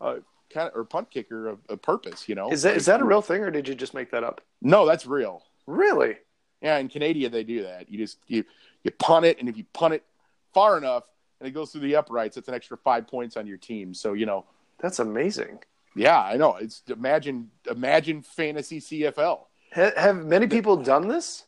[0.00, 0.16] uh,
[0.52, 2.28] kind of or punt kicker a, a purpose.
[2.28, 4.24] You know, Is that is that a real thing or did you just make that
[4.24, 4.40] up?
[4.60, 5.42] No, that's real.
[5.66, 6.16] Really?
[6.60, 7.90] Yeah, in Canada they do that.
[7.90, 8.44] You just you
[8.84, 10.04] you punt it, and if you punt it
[10.52, 11.04] far enough
[11.38, 13.94] and it goes through the uprights, it's an extra five points on your team.
[13.94, 14.44] So you know,
[14.78, 15.60] That's amazing.
[15.96, 16.56] yeah, I know.
[16.56, 19.40] It's imagine imagine fantasy CFL.
[19.74, 21.44] Ha- have many people done this?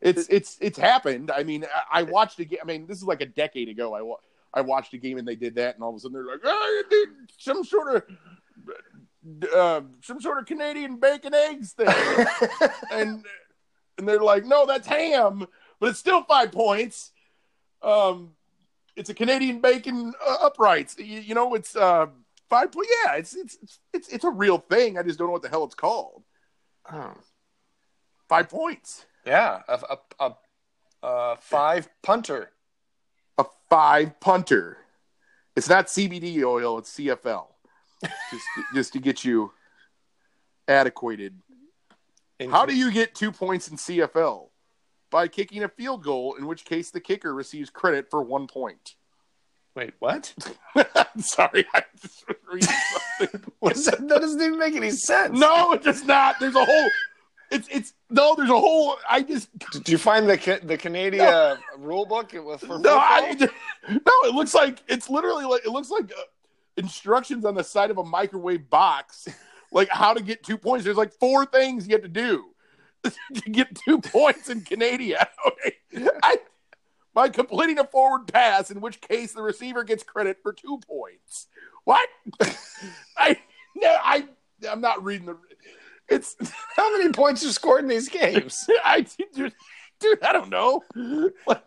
[0.00, 1.30] It's it's it's happened.
[1.30, 2.58] I mean, I, I watched a game.
[2.62, 3.94] I mean, this is like a decade ago.
[3.94, 4.02] I
[4.54, 6.40] I watched a game and they did that, and all of a sudden they're like,
[6.44, 8.02] oh, you did some sort of.
[9.54, 11.86] Uh, some sort of Canadian bacon eggs thing,
[12.90, 13.26] and
[13.98, 15.46] and they're like, no, that's ham,
[15.80, 17.10] but it's still five points.
[17.82, 18.30] Um,
[18.96, 20.96] it's a Canadian bacon uh, uprights.
[20.98, 22.06] You, you know, it's uh
[22.48, 22.88] five point.
[23.04, 24.98] Yeah, it's, it's it's it's it's a real thing.
[24.98, 26.22] I just don't know what the hell it's called.
[26.90, 27.14] Oh.
[28.28, 29.06] Five points.
[29.24, 30.34] Yeah, a, a, a,
[31.02, 32.50] a five punter.
[33.70, 34.78] Five punter.
[35.56, 36.78] It's not CBD oil.
[36.78, 37.46] It's CFL.
[38.30, 39.52] just just to get you
[40.68, 41.34] adequated.
[42.50, 44.48] How do you get two points in CFL?
[45.10, 48.94] By kicking a field goal, in which case the kicker receives credit for one point.
[49.74, 49.94] wait?
[49.98, 50.34] What?
[51.18, 52.68] Sorry, I just reading
[53.18, 53.52] something.
[53.58, 54.06] What is that?
[54.06, 55.36] That doesn't even make any sense.
[55.36, 56.38] no, it does not.
[56.38, 56.90] There's a whole.
[57.50, 58.34] It's it's no.
[58.34, 58.96] There's a whole.
[59.08, 62.98] I just Did you find the the Canadian rule book It was for no.
[62.98, 63.34] I
[63.88, 64.12] no.
[64.24, 66.22] It looks like it's literally like it looks like uh,
[66.76, 69.28] instructions on the side of a microwave box,
[69.72, 70.84] like how to get two points.
[70.84, 72.46] There's like four things you have to do
[73.04, 75.26] to get two points in Canada.
[75.46, 76.06] Okay.
[76.22, 76.38] I,
[77.14, 81.46] by completing a forward pass, in which case the receiver gets credit for two points.
[81.84, 82.06] What?
[83.16, 83.38] I
[83.74, 84.28] no, I
[84.70, 85.38] I'm not reading the.
[86.08, 86.36] It's
[86.76, 88.68] How many points you scored in these games?
[88.84, 89.52] I dude,
[90.00, 90.82] dude I don't know.
[91.46, 91.64] Like,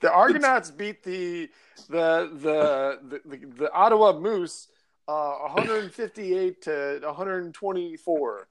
[0.00, 1.48] the Argonauts beat the
[1.88, 4.68] the the the, the, the Ottawa Moose
[5.08, 8.46] uh, 158 to 124.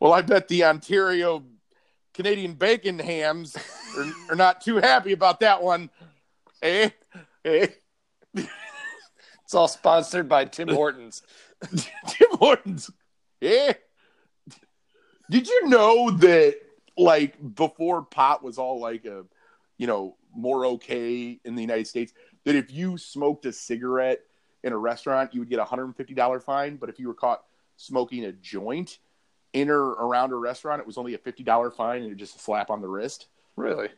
[0.00, 1.44] well, I bet the Ontario
[2.14, 3.56] Canadian bacon hams
[3.96, 5.90] are, are not too happy about that one.
[6.62, 6.90] Eh?
[7.44, 7.66] Eh?
[8.34, 11.22] it's all sponsored by Tim Hortons.
[12.08, 12.90] Tim Hortons.
[13.40, 13.74] Eh?
[15.30, 16.56] Did you know that
[16.96, 19.24] like before pot was all like a
[19.76, 22.12] you know more okay in the United States
[22.44, 24.20] that if you smoked a cigarette
[24.64, 27.08] in a restaurant you would get a hundred and fifty dollar fine, but if you
[27.08, 27.44] were caught
[27.76, 28.98] smoking a joint
[29.52, 32.38] in or around a restaurant, it was only a fifty dollar fine and just a
[32.38, 33.26] slap on the wrist.
[33.56, 33.88] Really?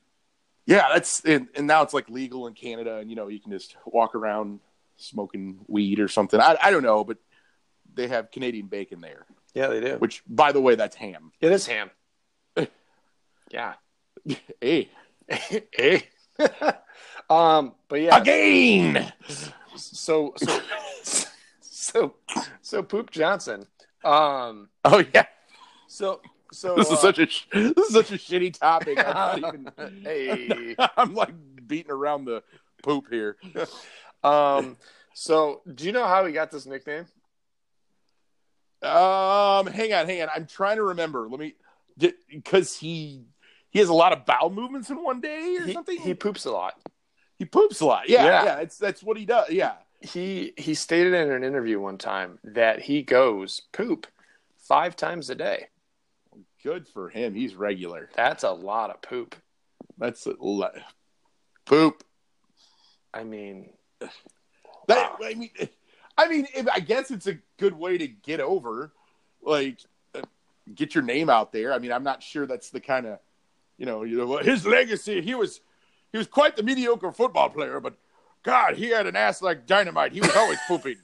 [0.66, 3.50] Yeah, that's and, and now it's like legal in Canada, and you know you can
[3.50, 4.60] just walk around
[4.96, 6.40] smoking weed or something.
[6.40, 7.18] I I don't know, but
[7.94, 9.26] they have Canadian bacon there.
[9.54, 9.96] Yeah, they do.
[9.98, 11.32] Which, by the way, that's ham.
[11.40, 11.90] It is ham.
[13.50, 13.74] yeah.
[14.60, 14.90] Hey,
[15.28, 16.08] hey.
[17.30, 18.18] um, but yeah.
[18.18, 19.12] again.
[19.76, 20.60] So so
[21.60, 22.14] so
[22.60, 23.66] so Poop Johnson.
[24.04, 24.68] Um.
[24.84, 25.26] Oh yeah.
[25.86, 26.20] So
[26.52, 28.98] so This is uh, such a sh- this is such a shitty topic.
[29.04, 30.76] I'm, not even, hey.
[30.96, 31.32] I'm like
[31.66, 32.42] beating around the
[32.82, 33.36] poop here.
[34.22, 34.76] Um.
[35.14, 37.06] So do you know how he got this nickname?
[38.82, 40.28] Um, hang on, hang on.
[40.34, 41.28] I'm trying to remember.
[41.28, 41.54] Let me,
[42.30, 43.24] because he
[43.70, 45.98] he has a lot of bowel movements in one day or He, something.
[46.00, 46.74] he poops a lot.
[47.38, 48.08] He poops a lot.
[48.08, 48.44] Yeah, Yeah.
[48.44, 48.56] yeah.
[48.60, 49.50] It's that's what he does.
[49.50, 49.74] Yeah.
[50.00, 54.06] He he stated in an interview one time that he goes poop
[54.58, 55.66] five times a day.
[56.62, 57.34] Good for him.
[57.34, 58.08] He's regular.
[58.14, 59.36] That's a lot of poop.
[59.98, 60.72] That's a le-
[61.66, 62.02] poop.
[63.12, 63.70] I mean,
[64.88, 65.50] That, I mean,
[66.20, 68.92] I mean, if, I guess it's a good way to get over,
[69.42, 69.78] like,
[70.14, 70.20] uh,
[70.74, 71.72] get your name out there.
[71.72, 73.18] I mean, I'm not sure that's the kind of,
[73.78, 75.22] you know, you know, his legacy.
[75.22, 75.62] He was,
[76.12, 77.94] he was quite the mediocre football player, but
[78.42, 80.12] God, he had an ass like dynamite.
[80.12, 80.96] He was always pooping.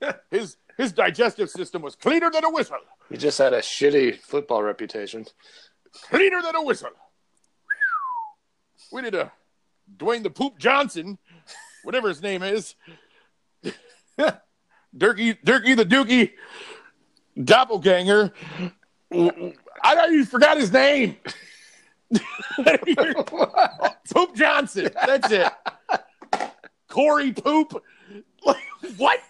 [0.30, 2.78] His his digestive system was cleaner than a whistle.
[3.10, 5.26] he just had a shitty football reputation.
[6.08, 6.88] Cleaner than a whistle.
[8.90, 9.30] We need a
[9.94, 11.18] Dwayne the Poop Johnson,
[11.82, 12.76] whatever his name is.
[14.96, 16.32] Durkey, Durkey the Dookie,
[17.42, 18.32] doppelganger.
[19.12, 21.16] I don't even forgot his name.
[24.12, 24.90] Poop Johnson.
[25.06, 25.52] That's it.
[26.88, 27.82] Corey Poop.
[28.44, 28.56] Like,
[28.96, 29.20] what?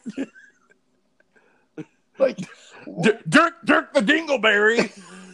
[2.18, 4.90] like, D- Dirk Dirk the Dingleberry.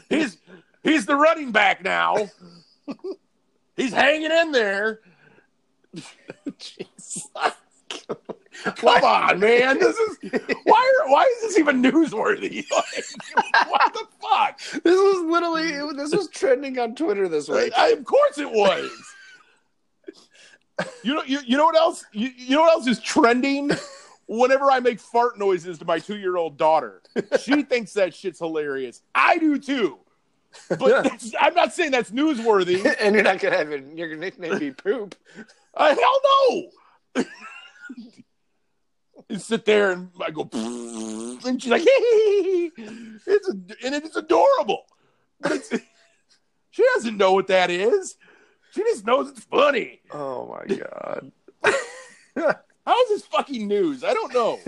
[0.08, 0.38] He's
[0.82, 2.28] he's the running back now.
[3.76, 5.00] He's hanging in there.
[8.76, 9.78] Come on, man.
[9.78, 10.18] This is
[10.64, 12.64] why are, why is this even newsworthy?
[12.76, 14.82] Like, what the fuck?
[14.82, 17.72] this was literally this was trending on Twitter this week.
[17.76, 18.90] I, of course it was.
[21.02, 22.04] You know you, you know what else?
[22.12, 23.70] You, you know what else is trending?
[24.28, 27.02] Whenever I make fart noises to my two year old daughter,
[27.40, 29.02] she thinks that shit's hilarious.
[29.14, 29.98] I do too.
[30.68, 32.94] But I'm not saying that's newsworthy.
[33.00, 35.14] and you're not gonna have it, your nickname be poop.
[35.74, 36.20] Uh, hell
[37.16, 37.24] no.
[39.28, 43.52] you sit there and I go, and she's like, it's a,
[43.84, 44.84] and it's adorable.
[45.40, 45.70] But it's,
[46.70, 48.16] she doesn't know what that is.
[48.72, 50.00] She just knows it's funny.
[50.12, 51.32] Oh my god.
[52.86, 54.04] How is this fucking news?
[54.04, 54.60] I don't know.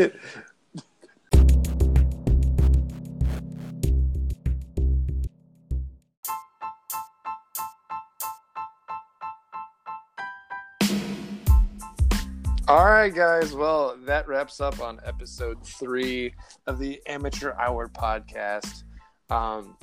[12.69, 13.55] All right, guys.
[13.55, 16.35] Well, that wraps up on episode three
[16.67, 18.83] of the Amateur Hour podcast.
[19.31, 19.75] Um,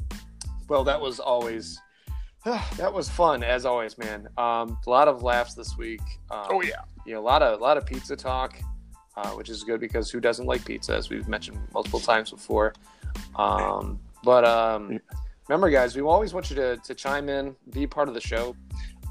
[0.69, 1.79] well, that was always
[2.45, 4.27] that was fun as always, man.
[4.37, 6.01] Um, a lot of laughs this week.
[6.29, 6.81] Um, Oh yeah.
[7.07, 8.55] you know, a lot of a lot of pizza talk,
[9.17, 12.73] uh, which is good because who doesn't like pizza, as we've mentioned multiple times before.
[13.35, 14.99] Um, but um,
[15.49, 18.55] remember, guys, we always want you to, to chime in, be part of the show.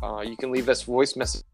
[0.00, 1.44] Uh, you can leave us voice messages,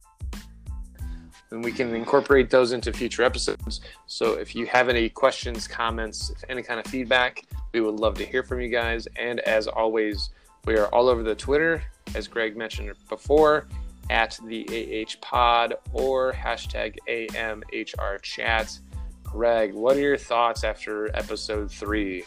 [1.50, 3.80] and we can incorporate those into future episodes.
[4.06, 8.24] So if you have any questions, comments, any kind of feedback, we would love to
[8.24, 9.08] hear from you guys.
[9.16, 10.30] And as always,
[10.64, 11.82] we are all over the Twitter,
[12.14, 13.66] as Greg mentioned before
[14.10, 18.78] at the AH Pod or hashtag AMHR Chat.
[19.22, 22.24] Greg, what are your thoughts after episode three?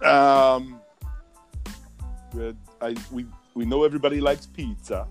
[0.00, 0.80] Um,
[2.80, 5.06] I we we know everybody likes pizza,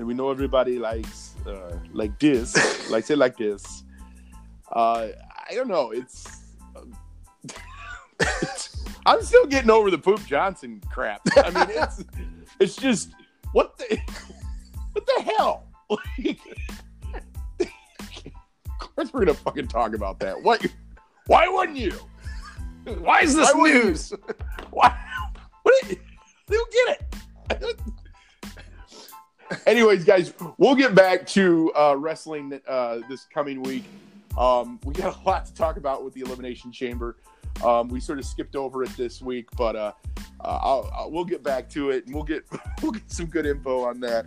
[0.00, 3.84] and we know everybody likes uh, like this, likes it like this.
[4.72, 5.08] Uh,
[5.50, 5.90] I don't know.
[5.90, 6.26] It's,
[6.74, 6.96] um,
[9.06, 11.20] I'm still getting over the poop Johnson crap.
[11.36, 12.02] I mean, it's
[12.60, 13.10] it's just
[13.52, 13.98] what the
[14.92, 15.66] what the hell.
[17.60, 17.68] of
[18.78, 20.42] course, we're gonna fucking talk about that.
[20.42, 20.64] What?
[21.26, 21.92] Why wouldn't you?
[23.00, 24.14] Why is this Why news?
[24.70, 24.98] Why?
[25.62, 25.74] What?
[25.88, 25.98] They
[26.48, 27.00] don't get
[27.50, 27.80] it.
[29.66, 33.84] Anyways, guys, we'll get back to uh, wrestling uh, this coming week.
[34.38, 37.16] Um, we got a lot to talk about with the Elimination Chamber.
[37.64, 39.92] Um, we sort of skipped over it this week, but uh,
[40.40, 42.44] uh, I'll, I'll, we'll get back to it and we'll get
[42.82, 44.26] we'll get some good info on that.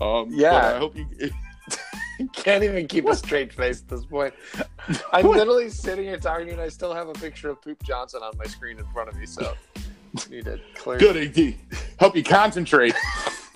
[0.00, 0.74] Um, Yeah.
[0.74, 1.06] I hope you.
[2.32, 4.34] Can't even keep a straight face at this point.
[5.12, 7.82] I'm literally sitting here talking to you, and I still have a picture of Poop
[7.82, 9.26] Johnson on my screen in front of me.
[9.26, 9.54] So
[10.30, 10.98] need to clear.
[10.98, 11.54] Good AD.
[11.98, 12.94] Help you concentrate.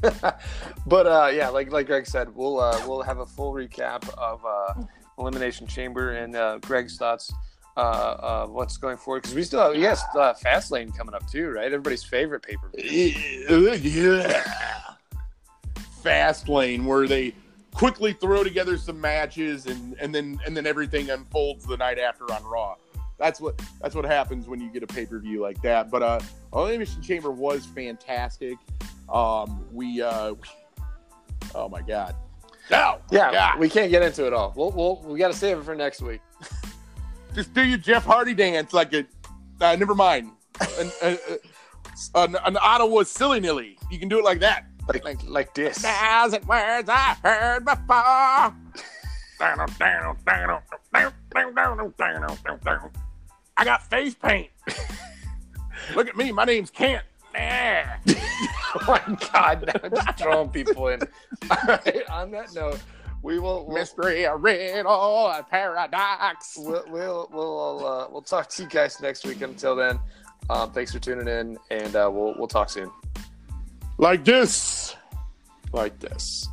[0.86, 4.44] but uh, yeah, like like Greg said, we'll uh, we'll have a full recap of
[4.44, 4.74] uh,
[5.18, 7.32] Elimination Chamber and uh, Greg's thoughts
[7.76, 11.50] uh, uh, what's going forward because we still have yes uh, Fastlane coming up too,
[11.50, 11.66] right?
[11.66, 13.72] Everybody's favorite pay per view.
[13.72, 14.44] yeah.
[16.02, 17.34] Fast lane where they
[17.72, 22.24] quickly throw together some matches and, and then and then everything unfolds the night after
[22.32, 22.74] on Raw.
[23.18, 25.90] That's what that's what happens when you get a pay per view like that.
[25.90, 26.20] But uh,
[26.52, 28.56] Elimination Chamber was fantastic.
[29.12, 30.34] Um, we uh,
[31.54, 32.14] oh my god,
[32.70, 33.58] no, Yeah, God.
[33.58, 34.52] we can't get into it all.
[34.56, 36.20] We'll, we'll we got to save it for next week.
[37.34, 39.04] just do your Jeff Hardy dance like a.
[39.60, 40.30] Uh, never mind.
[40.78, 40.90] An,
[42.14, 43.78] an, an Ottawa silly nilly.
[43.90, 44.66] You can do it like that.
[44.88, 45.78] Like like, like this.
[45.78, 48.54] thousand words I heard before.
[53.58, 54.50] I got face paint.
[55.94, 56.30] Look at me.
[56.30, 57.02] My name's Kent.
[57.34, 57.98] Yeah.
[58.08, 61.00] oh my god, now just throwing people in.
[61.50, 62.80] All right, on that note,
[63.22, 66.56] we will we'll, Mystery, a riddle, a paradox.
[66.56, 69.42] we'll we'll we'll, uh, we'll talk to you guys next week.
[69.42, 69.98] Until then,
[70.50, 72.90] um, thanks for tuning in, and uh, we'll we'll talk soon.
[73.98, 74.94] Like this.
[75.72, 76.48] Like this.